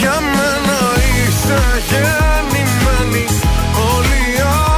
[0.00, 0.78] Για μένα
[1.14, 3.24] είσαι γεννημένη.
[3.94, 4.34] Όλοι οι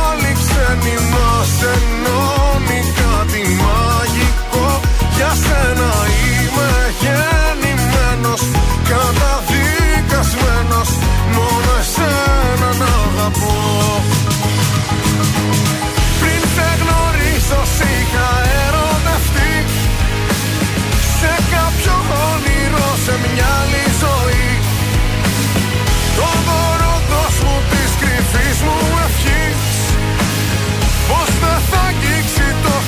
[0.07, 4.69] άλλοι ξένοι μας ενώνει κάτι μαγικό.
[5.17, 5.93] Για σένα
[6.23, 6.71] είμαι
[7.03, 8.43] γεννημένος
[8.91, 10.91] Καταδικασμένος.
[11.37, 13.59] Μόνο εσένα να αγαπώ.
[16.21, 18.29] Πριν σε γνωρίσω σ' είχα
[18.65, 19.53] ερωτευτεί.
[21.19, 21.33] Σε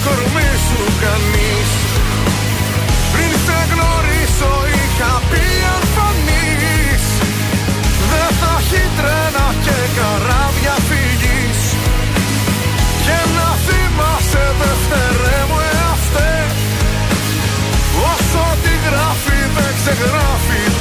[0.05, 1.70] κορμί σου κανείς.
[3.12, 5.83] Πριν σε γνωρίσω είχα πει αν
[8.11, 11.61] Δεν θα έχει τρένα και καράβια φυγής.
[13.05, 16.35] Και να θυμάσαι δευτερέ μου εαυτέ
[18.12, 20.72] Όσο τη γράφει δεν ξεγράφει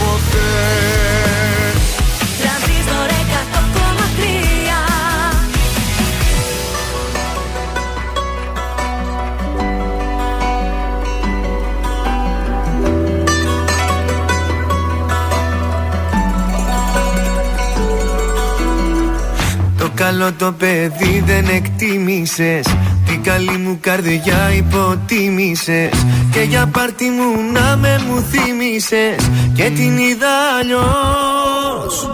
[20.12, 22.66] καλό το παιδί δεν εκτίμησες.
[23.06, 26.06] Την καλή μου καρδιά υποτίμησες.
[26.32, 32.10] Και για πάρτι μου να με μου θύμισες Και την είδα αλλιώς.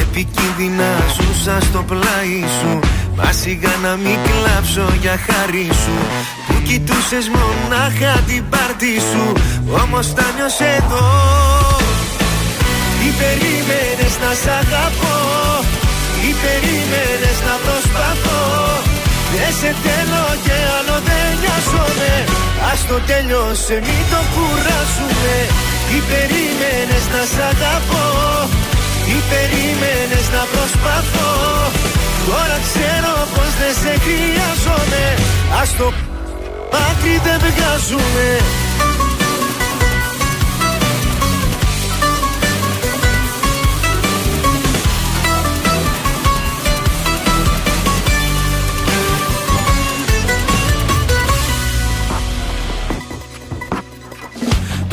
[0.00, 2.78] Επικίνδυνα ζούσα στο πλάι σου.
[3.16, 5.96] Μα σιγά να μην κλάψω για χάρη σου.
[6.46, 9.32] Που κοιτούσες μονάχα την πάρτι σου.
[9.82, 11.06] Όμως τα νιώσες εδώ.
[12.98, 15.21] Τι περίμενες να σ' αγαπώ; Τι
[16.44, 18.42] περίμενες να προσπαθώ.
[19.32, 22.12] Δεν σε θέλω και άλλο δεν νοιάζομαι.
[22.70, 25.36] Ας το τέλειωσε μην το κουράσουμε
[25.88, 28.08] Τι περίμενες να σ' αγαπώ;
[29.04, 31.32] Τι περίμενες να προσπαθώ;
[32.28, 35.04] Τώρα ξέρω πως δεν σε χρειάζομαι.
[35.60, 35.86] Ας το
[36.88, 38.26] άκρη δεν βγάζουμε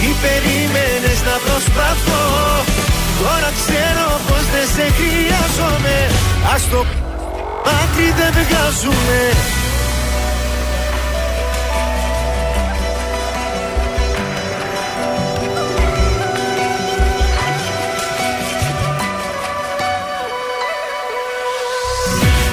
[0.00, 2.24] Τι περίμενες να προσπαθώ.
[3.20, 5.96] Τώρα ξέρω πως δεν σε χρειάζομαι.
[6.54, 6.80] Ας το
[7.80, 9.20] άκρη δεν βγάζουμε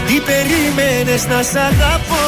[0.07, 2.26] Τι περίμενες να σ' αγαπώ;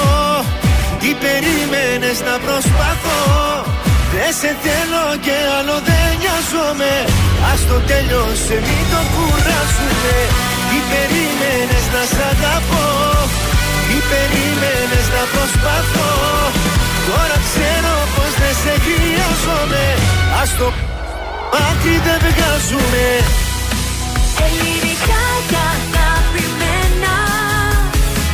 [0.99, 3.76] Τι περίμενες να προσπαθώ;
[4.17, 6.93] Δεν σε θέλω και άλλο δεν νοιάζομαι.
[7.51, 10.15] Ας το τέλειωσε μην το κουράσουμε
[10.69, 12.87] Τι περίμενες να σ' αγαπώ;
[13.87, 16.11] Τι περίμενες να προσπαθώ;
[17.07, 19.85] Τώρα ξέρω πως δεν σε χρειάζομαι.
[20.41, 20.67] Ας το
[21.67, 23.05] άκρη δεν βγάζουμε
[24.45, 27.15] Ελληνικά και αγαπημένα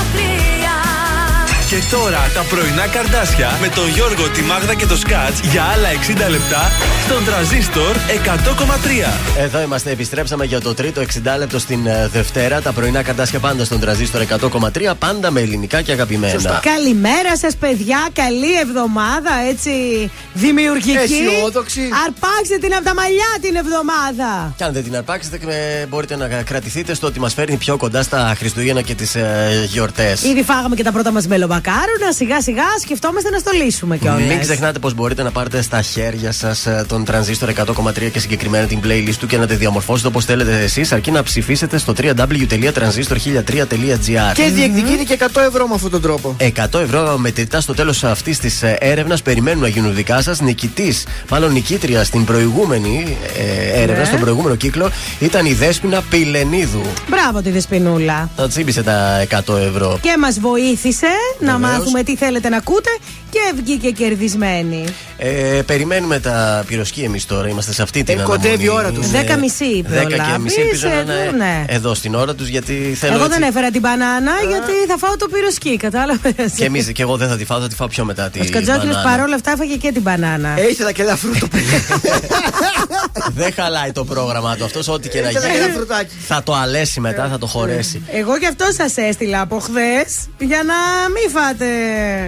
[1.78, 5.88] Και τώρα τα πρωινά καρδάσια με τον Γιώργο, τη Μάγδα και το Σκάτς για άλλα
[6.26, 6.70] 60 λεπτά
[7.04, 7.96] στον τραζίστορ
[9.36, 9.38] 100,3.
[9.38, 11.04] Εδώ είμαστε, επιστρέψαμε για το τρίτο 60
[11.38, 12.60] λεπτό στην ε, Δευτέρα.
[12.60, 14.92] Τα πρωινά καρτάσια πάντα στον τραζίστορ 100,3.
[14.98, 16.60] Πάντα με ελληνικά και αγαπημένα.
[16.62, 18.08] Καλημέρα σας, παιδιά.
[18.12, 19.70] Καλή εβδομάδα, έτσι
[20.32, 20.96] δημιουργική.
[20.96, 21.80] Αισιόδοξη.
[22.06, 24.54] Αρπάξτε την από τα μαλλιά την εβδομάδα.
[24.56, 28.02] Και αν δεν την αρπάξετε, ε, μπορείτε να κρατηθείτε στο ότι μας φέρνει πιο κοντά
[28.02, 30.22] στα Χριστούγεννα και τις ε, γιορτές.
[30.22, 31.26] Ήδη φάγαμε και τα πρώτα μας
[31.68, 32.12] μελομακάρονα.
[32.12, 34.20] Σιγά σιγά σκεφτόμαστε να στολίσουμε κιόλας.
[34.28, 38.80] Μην ξεχνάτε πως μπορείτε να πάρετε στα χέρια σας τον τρανζίστορ 100,3 και συγκεκριμένα την
[38.84, 44.32] playlist του και να τη διαμορφώσετε όπως θέλετε εσείς, αρκεί να ψηφίσετε στο www.transistor1003.gr.
[44.34, 46.36] Και διεκδικείται και 100 ευρώ με αυτόν τον τρόπο.
[46.38, 49.22] 100 ευρώ μετρητά στο τέλος αυτής της έρευνας.
[49.22, 50.40] Περιμένουν να γίνουν δικά σας.
[50.40, 53.42] Νικητής, μάλλον νικήτρια στην προηγούμενη ε,
[53.82, 54.04] έρευνα, Ναι.
[54.04, 56.82] στον προηγούμενο κύκλο, ήταν η Δέσποινα Πιλενίδου.
[57.08, 58.30] Μπράβο τη Δεσπινούλα.
[58.36, 59.98] Τα τσίμπησε τα 100 ευρώ.
[60.02, 61.06] Και μας βοήθησε
[61.52, 61.78] να Βεβαίως.
[61.78, 62.90] μάθουμε τι θέλετε να ακούτε
[63.30, 64.84] και βγήκε κερδισμένη.
[65.16, 67.48] Ε, περιμένουμε τα πυροσκή εμείς τώρα.
[67.48, 68.64] Είμαστε σε αυτή την Ε, κοντεύει αναμονή.
[68.64, 69.10] η ώρα τους.
[69.10, 70.60] Δέκα μισή είπε ο 10 και Λάμπης, μισή.
[70.60, 71.64] Ελπίζω να ε, είναι ναι.
[71.68, 73.14] εδώ στην ώρα τους γιατί θέλω.
[73.14, 76.52] Εγώ έτσι- δεν έφερα την μπανάνα γιατί θα φάω το πυροσκή, κατάλαβες.
[76.56, 78.30] Και, εμείς, και εγώ δεν θα τη φάω, θα τη φάω πιο μετά.
[78.30, 79.10] Τη Ο Σκατζόκυλο μπανάνα.
[79.10, 80.48] παρόλα αυτά έφαγε και την μπανάνα.
[80.58, 81.46] Ε, ήθελα και ένα φρούτο
[83.34, 84.64] Δεν χαλάει το πρόγραμμα του.
[84.64, 85.64] Αυτός ό,τι και να Ήθελα γίνει.
[85.64, 86.14] ένα φρουτάκι.
[86.26, 88.02] Θα το αλέσει μετά, θα το χωρέσει.
[88.12, 90.74] Εγώ γι' αυτό σας έστειλα από χθες για να
[91.08, 91.66] μην φάτε.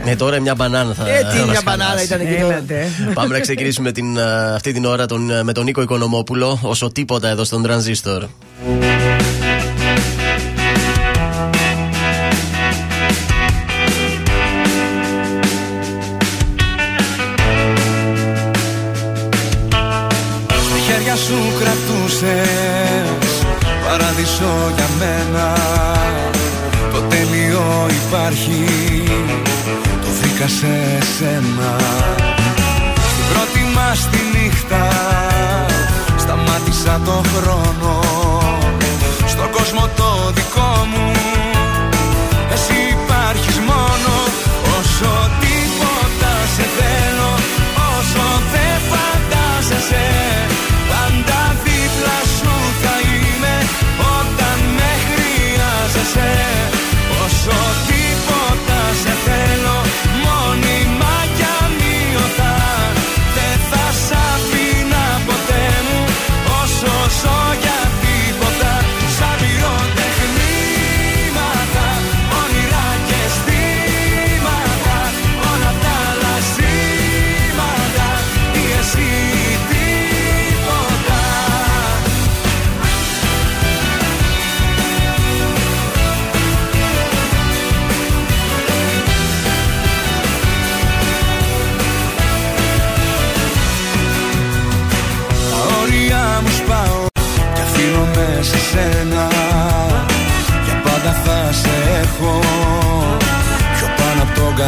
[0.04, 1.08] Ναι, τώρα μια μπανάνα θα.
[1.08, 2.04] Ε, τι θα μας μια μπανάνα χαλάσει.
[2.06, 2.54] ήταν εκεί τώρα.
[2.54, 2.88] Έλατε.
[3.14, 6.92] Πάμε να ξεκινήσουμε την, α, αυτή την ώρα τον, α, με τον Νίκο Οικονομόπουλο, όσο
[6.92, 8.24] τίποτα εδώ στον Τρανζίστορ.
[30.58, 31.76] Σε σένα.
[33.10, 34.88] Στην πρώτη μας τη νύχτα
[36.18, 38.00] Σταμάτησα το χρόνο.
[39.26, 41.29] Στον κόσμο το δικό μου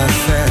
[0.06, 0.41] café.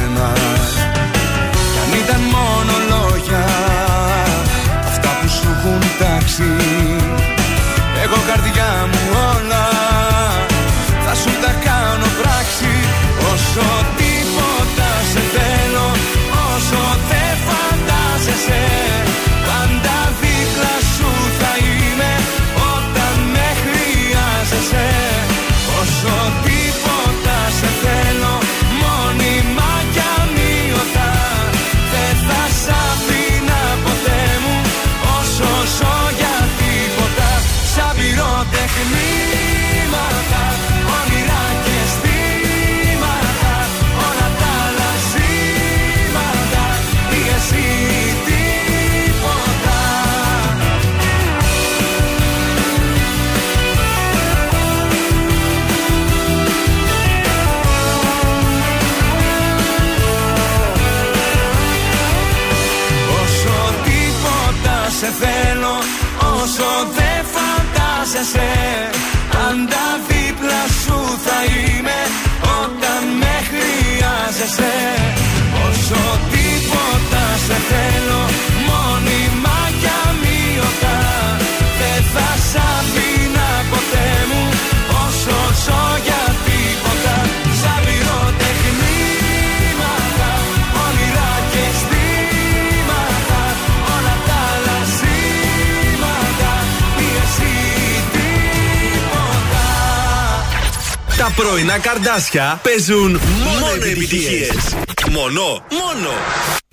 [101.72, 104.76] πρωινά καρδάσια παίζουν μόνο επιτυχίες.
[105.10, 106.10] Μόνο, μόνο.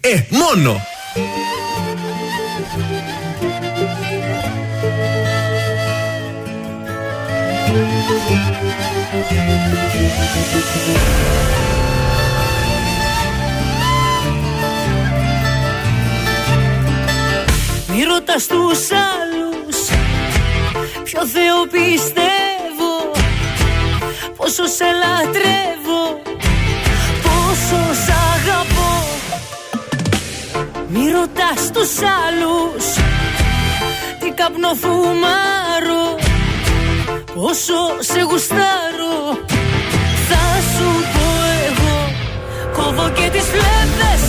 [0.01, 0.81] Ε, μόνο.
[17.87, 19.77] Μη ρωτάς τους άλλους
[21.03, 22.48] Ποιο Θεό πιστεύει
[24.59, 26.21] πόσο σε λατρεύω
[27.23, 28.93] Πόσο σ' αγαπώ.
[30.87, 31.91] Μη ρωτάς τους
[32.23, 32.85] άλλους
[34.19, 36.05] Τι καπνοφουμάρω,
[37.35, 39.17] Πόσο σε γουστάρω.
[40.29, 41.27] Θα σου πω
[41.67, 41.97] εγώ
[42.73, 44.28] Κόβω και τις φλέβες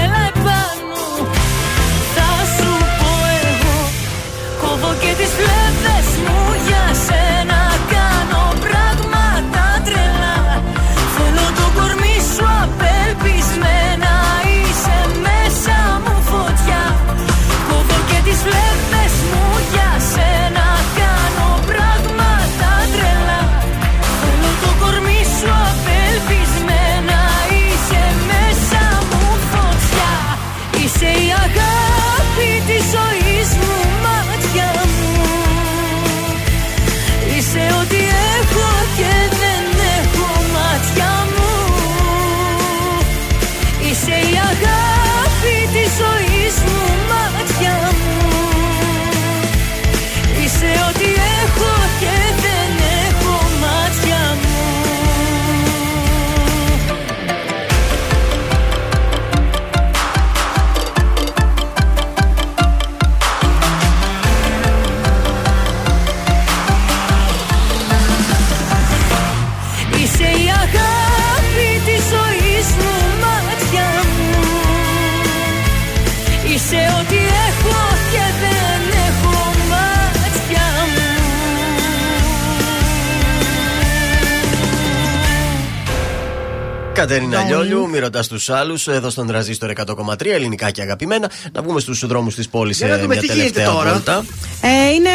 [87.11, 87.47] Κατερίνα Ντόνι.
[87.49, 91.29] Λιόλιου, μη ρωτάς τους άλλους, εδώ στον τραζίστορ 100,3 ελληνικά και αγαπημένα.
[91.51, 93.91] Να βγούμε στους δρόμους της πόλης Για να δούμε μια τι γίνεται τελευταία τώρα.
[93.91, 94.25] βόλτα.
[94.61, 95.09] Ε, είναι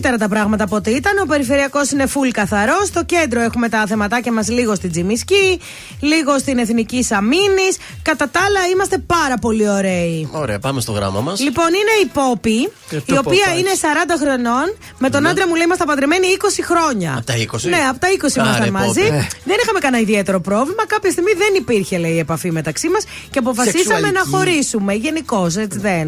[0.00, 1.12] καλύτερα τα πράγματα από ό,τι ήταν.
[1.22, 2.86] Ο περιφερειακός είναι full καθαρός.
[2.86, 5.60] Στο κέντρο έχουμε τα θεματάκια μας λίγο στην Τζιμισκή,
[6.00, 7.68] λίγο στην Εθνική Σαμίνη.
[8.02, 10.28] Κατά τα άλλα είμαστε πάρα πολύ ωραίοι.
[10.32, 11.40] Ωραία, πάμε στο γράμμα μας.
[11.40, 13.58] Λοιπόν, είναι η Πόπη, Και η το οποία ποπάκι.
[13.58, 14.66] είναι 40 χρονών.
[14.98, 15.28] Με τον Ναι.
[15.28, 17.14] άντρα μου λέει είμαστε παντρεμένοι 20 χρόνια.
[17.16, 17.68] Από τα 20?
[17.68, 19.00] Ναι, από τα 20 Άρε, ήμασταν μαζί.
[19.00, 19.14] Πόπη.
[19.16, 19.26] Ε.
[19.44, 20.86] Δεν είχαμε κανένα ιδιαίτερο πρόβλημα.
[20.86, 24.30] Κάποια στιγμή δεν υπήρχε, λέει, η επαφή μεταξύ μας και αποφασίσαμε να Σεξουαλική.
[24.34, 24.92] χωρίσουμε.
[24.94, 26.06] Γενικώς, έτσι δεν.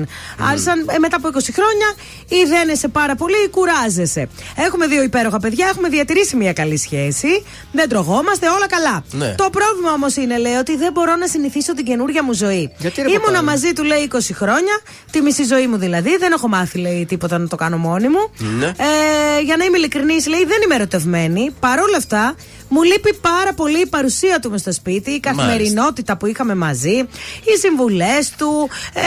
[0.51, 1.89] Άρχισαν ε, μετά από 20 χρόνια
[2.29, 3.49] ή δένεσαι πάρα πολύ ή
[3.79, 4.29] κουράζεσαι.
[4.57, 7.45] Έχουμε δύο υπέροχα παιδιά, έχουμε διατηρήσει μια καλή σχέση.
[7.73, 9.05] Δεν τρογόμαστε, όλα καλά.
[9.11, 9.35] Ναι.
[9.35, 12.73] Το πρόβλημα όμως είναι, λέει, ότι δεν μπορώ να συνηθίσω την καινούργια μου ζωή.
[12.79, 14.81] Γιατί, ρε, Ήμουνα παπάρι; μαζί του, λέει, 20 χρόνια,
[15.11, 16.17] τη μισή ζωή μου δηλαδή.
[16.17, 18.31] Δεν έχω μάθει, λέει, τίποτα να το κάνω μόνη μου.
[18.59, 18.67] Ναι.
[18.67, 21.55] Ε, για να είμαι ειλικρινής, λέει, δεν είμαι ερωτευμένη.
[21.61, 22.35] Παρ' όλα αυτά,
[22.69, 26.97] μου λείπει πάρα πολύ η παρουσία του μες στο σπίτι, η καθημερινότητα που είχαμε μαζί,
[27.43, 29.01] οι συμβουλές του, ε,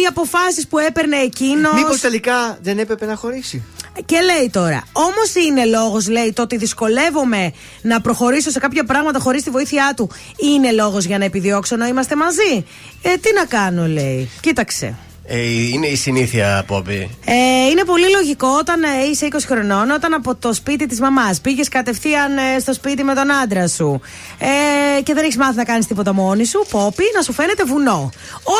[0.00, 1.74] οι αποφάσεις που έπαιρνε εκείνος.
[1.74, 3.64] Μήπως τελικά δεν έπρεπε να χωρίσει;
[4.04, 7.52] Και λέει τώρα, όμως είναι λόγος, λέει, το ότι δυσκολεύομαι
[7.82, 11.86] να προχωρήσω σε κάποια πράγματα χωρίς τη βοήθειά του, είναι λόγος για να επιδιώξω να
[11.86, 12.64] είμαστε μαζί.
[13.02, 14.30] Ε, τι να κάνω, λέει.
[14.40, 14.96] Κοίταξε.
[15.28, 17.10] Ε, είναι η συνήθεια, Πόπη.
[17.24, 21.40] Ε, είναι πολύ λογικό όταν ε, είσαι 20 χρονών, όταν από το σπίτι της μαμάς
[21.40, 24.00] πήγες κατευθείαν ε, στο σπίτι με τον άντρα σου
[24.38, 28.10] ε, και δεν έχεις μάθει να κάνεις τίποτα μόνη σου, πόπι, να σου φαίνεται βουνό.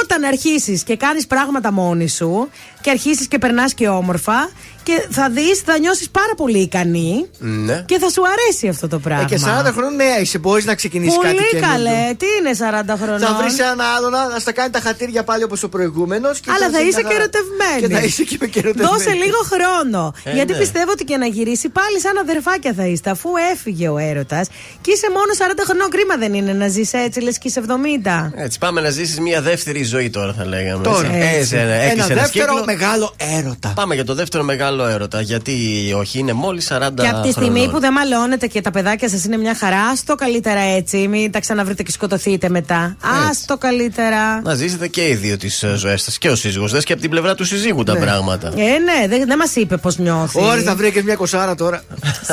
[0.03, 2.49] Όταν αρχίσεις και κάνεις πράγματα μόνη σου
[2.81, 4.51] και αρχίσεις και περνάς και όμορφα
[4.87, 7.83] και θα δεις, θα νιώσεις πάρα πολύ ικανή Ναι.
[7.87, 9.23] και θα σου αρέσει αυτό το πράγμα.
[9.23, 11.71] Ε, και 40 χρόνια νέα είσαι, μπορείς να ξεκινήσεις κάτι Πολύ καινούργιο.
[11.73, 12.53] καλέ, τι είναι
[12.95, 15.69] 40 χρονών; Θα βρεις έναν άλλο να, να στα κάνει τα χατήρια πάλι όπως ο
[15.69, 16.41] προηγούμενος.
[16.55, 17.81] Αλλά θα είσαι και ερωτευμένη.
[17.81, 18.97] Και θα είσαι και με και ερωτευμένη.
[18.97, 20.15] Δώσε λίγο χρόνο.
[20.25, 20.59] Ε, Γιατί ναι.
[20.59, 23.11] πιστεύω ότι και να γυρίσει πάλι σαν αδερφάκια θα είστε.
[23.11, 24.49] Αφού έφυγε ο έρωτας
[24.81, 28.31] και είσαι μόνο 40 χρονών, κρίμα δεν είναι να ζεις έτσι, λες και είσαι 70.
[28.35, 30.83] Έτσι, πάμε να ζήσεις μια δεύτερη ζωή τώρα, θα λέγαμε.
[30.83, 31.15] Τώρα.
[31.15, 31.37] Έτσι.
[31.39, 31.57] Έτσι.
[31.57, 32.65] Ε, Ένα έκλεισε δεύτερο κύκλο.
[32.65, 33.73] μεγάλο έρωτα.
[33.75, 35.21] Πάμε για το δεύτερο μεγάλο έρωτα.
[35.21, 35.53] Γιατί
[35.97, 37.71] όχι, είναι μόλις 40 Και από τη στιγμή χρονών.
[37.75, 41.09] που δεν μαλώνετε και τα παιδάκια σας είναι μια χαρά, άστο καλύτερα έτσι.
[41.09, 42.97] Μην τα ξαναβρείτε και σκοτωθείτε μετά.
[43.31, 44.41] Άστο καλύτερα.
[44.43, 46.19] Να ζήσετε και οι δύο τις ζωές σας.
[46.19, 46.73] Και ο σύζυγος.
[46.73, 48.49] Δες και από την πλευρά του συζύγου τα πράγματα.
[48.49, 50.41] Ε, ναι, δεν, δεν μας είπε πώς νιώθει.
[50.43, 51.83] Ωραία, θα βρει και μια κοσάρα τώρα.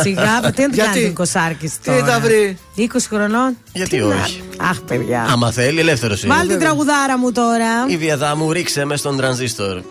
[0.01, 3.97] Σιγά, τι να την Γιατί; κάνει κοσάρκι Τι τώρα; θα βρει; 20 χρονών; Γιατί Τι
[3.97, 5.27] να- όχι; Αχ, παιδιά.
[5.31, 6.33] Άμα θέλει, ελεύθερος είναι.
[6.33, 7.85] Βάλτε την τραγουδάρα μου τώρα.
[7.87, 9.81] Η βιαδά μου ρίξε με στον τρανζίστορ.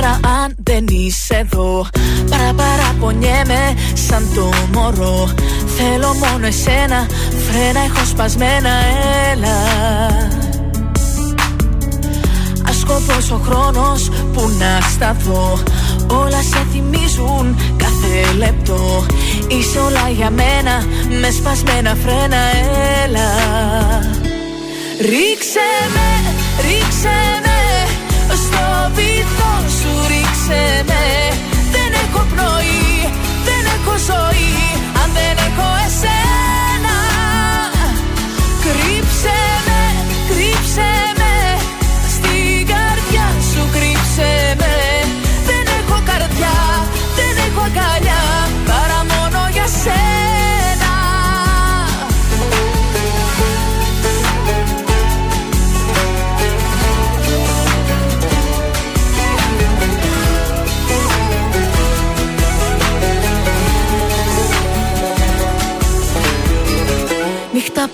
[0.00, 1.86] Μέρα αν δεν είσαι εδώ.
[2.30, 5.28] Παρα παραπονιέμαι σαν το μωρό.
[5.76, 7.06] Θέλω μόνο εσένα,
[7.46, 8.70] φρένα έχω σπασμένα,
[9.32, 9.56] έλα.
[12.68, 15.58] Ασκοπός ο χρόνος που να σταθώ.
[16.10, 19.06] Όλα σε θυμίζουν κάθε λεπτό.
[19.48, 20.84] Είσαι όλα για μένα,
[21.20, 22.36] με σπασμένα φρένα,
[23.04, 23.28] έλα.
[25.00, 27.47] Ρίξε με, ρίξε με
[30.48, 31.36] ρίξε με
[31.70, 33.12] Δεν έχω πνοή,
[33.44, 34.67] δεν έχω ζωή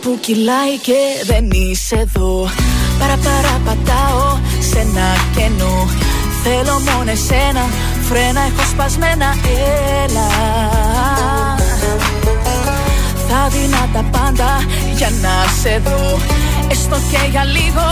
[0.05, 2.49] που κυλάει και δεν είσαι εδώ.
[2.99, 4.39] Παρα παρα πατάω
[4.71, 5.07] σε ένα
[5.37, 5.89] κενό.
[6.43, 7.65] Θέλω μόνο εσένα
[8.09, 9.29] Φρένα έχω σπασμένα
[10.05, 10.29] Έλα.
[13.29, 14.51] Θα δίνα τα πάντα
[14.97, 16.19] για να σε δω.
[16.71, 17.87] Έστω και για λίγο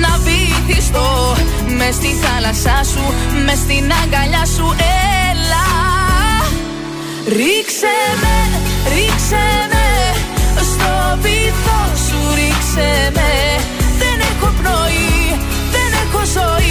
[0.00, 1.36] να βυθιστώ.
[1.78, 3.04] Μες στη θάλασσά σου
[3.44, 4.74] Μες στην αγκαλιά σου
[5.30, 5.66] Έλα.
[7.36, 8.36] Ρίξε με,
[8.94, 9.77] ρίξε με
[11.20, 13.32] Στο βυθό σου ρίξε με.
[13.98, 15.38] Δεν έχω πνοή,
[15.74, 16.67] δεν έχω ζωή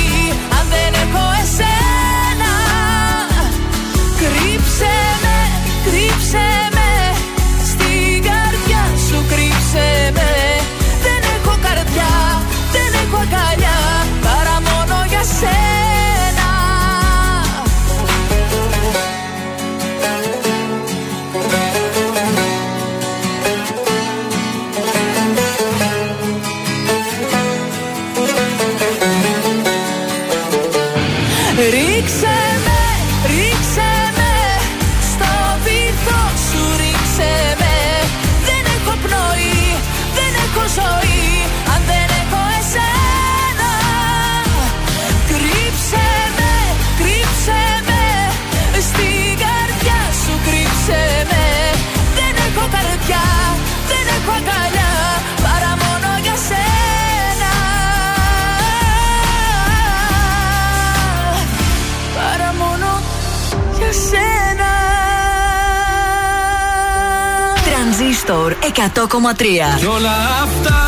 [68.77, 69.77] 100,3.
[69.79, 70.79] Κι όλα αυτά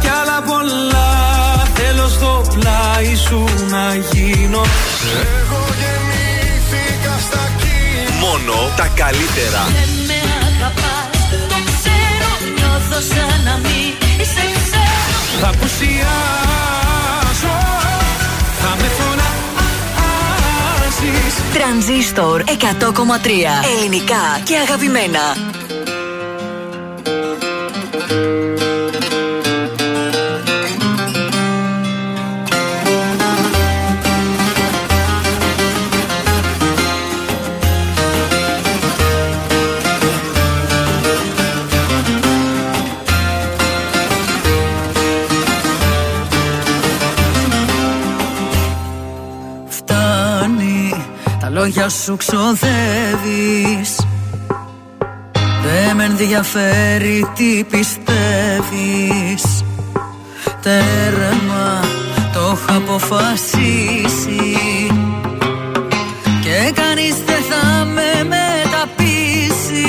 [0.00, 1.08] κι άλλα πολλά
[1.74, 4.62] Θέλω στο πλάι σου να γίνω
[5.36, 9.60] Εγώ γεννήθηκα στα κύματα Μόνο τα καλύτερα.
[9.78, 11.10] Δεν με αγαπάς,
[11.50, 13.90] το ξέρω Νιώθω σαν να μην
[14.32, 15.96] σε ξέρω Θα απουσιάσω
[18.60, 19.28] Θα με φωνάζεις
[21.54, 22.52] Τρανζίστορ 100,3.
[23.76, 25.20] Ελληνικά και αγαπημένα.
[49.68, 50.94] Φτάνει,
[51.40, 54.07] τα λόγια σου ξοδεύεις
[55.70, 59.64] Δεν με ενδιαφέρει τι πιστεύεις.
[60.62, 61.80] Τέρμα,
[62.32, 64.56] το έχω αποφασίσει.
[66.40, 69.86] Και κανείς δεν θα με μεταπίσει.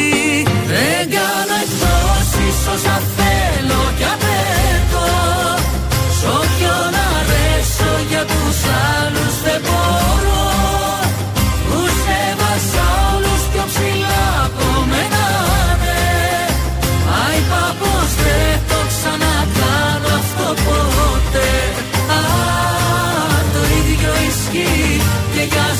[0.67, 5.07] Δεν κάνω εκτόσεις όσα θέλω κι απέτω
[6.17, 8.57] Σ' όποιον αρέσω για τους
[8.95, 10.18] άλλους δεν μπορώ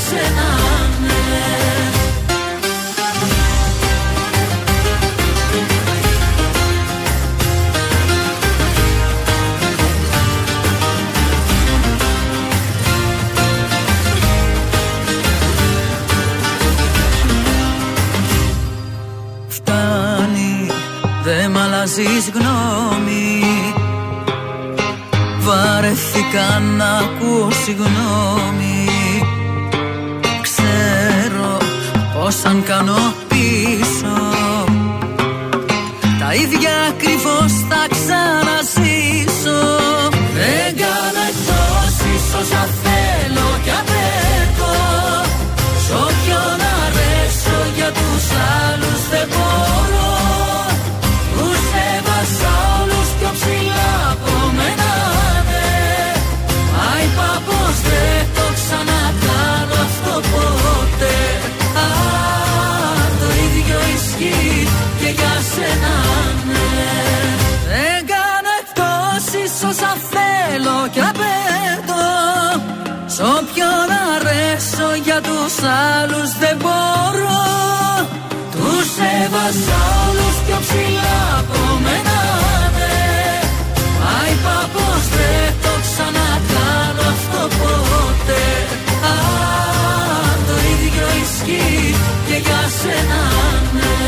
[0.08, 0.48] σένα
[1.02, 1.18] ναι
[19.48, 20.66] Φτάνει,
[21.22, 23.42] δεν μ' αλλάζεις γνώμη
[25.38, 28.69] Βαρεθήκα να ακούω συγγνώμη
[32.44, 34.16] αν κάνω πίσω
[36.20, 39.60] Τα ίδια ακριβώς θα ξαναζήσω.
[40.36, 44.74] Δεν κάνω εκτόσεις όσα θέλω κι απέτω
[45.84, 48.24] Σ' όποιον αρέσω για τους
[48.58, 50.12] άλλους δεν μπορώ.
[51.32, 51.84] Που σε
[65.60, 65.94] σένα
[66.48, 66.68] ναι
[67.70, 72.04] Δεν κάνω εκτόσεις όσα θέλω κι απέτω
[73.14, 75.54] Σ' όποιον αρέσω για τους
[75.98, 77.44] άλλους δεν μπορώ.
[78.54, 82.18] Τους έβαζα όλους πιο ψηλά από μένα
[82.76, 82.98] ναι.
[84.00, 88.46] Μα είπα πως δεν το ξανακάνω αυτό ποτέ.
[89.12, 89.14] Α,
[90.46, 91.96] το ίδιο ισχύει
[92.26, 93.22] και για σένα
[93.74, 93.99] ναι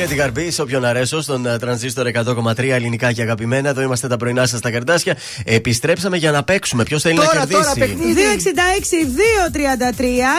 [0.00, 3.68] Και την καρμπή, σε όποιον αρέσω, στον ε, τρανζίστορ 100,3 ελληνικά και αγαπημένα.
[3.68, 5.16] Εδώ είμαστε τα πρωινά σας στα καρτάσια.
[5.44, 6.82] Επιστρέψαμε για να παίξουμε.
[6.82, 8.20] Ποιος θέλει Τώρα, να κερδίσει; τώρα, παιχνίδι.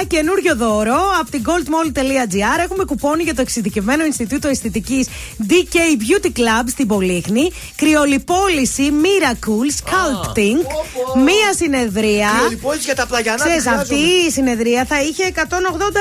[0.01, 2.59] 266-233, καινούριο δώρο από την goldmall.gr.
[2.63, 5.07] Έχουμε κουπόνι για το εξειδικευμένο Ινστιτούτο Αισθητικής
[5.49, 7.51] DK Beauty Club στην Πολύχνη.
[7.75, 10.57] Κρυολιπόληση Miracle Sculpting.
[11.15, 12.29] Μία συνεδρία.
[12.37, 14.11] Κρυολιπόληση για τα πλαγιανά, Ξέρεις, τι αυτή χρειάζομαι.
[14.27, 15.39] η συνεδρία θα είχε 180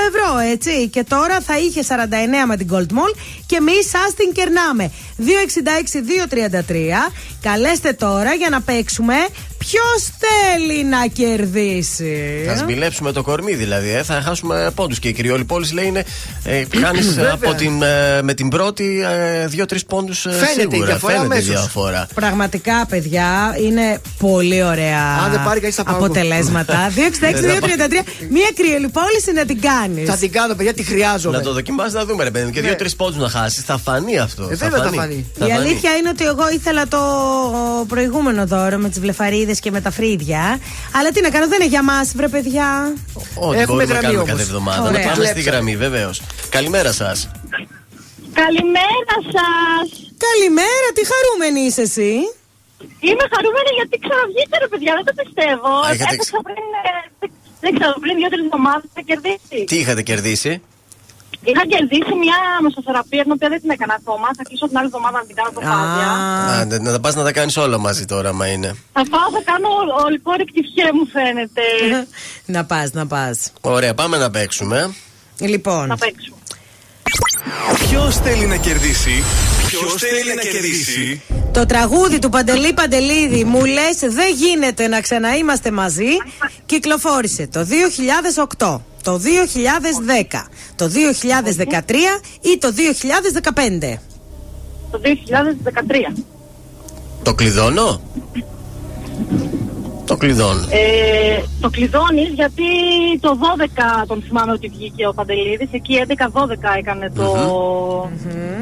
[0.09, 0.87] ευρώ, έτσι.
[0.87, 1.93] Και τώρα θα είχε 49
[2.47, 3.13] με την Gold Mall
[3.51, 4.91] και εμεί σας την κερνάμε.
[5.17, 7.11] 266-233.
[7.41, 9.13] Καλέστε τώρα για να παίξουμε.
[9.67, 12.43] Ποιος θέλει να κερδίσει.
[12.47, 14.99] Θα σμπηλέψουμε το κορμί δηλαδή, ε; θα χάσουμε πόντους.
[14.99, 16.03] Και η κυριόλη πόλης λέει είναι.
[16.43, 17.31] Ε, Κάνεις Βέβαια.
[17.33, 19.03] από την, ε, με την πρώτη
[19.41, 20.85] ε, δύο-τρεις πόντους Φαίνεται η σίγουρα.
[20.85, 21.55] διαφορά Φαίνεται η αμέσως.
[21.61, 22.07] διαφορά.
[22.13, 26.05] Πραγματικά, παιδιά, είναι πολύ ωραία Αν δεν πάρει κανείς, θα πάω εγώ.
[26.05, 26.89] αποτελέσματα.
[26.95, 28.03] 266-233.
[28.29, 30.09] Μία κρυολιπόληση να την κάνεις.
[30.09, 31.37] Θα την κάνω, παιδιά, τη χρειάζομαι.
[31.37, 32.51] Να το δοκιμάσει να δούμε, ρε παιδί μου.
[32.51, 32.67] Και Ναι.
[32.67, 33.63] δύο-τρεις πόντους να χάσεις.
[33.63, 34.43] Θα φανεί αυτό.
[34.51, 35.25] Ε, βέβαια θα φανεί.
[35.39, 36.99] Θα Η αλήθεια είναι ότι εγώ ήθελα το
[37.87, 40.59] προηγούμενο δώρο με τις βλεφαρίδες και με τα φρύδια.
[40.97, 42.93] Αλλά τι να κάνω, δεν είναι για μας, βρε παιδιά.
[43.35, 44.81] Ό,τι μπορούμε να κάνουμε κάθε εβδομάδα.
[44.81, 45.07] Να Ωραία.
[45.07, 46.21] πάμε στη γραμμή, βεβαίως.
[46.49, 47.17] Καλημέρα σας.
[48.33, 49.87] Καλημέρα σας.
[50.27, 52.13] Καλημέρα, τι χαρούμενη είσαι εσύ.
[53.07, 55.71] Είμαι χαρούμενη γιατί ξαναβγήκε ρε παιδιά, δεν το πιστεύω.
[55.91, 56.93] Έχετε Έπαιξα πριν, ε,
[57.63, 59.59] δεν ξέρω, πριν δύο-τρεις εβδομάδες είχα κερδίσει.
[59.69, 60.51] Τι είχατε κερδίσει;
[61.43, 64.27] Είχα κερδίσει μια μεσοθεραπεία την οποία δεν την έκανα ακόμα.
[64.37, 66.09] Θα κλείσω την άλλη εβδομάδα να την κάνω το πάδια.
[66.59, 68.75] Άντε, να τα πας να τα κάνεις όλα μαζί τώρα, μα είναι.
[68.93, 69.67] Θα πάω, θα κάνω
[70.05, 71.61] ολικό ρεκτιφιέ μου φαίνεται.
[72.55, 73.51] Να πας, να πας.
[73.61, 74.93] Ωραία, πάμε να παίξουμε.
[75.39, 75.87] Λοιπόν.
[75.87, 76.37] Θα παίξουμε.
[77.79, 79.23] Ποιος θέλει να κερδίσει;
[79.67, 81.21] Ποιος θέλει να κερδίσει;
[81.51, 86.09] Το τραγούδι του Παντελή Παντελίδη μου λες δεν γίνεται να ξαναείμαστε μαζί
[86.65, 87.67] κυκλοφόρησε το
[88.57, 89.21] 2008, το
[90.31, 91.93] 2010, το 2013
[92.41, 92.73] ή το
[93.91, 93.97] 2015.
[94.91, 95.01] Το
[96.13, 96.23] 2013.
[97.23, 98.01] Το κλειδώνω;
[100.05, 100.67] Το κλειδώνω.
[100.69, 102.63] Ε, το κλειδώνεις γιατί
[103.19, 103.37] το
[104.01, 105.69] 12 τον θυμάμαι ότι βγήκε ο Παντελίδης.
[105.71, 106.13] Εκεί 11-12
[106.77, 107.23] έκανε το,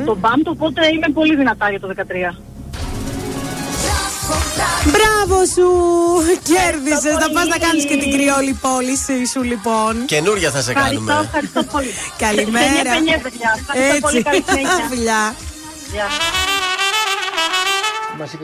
[0.05, 0.41] το μπαμ.
[0.45, 2.35] Οπότε είμαι πολύ δυνατά για το 13.
[4.85, 5.67] Μπράβο σου!
[6.43, 7.13] Κέρδισες.
[7.23, 10.05] Θα πας να κάνεις και την κρυόλη πώληση σου λοιπόν.
[10.05, 11.11] Καινούρια θα σε κάνουμε.
[11.11, 11.91] Ευχαριστώ, ευχαριστώ πολύ.
[12.25, 12.65] Καλημέρα.
[12.65, 13.49] Πενιέ, πενιέ, παιδιά.
[13.59, 14.21] Ευχαριστώ πολύ.
[14.23, 14.85] Καλή συνέχεια.
[14.91, 15.35] Φιλιά.
[15.91, 16.07] Γεια.
[18.17, 18.43] Μας είπε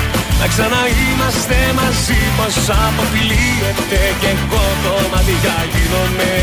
[0.41, 2.55] να ξαναείμαστε μαζί πως
[2.85, 6.33] αποφυλίεται Κι εγώ κομμάτια γίνομαι.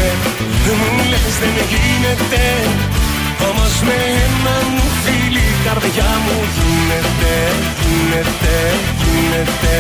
[0.79, 2.45] Μου λες δεν γίνεται
[3.49, 7.35] Όμως με ένα μου φίλι η καρδιά μου γίνεται
[7.85, 8.55] Γίνεται,
[9.01, 9.77] γίνεται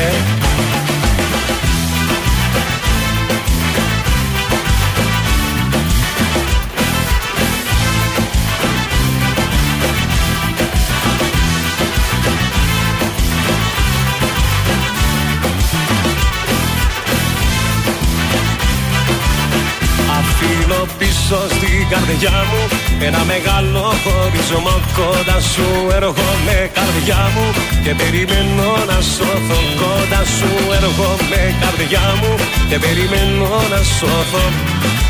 [21.89, 22.61] στην καρδιά μου.
[23.09, 25.67] Ένα μεγάλο χωρισμό κοντά σου.
[25.99, 27.47] Έρχομαι καρδιά μου
[27.85, 30.51] Και περιμένω να σώθω Κοντά σου.
[30.79, 32.33] Έρχομαι καρδιά μου
[32.69, 34.45] Και περιμένω να σώθω.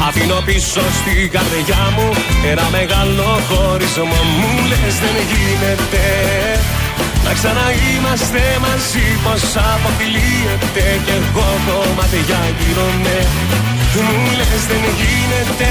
[0.06, 2.06] Αφήνω πίσω στην καρδιά μου
[2.52, 4.20] Ένα μεγάλο χωρισμό.
[4.38, 6.06] Μου λες δεν γίνεται
[7.26, 9.42] να ξαναείμαστε μαζί πως
[9.72, 13.16] αποφυλίεται Κι εγώ κομμάτια γίνομαι
[13.94, 15.70] Μου λες δεν γίνεται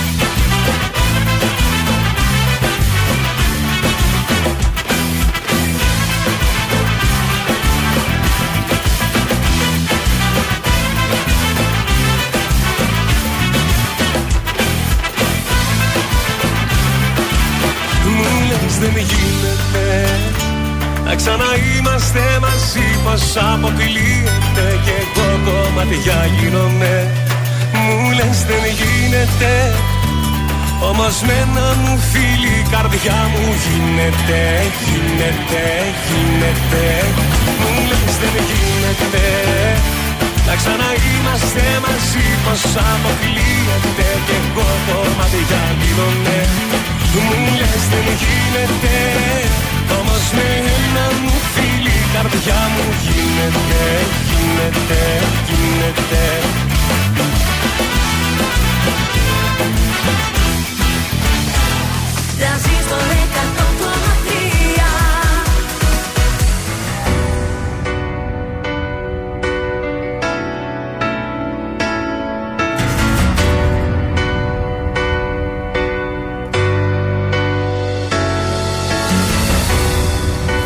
[18.81, 19.87] δεν γίνεται.
[21.05, 24.65] Να ξαναείμαστε μαζί πως αποκλείεται.
[24.85, 26.95] Κι εγώ κομμάτια γίνομαι.
[27.83, 29.53] Μου λες δεν γίνεται.
[30.89, 34.41] Όμως με ένα μου φίλι η καρδιά μου γίνεται.
[34.85, 35.63] Γίνεται,
[36.07, 36.85] γίνεται.
[37.61, 39.25] Μου λες δεν γίνεται.
[40.47, 44.07] Να ξαναείμαστε μαζί πως αποκλείεται.
[44.27, 46.37] Κι εγώ κομμάτια γίνομαι
[47.13, 48.95] Μου λες δεν γίνεται.
[49.99, 50.47] Όμως με
[50.77, 53.83] ένα μου φίλι η καρδιά μου γίνεται,
[54.29, 55.01] γίνεται,
[55.47, 56.23] γίνεται.
[62.39, 63.70] Τρανζίστορ 100,3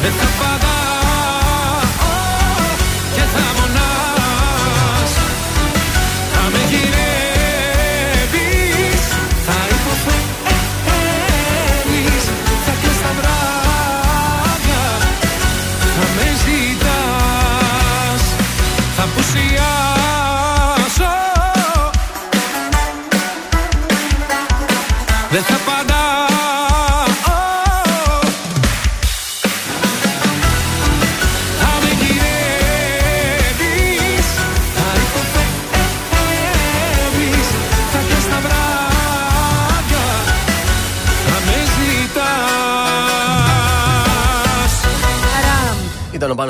[0.00, 0.59] φωνάζεις Δεν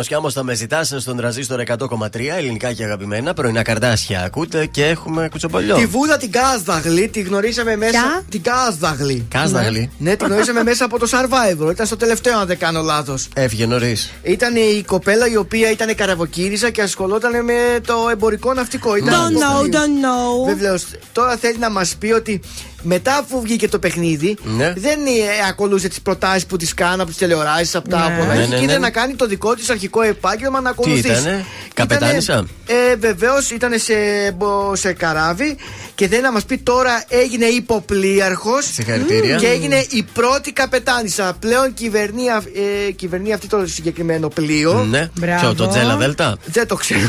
[0.02, 3.34] ζητάς Ήταν ο Πάνος Κιάμος, θα με ζητά στον τραζίστορ 100,3 ελληνικά και αγαπημένα.
[3.34, 5.76] Πρωινά καρδάσια ακούτε και έχουμε κουτσομπολιό.
[5.76, 7.90] Τη Βούδα την Κάσδαγλη τη γνωρίσαμε μέσα.
[7.90, 9.26] Ποια; Την Κάσδαγλη.
[9.28, 9.90] Κάσδαγλη.
[9.98, 11.70] Ναι, τη γνωρίσαμε μέσα από το Survivor.
[11.70, 13.28] Ήταν στο τελευταίο, αν δεν κάνω λάθος.
[13.34, 14.10] Έφυγε νωρίς.
[14.22, 18.96] Ήταν η κοπέλα η οποία ήταν καραβοκύριζα και ασχολόταν με το εμπορικό ναυτικό.
[18.96, 20.54] Ήταν Don't know, don't know.
[20.54, 20.86] Βεβαίως.
[21.12, 22.40] Τώρα θέλει να μας πει ότι
[22.82, 24.72] μετά αφού βγήκε το παιχνίδι, Ναι.
[24.76, 28.04] δεν ε, ακολούθησε τις προτάσεις που τη κάνουν από τις τηλεοράσεις, από τα Ναι.
[28.14, 28.34] από όλα.
[28.34, 28.72] Ναι, Είχε ναι, και ναι.
[28.72, 31.06] είδε να κάνει το δικό της αρχικό επάγγελμα να ακολουθήσει.
[31.08, 31.44] ήτανε,
[31.74, 33.94] καπετάνισσα; Ε, Βεβαίως ήταν σε,
[34.36, 35.56] μπο- σε καράβι
[35.94, 38.64] και θέλει να μας πει τώρα έγινε υποπλοίαρχος.
[38.72, 39.36] Συγχαρητήρια.
[39.36, 41.36] Και έγινε η πρώτη καπετάνισσα.
[41.40, 44.86] Πλέον κυβερνεί, αυ- ε, κυβερνεί αυτό το συγκεκριμένο πλοίο.
[44.90, 45.10] Ναι.
[45.20, 47.00] Ποιο, το Τζέλα Δέλτα; Δεν το ξέρω.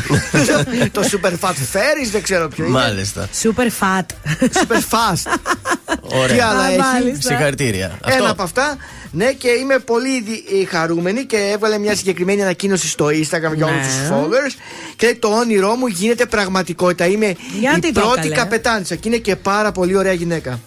[0.92, 2.72] το Super Fat Ferris, δεν ξέρω ποιο είναι.
[2.72, 3.28] Μάλιστα.
[3.42, 4.06] Super fat.
[4.40, 5.26] Super fast.
[6.00, 6.26] Ωραία.
[6.36, 6.78] Τι άλλα Α, έχει.
[6.78, 7.28] μάλιστα.
[7.28, 7.98] Συγχαρητήρια.
[8.06, 8.76] Ένα από αυτά.
[9.10, 13.66] Ναι, και είμαι πολύ δι- ε, χαρούμενη και έβαλε μια συγκεκριμένη ανακοίνωση στο Instagram για
[13.66, 13.86] όλους Ναι.
[13.86, 14.54] τους followers.
[14.96, 17.06] Και λέει, το όνειρό μου γίνεται πραγματικότητα.
[17.06, 20.60] Είμαι Γιατί η το πρώτη έβγαλε; καπετάνισσα και είναι και πάρα πολύ ωραία γυναίκα.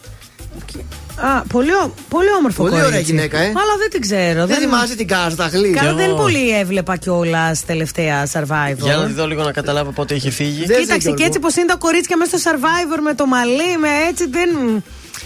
[1.17, 3.11] Α, πολύ, ω- πολύ όμορφο Πολύ ωραία κορίτσι.
[3.11, 3.45] γυναίκα, ε.
[3.45, 4.45] Αλλά δεν την ξέρω.
[4.45, 5.69] Δεν θυμάσαι την Κάρσταγλη.
[5.69, 6.17] Καλά, Κι δεν εγώ.
[6.17, 8.77] πολύ έβλεπα κιόλας τελευταία survivor.
[8.81, 10.65] Για να τη δω λίγο να καταλάβω πότε είχε φύγει.
[10.65, 13.87] Δεν Κοίταξε και έτσι πως είναι τα κορίτσια μέσα στο survivor με το μαλλί, με
[14.09, 14.49] έτσι δεν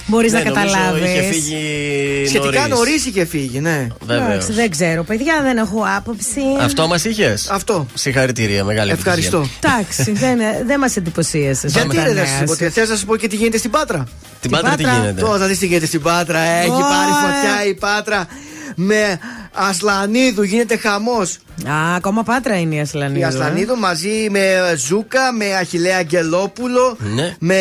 [0.09, 1.09] μπορείς Ναι, να νομίζω καταλάβεις.
[1.09, 2.77] Είχε φύγει Σχετικά νωρίς.
[2.77, 3.87] νωρίς είχε φύγει, ναι.
[4.05, 4.45] Βεβαίως.
[4.45, 6.41] Δεν ξέρω, παιδιά, δεν έχω άποψη.
[6.61, 7.85] Αυτό μας είχες; Αυτό.
[7.93, 9.37] Συγχαρητήρια, μεγάλη Ευχαριστώ.
[9.37, 9.69] επιτυχία.
[9.73, 11.71] Εντάξει, δεν, δεν μας εντυπωσίασες.
[11.73, 14.03] Γιατί ρε, δεν σου πω, θες να σου πω και τι γίνεται στην Πάτρα.
[14.41, 16.39] Την Πάτρα τι γίνεται; Τώρα θα δεις τι γίνεται στην Πάτρα.
[16.39, 16.79] Έχει Ωε.
[16.81, 18.27] πάρει φωτιά η Πάτρα.
[18.75, 19.19] Με
[19.53, 21.37] Ασλανίδου γίνεται χαμός.
[21.67, 23.19] Α, ακόμα πάτρα είναι η Ασλανίδου.
[23.19, 23.25] Η ε.
[23.25, 27.35] Ασλανίδου μαζί με Ζούκα, με Αχηλέα Αγγελόπουλο, Ναι.
[27.39, 27.57] με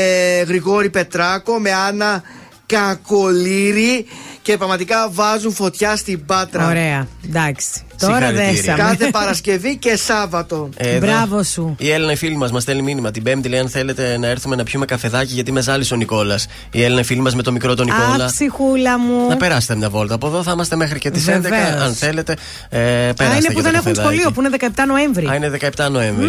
[0.48, 2.22] Γρηγόρη Πετράκο, με Άννα
[2.66, 4.06] Κακολύρη
[4.48, 6.66] και πραγματικά βάζουν φωτιά στην Πάτρα.
[6.68, 7.68] Ωραία, εντάξει.
[7.98, 8.52] Τώρα Συγχαρητήρια.
[8.52, 8.78] δέσαμε.
[8.78, 10.68] Κάθε Παρασκευή και Σάββατο.
[10.76, 11.06] Εδώ.
[11.06, 11.74] Μπράβο σου.
[11.78, 13.48] Η Έλληνα η φίλη μας μας στέλνει μήνυμα την Πέμπτη.
[13.48, 16.46] Λέει: Αν θέλετε να έρθουμε να πιούμε καφεδάκι, γιατί με ζάλισε ο Νικόλας.
[16.70, 18.24] Η Έλληνα η φίλη μας με το μικρό τον Νικόλα.
[18.24, 19.28] Α, ψυχούλα μου.
[19.28, 20.14] Να περάσετε μια βόλτα.
[20.14, 21.40] Από εδώ θα είμαστε μέχρι και τις 11.
[21.40, 21.82] Βεβαίως.
[21.82, 22.36] Αν θέλετε,
[22.68, 24.00] ε, περάστε Α, είναι για που το δεν έχουν καφεδάκι.
[24.00, 25.26] σχολείο, που είναι 17 Νοέμβρη.
[25.28, 26.28] Α, είναι 17 Νοέμβρη.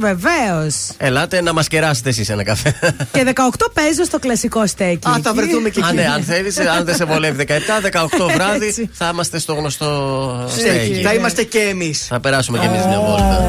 [0.00, 0.74] Βεβαίως.
[0.96, 2.74] Ελάτε να μας κεράσετε εσείς ένα καφέ.
[3.12, 5.08] Και 18 παίζω στο κλασικό στέκι.
[5.08, 5.96] Α, θα βρεθούμε και Α, εκεί.
[5.96, 7.44] ναι, αν θέλεις, αν δεν σε βολεύει
[7.82, 8.90] 17, 18 βράδυ Έτσι.
[8.92, 10.68] θα είμαστε στο γνωστό Στέκι.
[10.68, 11.02] στέκι.
[11.02, 12.06] Θα είμαστε και εμείς.
[12.06, 13.48] Θα περάσουμε κι εμείς μια βόλτα.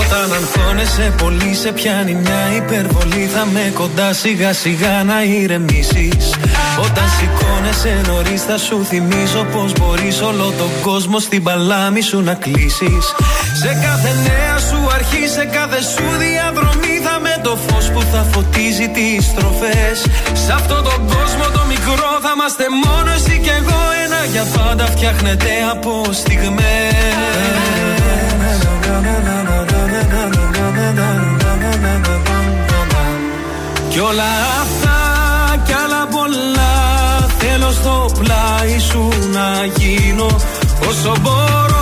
[0.00, 3.30] Όταν αγχώνεσαι πολύ σε πιάνει μια υπερβολή.
[3.34, 6.34] Θα με κοντά σιγά σιγά να ηρεμήσεις.
[6.84, 12.34] Όταν σηκώνεσαι νωρίς θα σου θυμίζω Πως μπορείς όλο τον κόσμο στην παλάμη σου να
[12.34, 13.04] κλείσεις.
[13.60, 17.01] Σε κάθε νέα σου αρχή, σε κάθε σου διαδρομή Θα με
[17.42, 19.96] το φως που θα φωτίζει τις στροφές.
[20.44, 23.78] Σε αυτόν τον κόσμο το μικρό θα είμαστε μόνο εσύ και εγώ.
[24.04, 25.92] Ένα για πάντα φτιάχνεται από
[33.92, 34.98] Κι όλα αυτά
[35.64, 40.26] κι άλλα πολλά Θέλω στο πλάι σου να γίνω
[40.88, 41.42] Όσο μπορώ.
[41.52, 41.81] θα σε κοιτώ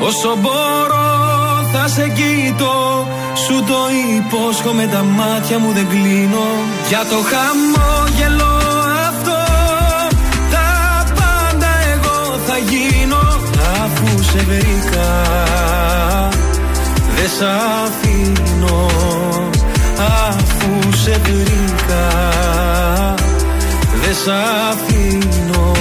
[0.00, 1.08] Όσο μπορώ
[1.72, 3.06] θα σε κοιτώ.
[3.34, 3.78] Σου το
[4.16, 6.46] υπόσχομαι τα μάτια μου δεν κλείνω.
[6.88, 8.56] Για το χαμόγελο
[9.08, 9.38] αυτό
[10.50, 13.16] Τα πάντα εγώ θα γίνω.
[13.84, 15.08] Αφού σε βρήκα
[17.16, 17.42] Δεν σ'
[17.84, 18.86] αφήνω.
[20.28, 22.08] Αφού σε βρήκα
[24.02, 24.28] Δεν σ'
[24.70, 25.72] αφήνω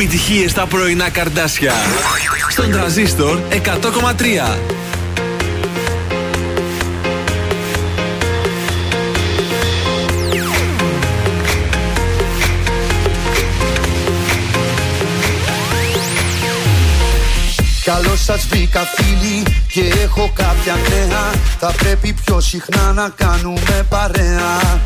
[0.00, 1.72] Οι επιτυχίες στα πρωινά καρδάσια.
[2.50, 4.58] Στον τραζίστορ 100,3.
[17.84, 21.32] Καλώς σας βρήκα φίλοι και έχω κάποια νέα.
[21.58, 24.80] Θα πρέπει πιο συχνά να κάνουμε παρέα.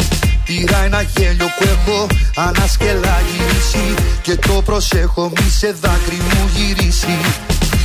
[0.45, 7.19] Πήρα ένα γέλιο που έχω ανασκελά γυρίσει Και το προσέχω μη σε δάκρυ μου γυρίσει.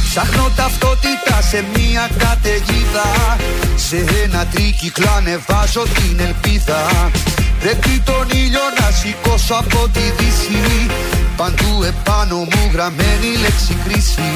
[0.09, 3.37] Ψάχνω ταυτότητα σε μια καταιγίδα.
[3.75, 7.11] Σε ένα τρίκυκλο ανεβάζω την ελπίδα.
[7.59, 10.61] Πρέπει τον ήλιο να σηκώσω από τη δύση.
[11.37, 14.31] Παντού επάνω μου γραμμένη λέξη κρίση.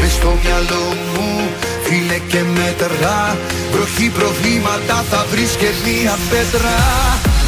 [0.00, 1.48] Μες στο μυαλό μου
[1.84, 3.36] φίλε και μέτρα.
[3.72, 6.76] Βροχή προβλήματα θα βρεις και μία πέτρα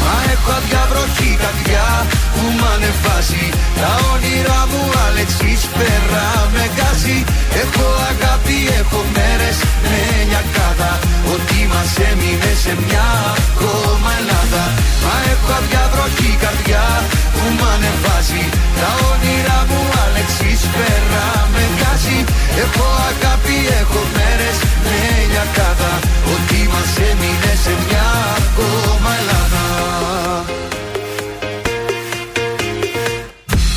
[0.03, 1.87] Μα έχω αδιαβροχή καρδιά
[2.33, 3.45] που μ' ανεβάζει.
[3.81, 7.17] Τα όνειρά μου Αλεξής πέρα με γκάζει
[7.63, 9.57] Έχω αγάπη, έχω μέρες
[9.89, 10.91] με λιακάδα
[11.33, 13.07] Ό,τι μας έμεινε σε μια
[13.39, 14.65] ακόμα Ελλάδα.
[15.03, 16.85] Μα έχω αδιαβροχή καρδιά
[17.35, 18.43] που μ' ανεβάζει.
[18.79, 22.19] Τα όνειρά μου Αλεξής πέρα με γκάζει
[22.63, 24.97] Έχω αγάπη, έχω μέρες με
[25.31, 25.93] λιακάδα
[26.33, 28.07] Ό,τι μας έμεινε σε μια
[28.41, 29.98] ακόμα Ελλάδα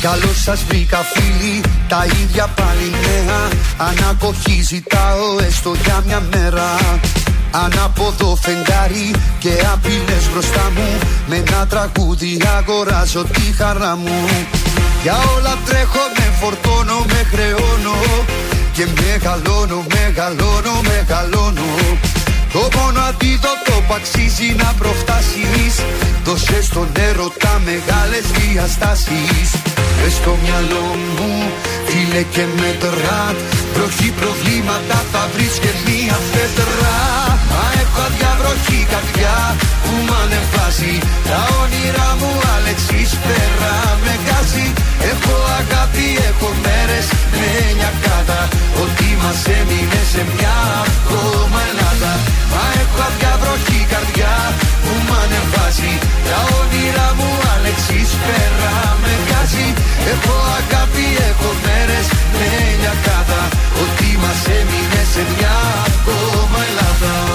[0.09, 3.39] Καλώς σας βρήκα φίλοι, τα ίδια πάλι νέα.
[3.77, 6.69] Ανακοχή ζητάω έστω για μια μέρα.
[7.51, 10.89] Ανάποδο φεγγάρι και απειλές μπροστά μου
[11.27, 14.27] Με ένα τραγούδι αγοράζω τη χαρά μου.
[15.03, 17.97] Για όλα τρέχω, με φορτώνω, με χρεώνω
[18.73, 21.69] Και μεγαλώνω, μεγαλώνω, μεγαλώνω.
[22.53, 25.75] Το μόνο αντίδοτο που αξίζει να προφτάσεις
[26.23, 29.72] Δώσε στον έρωτα μεγάλες διαστάσεις
[30.03, 31.51] Μες στο μυαλό μου
[31.93, 33.17] φίλε και μέτρα
[33.73, 36.97] Βροχή προβλήματα θα βρεις και μία φέτρα
[37.51, 39.37] Μα έχω αδιαβροχή καρδιά
[39.83, 40.95] που μ' ανεβάζει
[41.29, 44.67] Τα όνειρά μου Αλεξής πέρα με γκάζει
[45.11, 47.05] Έχω αγάπη, έχω μέρες
[47.39, 48.41] με νιακάτα
[48.83, 50.55] Ότι μας έμεινε σε μια
[50.87, 52.13] ακόμα Ελλάδα.
[52.51, 54.35] Μα έχω αδιαβροχή καρδιά
[54.83, 55.93] που μ' ανεβάζει
[56.27, 59.67] Τα όνειρά μου Αλεξής πέρα με γκάζει
[60.13, 61.82] Έχω αγάπη, έχω μέρες
[62.39, 62.49] με
[62.81, 63.41] νιακάτα
[63.81, 65.55] Ότι μας έμεινε σε μια
[65.87, 67.32] ακόμα Ελλάδα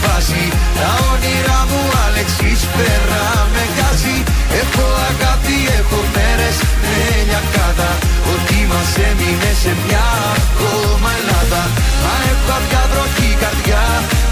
[0.00, 0.44] μ' ανεβάζει
[0.78, 4.16] Τα όνειρά μου Αλεξής πέρα με γκάζει
[4.60, 6.56] Έχω αγάπη, έχω μέρες
[6.90, 7.90] με νιακάτα
[8.32, 10.06] Ότι μας έμεινε σε μια
[10.40, 11.62] ακόμα Ελλάδα.
[12.02, 13.84] Μα έχω αδιαβροχή καρδιά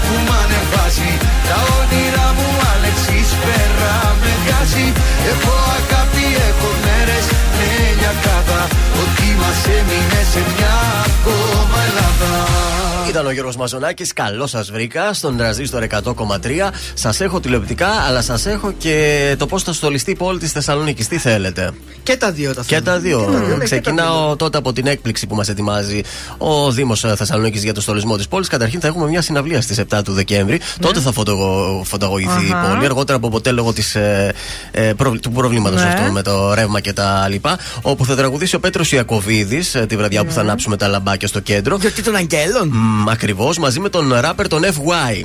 [0.03, 1.11] που μ' ανεβάζει.
[1.47, 4.87] Τα όνειρά μου Αλεξής πέρα με γκάζει
[5.31, 7.25] Έχω αγάπη, έχω μέρες
[7.57, 8.61] με νιακάτα
[9.01, 10.75] Ότι μας έμεινε σε μια
[11.07, 12.76] ακόμα Ελλάδα
[13.09, 14.13] Ήταν ο Γιώργος Μαζονάκης.
[14.13, 16.71] Καλώς σας βρήκα στον τραζίστορ 100,3.
[16.93, 21.07] Σας έχω τηλεοπτικά, αλλά σας έχω και το πώς θα στολιστεί η πόλη της Θεσσαλονίκης.
[21.07, 21.71] Τι θέλετε;
[22.03, 23.19] Και τα δύο τα Και τα δύο.
[23.19, 26.01] Και τα δύο, ναι, και Ξεκινάω τότε από την έκπληξη που μας ετοιμάζει
[26.37, 28.47] ο Δήμος Θεσσαλονίκης για το στολισμό της πόλης.
[28.47, 30.59] Καταρχήν θα έχουμε μια συναυλία στις 7 του Δεκέμβρη.
[30.79, 32.67] Τότε θα φωτογο- φωτογωγηθεί η Αχα.
[32.69, 32.85] πόλη.
[32.85, 34.33] Αργότερα από ποτέ λόγω της, ε,
[34.71, 35.87] ε, προ- του προβλήματος Ναι.
[35.87, 37.57] αυτού με το ρεύμα και τα λοιπά.
[37.81, 41.77] Όπου θα τραγουδήσει ο Πέτρος Ιακοβίδης τη βραδιά που θα ανάψουμε τα λαμπάκια στο κέντρο.
[41.81, 42.71] Γιατί των Αγγέλων.
[43.09, 45.23] Ακριβώς, μαζί με τον ράπερ τον FY.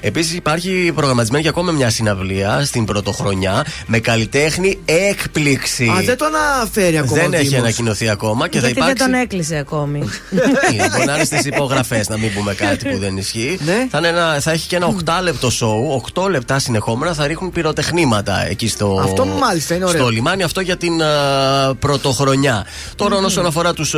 [0.00, 5.84] Επίσης υπάρχει προγραμματισμένη για ακόμα μια συναυλία στην πρωτοχρονιά με καλλιτέχνη έκπληξη.
[5.98, 7.14] Α, δεν το αναφέρει ακόμα.
[7.22, 7.60] Δεν ο έχει Δήμος.
[7.62, 9.12] ανακοινωθεί ακόμα και Γιατί θα δεν υπάρξει.
[9.12, 9.98] τον έκλεισε ακόμη.
[10.72, 13.58] Είναι, Μπορεί να είναι στις υπογραφές, να μην πούμε κάτι που δεν ισχύει.
[13.90, 14.86] Θα, είναι ένα, θα έχει και ένα
[15.42, 20.00] 8 σοου, 8 λεπτά συνεχόμενα θα ρίχνουν πυροτεχνήματα εκεί στο, Αυτό μάλιστα είναι ωραίο.
[20.00, 20.42] στο λιμάνι.
[20.42, 21.06] Αυτό για την α,
[21.78, 22.66] πρωτοχρονιά.
[22.96, 23.94] Τώρα, όσον αφορά τους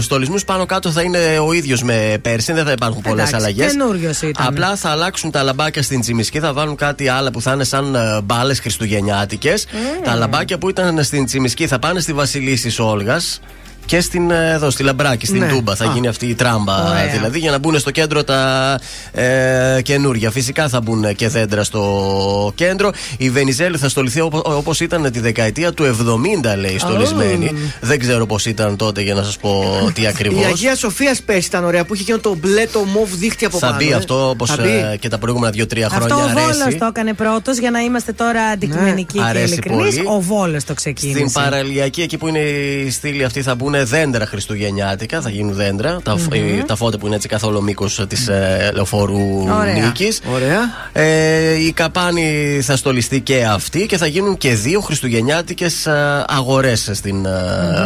[0.00, 3.72] στολισμούς, πάνω κάτω θα είναι ο ίδιος με πέρσι, δεν θα υπάρχουν πολλές Εντάξει, αλλαγές.
[3.72, 4.46] καινούριος ήταν.
[4.46, 7.96] Απλά θα αλλάξουν τα λαμπάκια στην Τσιμισκή, θα βάλουν κάτι άλλο που θα είναι σαν
[8.24, 9.66] μπάλες χριστουγεννιάτικες.
[10.04, 13.40] Τα λαμπάκια που ήταν στην Τσιμισκή θα πάνε στη Βασιλίσης Όλγας.
[13.86, 15.48] Και στην, ε, εδώ, στη Λαμπράκη, στην Ναι.
[15.48, 15.74] Τούμπα.
[15.76, 15.92] Θα Α.
[15.94, 16.90] γίνει αυτή η τράμπα.
[16.90, 17.06] Ωραία.
[17.12, 18.80] Δηλαδή για να μπουν στο κέντρο τα
[19.12, 20.30] ε, καινούρια.
[20.30, 22.90] Φυσικά θα μπουν και δέντρα στο κέντρο.
[23.18, 27.52] Η Βενιζέλη θα στολιθεί όπως ήταν τη δεκαετία του 70, λέει, στολισμένη.
[27.80, 29.64] Δεν ξέρω πώς ήταν τότε για να σας πω
[29.94, 30.42] τι ακριβώς.
[30.42, 33.58] Η Αγία Σοφίας πέρσι ήταν ωραία που είχε εκείνο το μπλε το μοβ δίχτυ από
[33.58, 33.78] Θα πάνω.
[33.78, 33.94] μπει ε.
[33.94, 34.98] αυτό όπως Θα μπει.
[34.98, 36.58] και τα προηγούμενα δύο-τρία Αυτό χρόνια ο αρέσει.
[36.62, 39.94] Βόλο το έκανε πρώτος για να είμαστε τώρα αντικειμενικοί και Αρέσει ειλικρινείς.
[39.94, 40.06] πολύ.
[40.08, 41.18] Ο Βόλος το ξεκίνησε.
[41.18, 45.20] Στην παραλιακή, εκεί που είναι η στήλη αυτή, θα μπουν δέντρα χριστουγεννιάτικα.
[45.20, 45.98] Θα γίνουν δέντρα.
[46.02, 46.32] Τα, Μμμ.
[46.32, 49.74] ε, τα φώτα που είναι έτσι καθόλου μήκος της ε, λεωφόρου Ωραία.
[49.84, 50.20] νίκης.
[50.32, 50.60] Ωραία.
[50.92, 55.86] Ε, η καπάνη θα στολιστεί και αυτή και θα γίνουν και δύο χριστουγεννιάτικες
[56.26, 57.30] αγορές στην ε,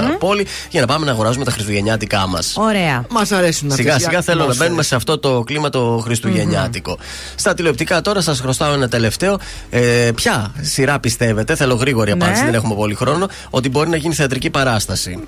[0.02, 0.16] Μμμ.
[0.18, 2.54] πόλη για να πάμε να αγοράζουμε τα χριστουγεννιάτικά μας.
[2.56, 3.04] Ωραία.
[3.10, 4.58] Μας αρέσουν αυτές Σιγά οι σιγά θέλω να ατμόσφαιρες.
[4.58, 6.98] μπαίνουμε σε αυτό το κλίμα το χριστουγεννιάτικο.
[7.34, 9.38] Στα τηλεοπτικά τώρα σας χρωστάω ένα τελευταίο.
[9.70, 12.24] Ε, ποια σειρά πιστεύετε, θέλω γρήγορη Ναι.
[12.24, 15.18] απάντηση, δεν έχουμε πολύ χρόνο, ότι μπορεί να γίνει θεατρική παράσταση;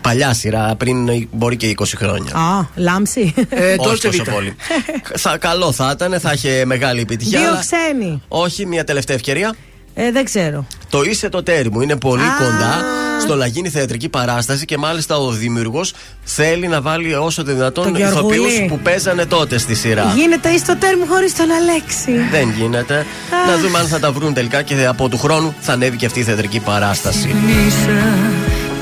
[0.00, 2.34] Παλιά σειρά, πριν ε, μπορεί και 20 χρόνια.
[2.34, 3.34] Α, λάμψη.
[3.48, 4.56] Ε, Όχι τόσο πολύ.
[5.24, 7.38] θα, καλό θα ήταν, θα είχε μεγάλη επιτυχία.
[7.38, 8.22] Δύο αλλά ξένοι.
[8.28, 9.54] όχι, μια τελευταία ευκαιρία.
[9.94, 10.66] Ε, δεν ξέρω.
[10.90, 11.80] Το είσαι το τέρι μου.
[11.80, 12.84] Είναι πολύ κοντά
[13.20, 15.92] στο να γίνει θεατρική παράσταση και μάλιστα ο δημιουργός
[16.24, 18.36] θέλει να βάλει όσο το δυνατόν Τον Γεωργούλη.
[18.36, 20.12] ηθοποιούς που παίζανε τότε στη σειρά.
[20.16, 22.12] Γίνεται εις το τέρμο χωρίς τον Αλέξη.
[22.30, 23.06] Δεν γίνεται.
[23.46, 26.20] Να δούμε αν θα τα βρουν τελικά και από του χρόνου θα ανέβει και αυτή
[26.20, 27.18] η θεατρική παράσταση.
[27.18, 28.16] Ξυπνήσα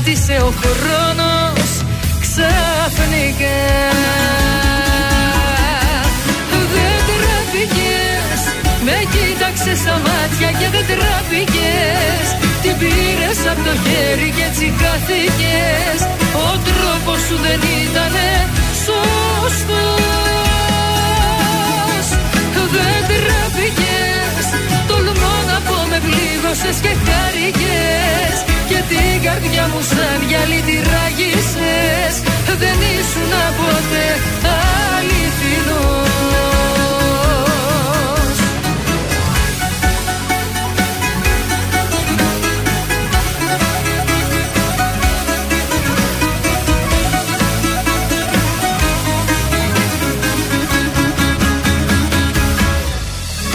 [0.00, 1.70] σταμάτησε ο χρόνος
[2.20, 3.60] ξαφνικά.
[6.72, 8.40] Δεν τραπήκες
[8.84, 12.24] Με κοίταξες στα μάτια και δεν τραπήκες.
[12.62, 16.00] Την πήρες από το χέρι και έτσι χάθηκες
[16.46, 18.28] Ο τρόπος σου δεν ήτανε
[18.84, 20.18] σωστός.
[22.74, 24.19] Δεν τραπήκες
[24.88, 28.36] Τολμώ να πω με πλήγωσες και χάρηκες.
[28.70, 32.14] Και την καρδιά μου σαν γυαλί τη ράγισες
[32.62, 34.06] Δεν ήσουν ποτέ
[34.96, 36.49] αληθινός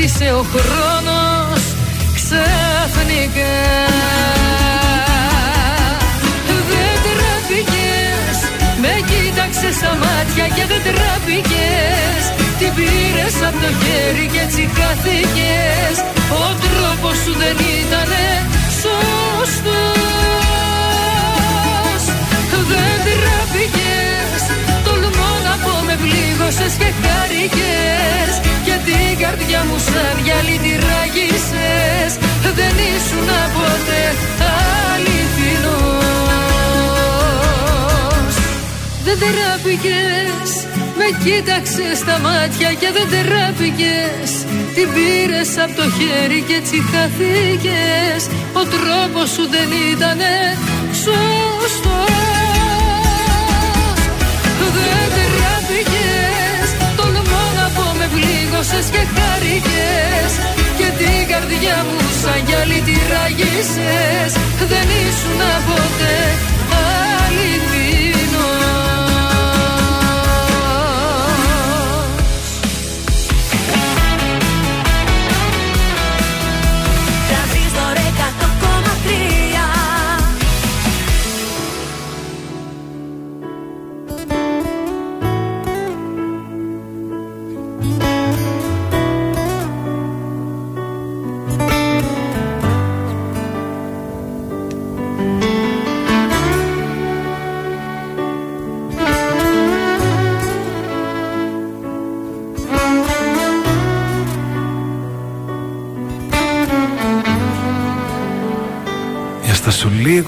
[0.00, 1.62] σταμάτησε ο χρόνος
[2.14, 3.56] ξαφνικά.
[6.46, 8.38] Δεν τραπήκες
[8.80, 12.22] Με κοίταξες στα μάτια και δεν τραπήκες
[12.58, 15.96] Την πήρες από το χέρι και έτσι χάθηκες.
[16.42, 18.24] Ο τρόπος σου δεν ήτανε
[18.80, 20.19] σωστός
[26.50, 28.32] πλήγωσες και χάρηκες
[28.66, 32.12] Και την καρδιά μου σαν γυαλί τη ράγισες
[32.58, 34.04] Δεν ήσουν ποτέ
[34.92, 36.04] αληθινός.
[39.04, 40.50] Δεν τραπήκες
[40.98, 44.30] με κοίταξες στα μάτια και δεν τεράπηκες
[44.74, 48.22] Την πήρες από το χέρι και έτσι χαθήκες.
[48.60, 50.34] Ο τρόπος σου δεν ήτανε
[51.02, 52.39] σωστός
[58.60, 60.32] πλήγωσες και χάρηκες
[60.78, 64.32] Και την καρδιά μου σαν γυαλί τη ράγισες
[64.70, 66.18] Δεν ήσουν ποτέ
[67.24, 67.79] αληθινός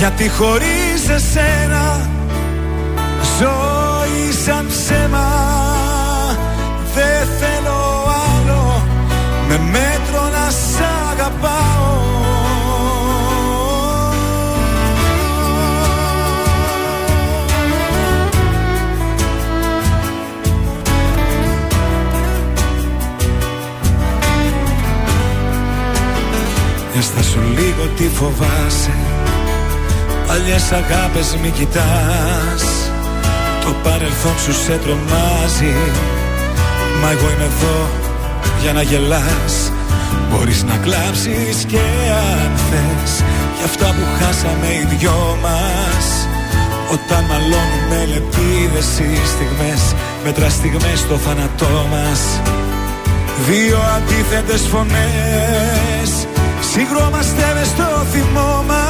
[0.00, 2.10] γιατί χωρίς εσένα
[3.38, 5.28] ζωή σαν ψέμα
[6.94, 8.04] Δεν θέλω
[8.36, 8.82] άλλο
[9.48, 10.80] με μέτρο να σ'
[11.10, 11.98] αγαπάω.
[26.92, 29.09] Μιας σου λίγο τι φοβάσαι.
[30.30, 32.62] Παλιές αγάπες μη κοιτάς.
[33.64, 35.74] Το παρελθόν σου σε τρομάζει.
[37.00, 37.78] Μα εγώ είμαι εδώ
[38.62, 39.54] για να γελάς.
[40.28, 41.82] Μπορείς να κλάψεις και
[42.32, 43.12] αν θες.
[43.56, 46.06] Για αυτά που χάσαμε οι δυο μας.
[46.94, 49.82] Όταν μαλώνουμε λεπίδες οι στιγμές
[50.24, 52.20] Μέτρα στιγμές στο θάνατό μας.
[53.48, 56.10] Δύο αντίθετες φωνές.
[56.72, 58.89] Συγκρόμαστε μες στο θυμό μας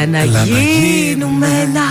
[0.00, 1.86] Έλα να Έλα να γίνουμε ένα.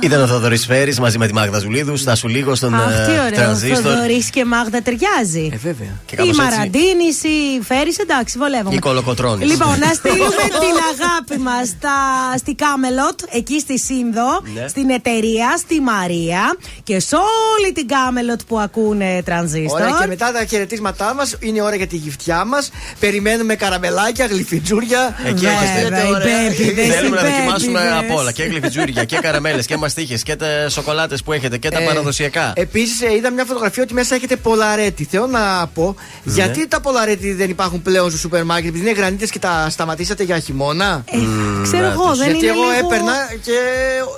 [0.00, 1.96] Ήταν ο Θοδωρής Φέρης μαζί με τη Μάγδα Ζουλίδου.
[1.96, 3.30] Στάσου λίγο στον Αχ, τι ε, ωραίο.
[3.30, 3.92] τρανζίστορ.
[3.92, 5.50] Θοδωρής και Μάγδα ταιριάζει.
[5.52, 5.88] Ε, βέβαια.
[6.06, 6.40] Και Η κάπως έτσι.
[6.42, 8.74] Μαραντίνης, η Φέρης, εντάξει, βολεύομαι.
[8.74, 9.50] Η Κολοκοτρώνης.
[9.50, 11.74] Λοιπόν, να στείλουμε την αγάπη μας
[12.38, 14.68] στη Κάμελοτ, εκεί στη Σύνδο, Ναι.
[14.68, 19.80] στην εταιρεία, στη Μαρία και σε όλη την Κάμελοτ που ακούνε τρανζίστορ.
[19.80, 22.70] Ωραία, και μετά τα χαιρετίσματά μας είναι ώρα για τη γυφτιά μας.
[23.00, 25.16] Περιμένουμε καραμελάκια, γλυφιτζούρια.
[25.24, 26.02] Εκεί Βέβαια, έχετε.
[26.08, 27.98] οι πέμπιδες, Θέλουμε οι να δοκιμάσουμε πέμπιδες.
[28.10, 28.32] απ' όλα.
[28.32, 32.52] Και γλυφιτζούρια και καραμέλες και μαστίχε και τα σοκολάτες που έχετε και τα Ε, παραδοσιακά.
[32.56, 35.04] Επίσης, είδα μια φωτογραφία ότι μέσα έχετε πολαρέτη.
[35.10, 36.32] Θέλω να πω, Ναι.
[36.32, 40.22] γιατί τα πολαρέτη δεν υπάρχουν πλέον στο σούπερ μάρκετ, επειδή είναι γρανίτες και τα σταματήσατε
[40.22, 41.04] για χειμώνα;
[41.62, 43.52] ξέρω εγώ, δεν γιατί είναι εγώ λίγο- έπαιρνα και.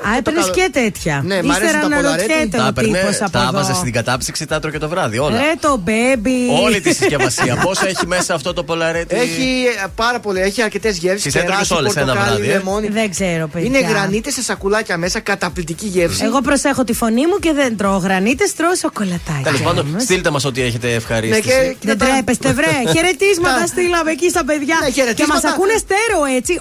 [0.08, 1.22] Α, έπαιρνες και τέτοια.
[1.24, 2.26] Ναι, μ' αρέσουν Ύστερα τα να πολαρέτη.
[2.32, 3.52] ρωτιέται Τα ο έπαιρνε, τύπος από τα εδώ.
[3.52, 5.18] βάζε στην κατάψυξη, τα έτρωγε το βράδυ.
[5.18, 5.38] Όλα.
[5.38, 6.62] Ρε το baby.
[6.62, 7.56] Όλη τη συσκευασία.
[7.56, 9.14] Πόσα έχει μέσα αυτό το πολαρέτι.
[9.16, 11.22] Έχει ε, πάρα πολύ, έχει αρκετές γεύσεις.
[11.22, 13.68] Τις έτρωγες όλες ένα βράδυ, ε; Δεν ξέρω, παιδιά.
[13.68, 15.20] Είναι γρανίτες σε σακουλάκια μέσα,
[15.58, 16.24] καταπληκτική γεύση.
[16.24, 19.40] Εγώ προσέχω τη φωνή μου και δεν τρώω γρανίτες, τρώω σοκολατάκια.
[19.44, 20.02] Τέλος πάντων, όμως.
[20.02, 21.56] στείλτε μας ό,τι έχετε ευχαρίστηση.
[21.56, 22.66] Ναι, και- Δεν τρέπεστε, βρε.
[22.94, 24.76] Χαιρετίσματα στείλαμε εκεί στα παιδιά.
[24.80, 25.40] Ναι, και χαιρετίσματα.
[25.42, 26.60] μας ακούνε στέρεο έτσι.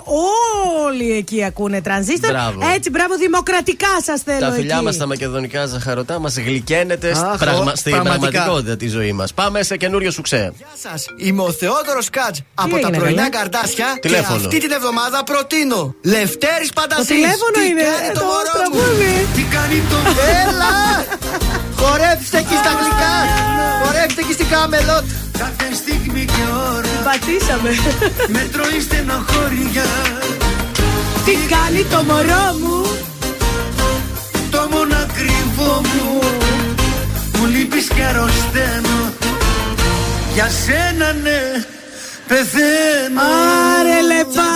[0.85, 2.29] Όλοι εκεί ακούνε τρανζίστορ.
[2.31, 2.59] Μπράβο.
[2.75, 4.39] Έτσι, μπράβο, δημοκρατικά σας θέλω.
[4.39, 4.83] Τα φιλιά εκεί.
[4.83, 8.19] μας τα μακεδονικά ζαχαρωτά μας γλυκαίνεται Αχ, σ- πραγμα- ο- στην πραγματικά.
[8.29, 9.33] πραγματικότητα τη ζωή μας.
[9.33, 10.53] Πάμε σε καινούριο σουξέ.
[10.83, 11.05] σας.
[11.17, 14.39] Είμαι ο Θεόδωρος Κάτ από τα έγινε, πρωινά καλέ; καρτάσια Τηλέφωνο.
[14.39, 17.81] και αυτή την εβδομάδα προτείνω Λευτέρης Το Παντασής τηλέφωνο Τι είναι.
[17.81, 18.86] κάνει το το μωρό μου; τραγούδι.
[19.35, 19.97] Τι κάνει το
[20.41, 20.75] Έλα!
[21.79, 23.15] Χορέψτε εκεί στα γλυκά.
[23.83, 25.05] Χορέψτε εκεί στην Κάμελοτ.
[25.37, 26.43] Κάθε στιγμή και
[26.73, 26.95] ώρα.
[27.09, 27.71] Πατήσαμε.
[28.27, 29.87] Με τρώει στενοχώρια.
[31.25, 32.77] Τι κάνει το μωρό μου;
[34.51, 36.19] Το μονακριβό μου.
[37.33, 38.97] Μου λείπεις και αρρωσταίνω.
[40.33, 41.41] Για σένα ναι
[42.27, 43.21] Πεθαίνω.
[43.79, 44.49] Άρε λεπά.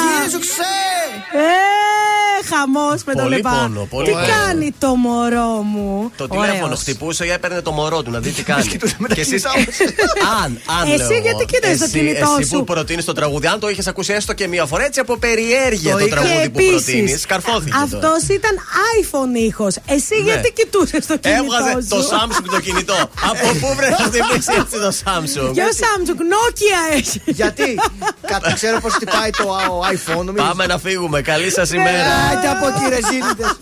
[1.34, 2.11] Ε,
[2.52, 3.50] χαμός με το Πολύ λεπά.
[3.50, 4.26] πόνο, πολύ Τι πόνο.
[4.26, 6.46] κάνει το μωρό μου; Το Ωραίος.
[6.46, 8.66] τηλέφωνο χτυπούσε ή έπαιρνε το μωρό του να δει τι κάνει.
[9.14, 9.46] και εσείς,
[10.44, 13.14] αν, αν Εσύ λέω εγώ, γιατί κοιτάς το εσύ- κινητό Εσύ σου; που προτείνεις το
[13.14, 16.50] τραγούδι, αν το είχες ακούσει έστω και μία φορά έτσι από περιέργεια το, Και τραγούδι
[16.50, 17.72] που επίσης, προτείνεις, καρφώθηκε.
[17.72, 17.84] τώρα.
[18.14, 18.54] Αυτός ήταν
[19.00, 19.76] iPhone ήχος.
[19.86, 20.24] Εσύ Ναι.
[20.32, 22.94] γιατί κοιτούσες το κινητό Έβγαζε σου; το Samsung το κινητό.
[23.32, 27.22] από πού βρε θα χτυπήσει έτσι το Samsung; Ποιο Samsung, Nokia έχει.
[27.26, 27.80] Γιατί;
[28.28, 29.60] Κατά ξέρω πως χτυπάει το α,
[29.96, 30.48] iPhone νομίζεις.
[30.48, 31.22] Πάμε να φύγουμε.
[31.22, 32.06] Καλή σας ημέρα.
[32.42, 33.60] Άντε από εκεί ρε ζήνητες.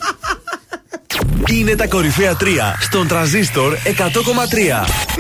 [1.51, 2.45] Είναι τα κορυφαία 3
[2.79, 3.77] στον τραζίστορ 100,3.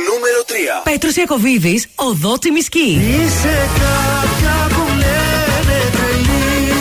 [0.07, 0.83] Νούμερο 3.
[0.83, 3.01] Πέτρος Ιακοβίδης, οδό Τσιμισκή.
[3.25, 6.71] Είσαι κάποια που λένε τρελή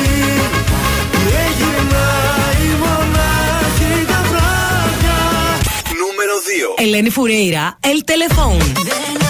[1.47, 2.07] Έγινα
[2.63, 5.19] η μονάχη τα βράδια
[6.77, 9.28] Ελένη Φουρέιρα, El Telephone.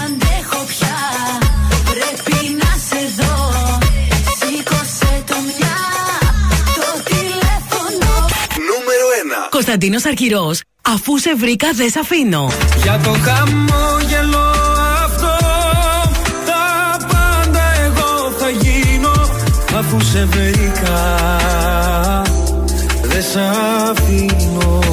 [9.59, 9.61] 1.
[9.61, 12.51] Κωνσταντίνος Αρκυρός, αφού σε βρήκα δεν σ' αφήνω.
[12.81, 14.45] Για το χαμόγελο
[15.05, 15.37] αυτό
[16.45, 19.11] Τα πάντα εγώ θα γίνω
[19.77, 21.17] Αφού σε βρήκα
[23.01, 23.35] Δεν σ'
[23.89, 24.88] αφήνω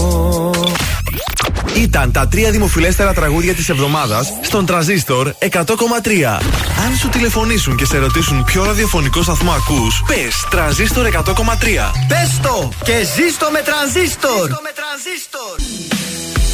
[1.76, 6.38] Ήταν τα τρία δημοφιλέστερα τραγούδια της εβδομάδας στον Τραζίστορ 100,3.
[6.86, 11.92] Αν σου τηλεφωνήσουν και σε ρωτήσουν ποιο ραδιοφωνικό σταθμό ακούς, πες Τραζίστορ 100,3.
[12.08, 14.50] Πες το και ζήστο με τρανζίστορ.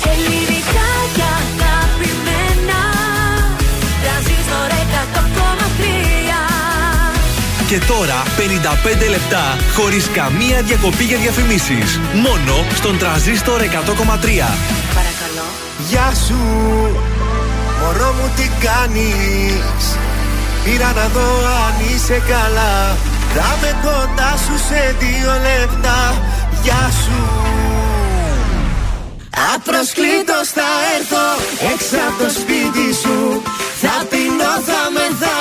[0.04, 1.32] Ελληνικά και
[7.72, 8.22] Και τώρα
[9.04, 12.00] 55 λεπτά χωρίς καμία διακοπή για διαφημίσεις.
[12.14, 13.66] Μόνο στον Τραζίστορ 100,3.
[14.98, 15.46] Παρακαλώ.
[15.88, 16.40] Γεια σου
[17.80, 19.82] Μωρό μου τι κάνεις;
[20.64, 21.28] Πήρα να δω
[21.64, 22.96] αν είσαι καλά
[23.34, 25.98] Θα με κοντά σου σε δύο λεπτά
[26.62, 27.20] Γεια σου
[29.54, 31.26] Απροσκλήτως θα έρθω
[31.72, 33.42] έξω από το σπίτι σου
[33.82, 35.31] Θα πεινώ, θα μεθάω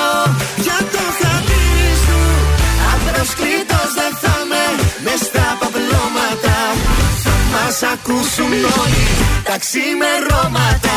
[7.74, 9.06] Θα μας ακούσουν όλοι
[9.44, 10.96] τα ξημερώματα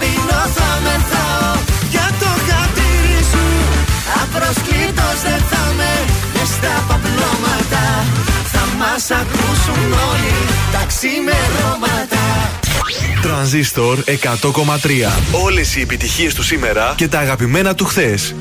[6.61, 8.05] μες στα παπλώματα
[8.43, 10.35] Θα μας ακούσουν όλοι
[10.71, 12.21] τα ξημερώματα
[13.21, 14.11] Τρανζίστορ 100,3.
[15.43, 18.35] Όλες οι επιτυχίες του σήμερα και τα αγαπημένα του χθες.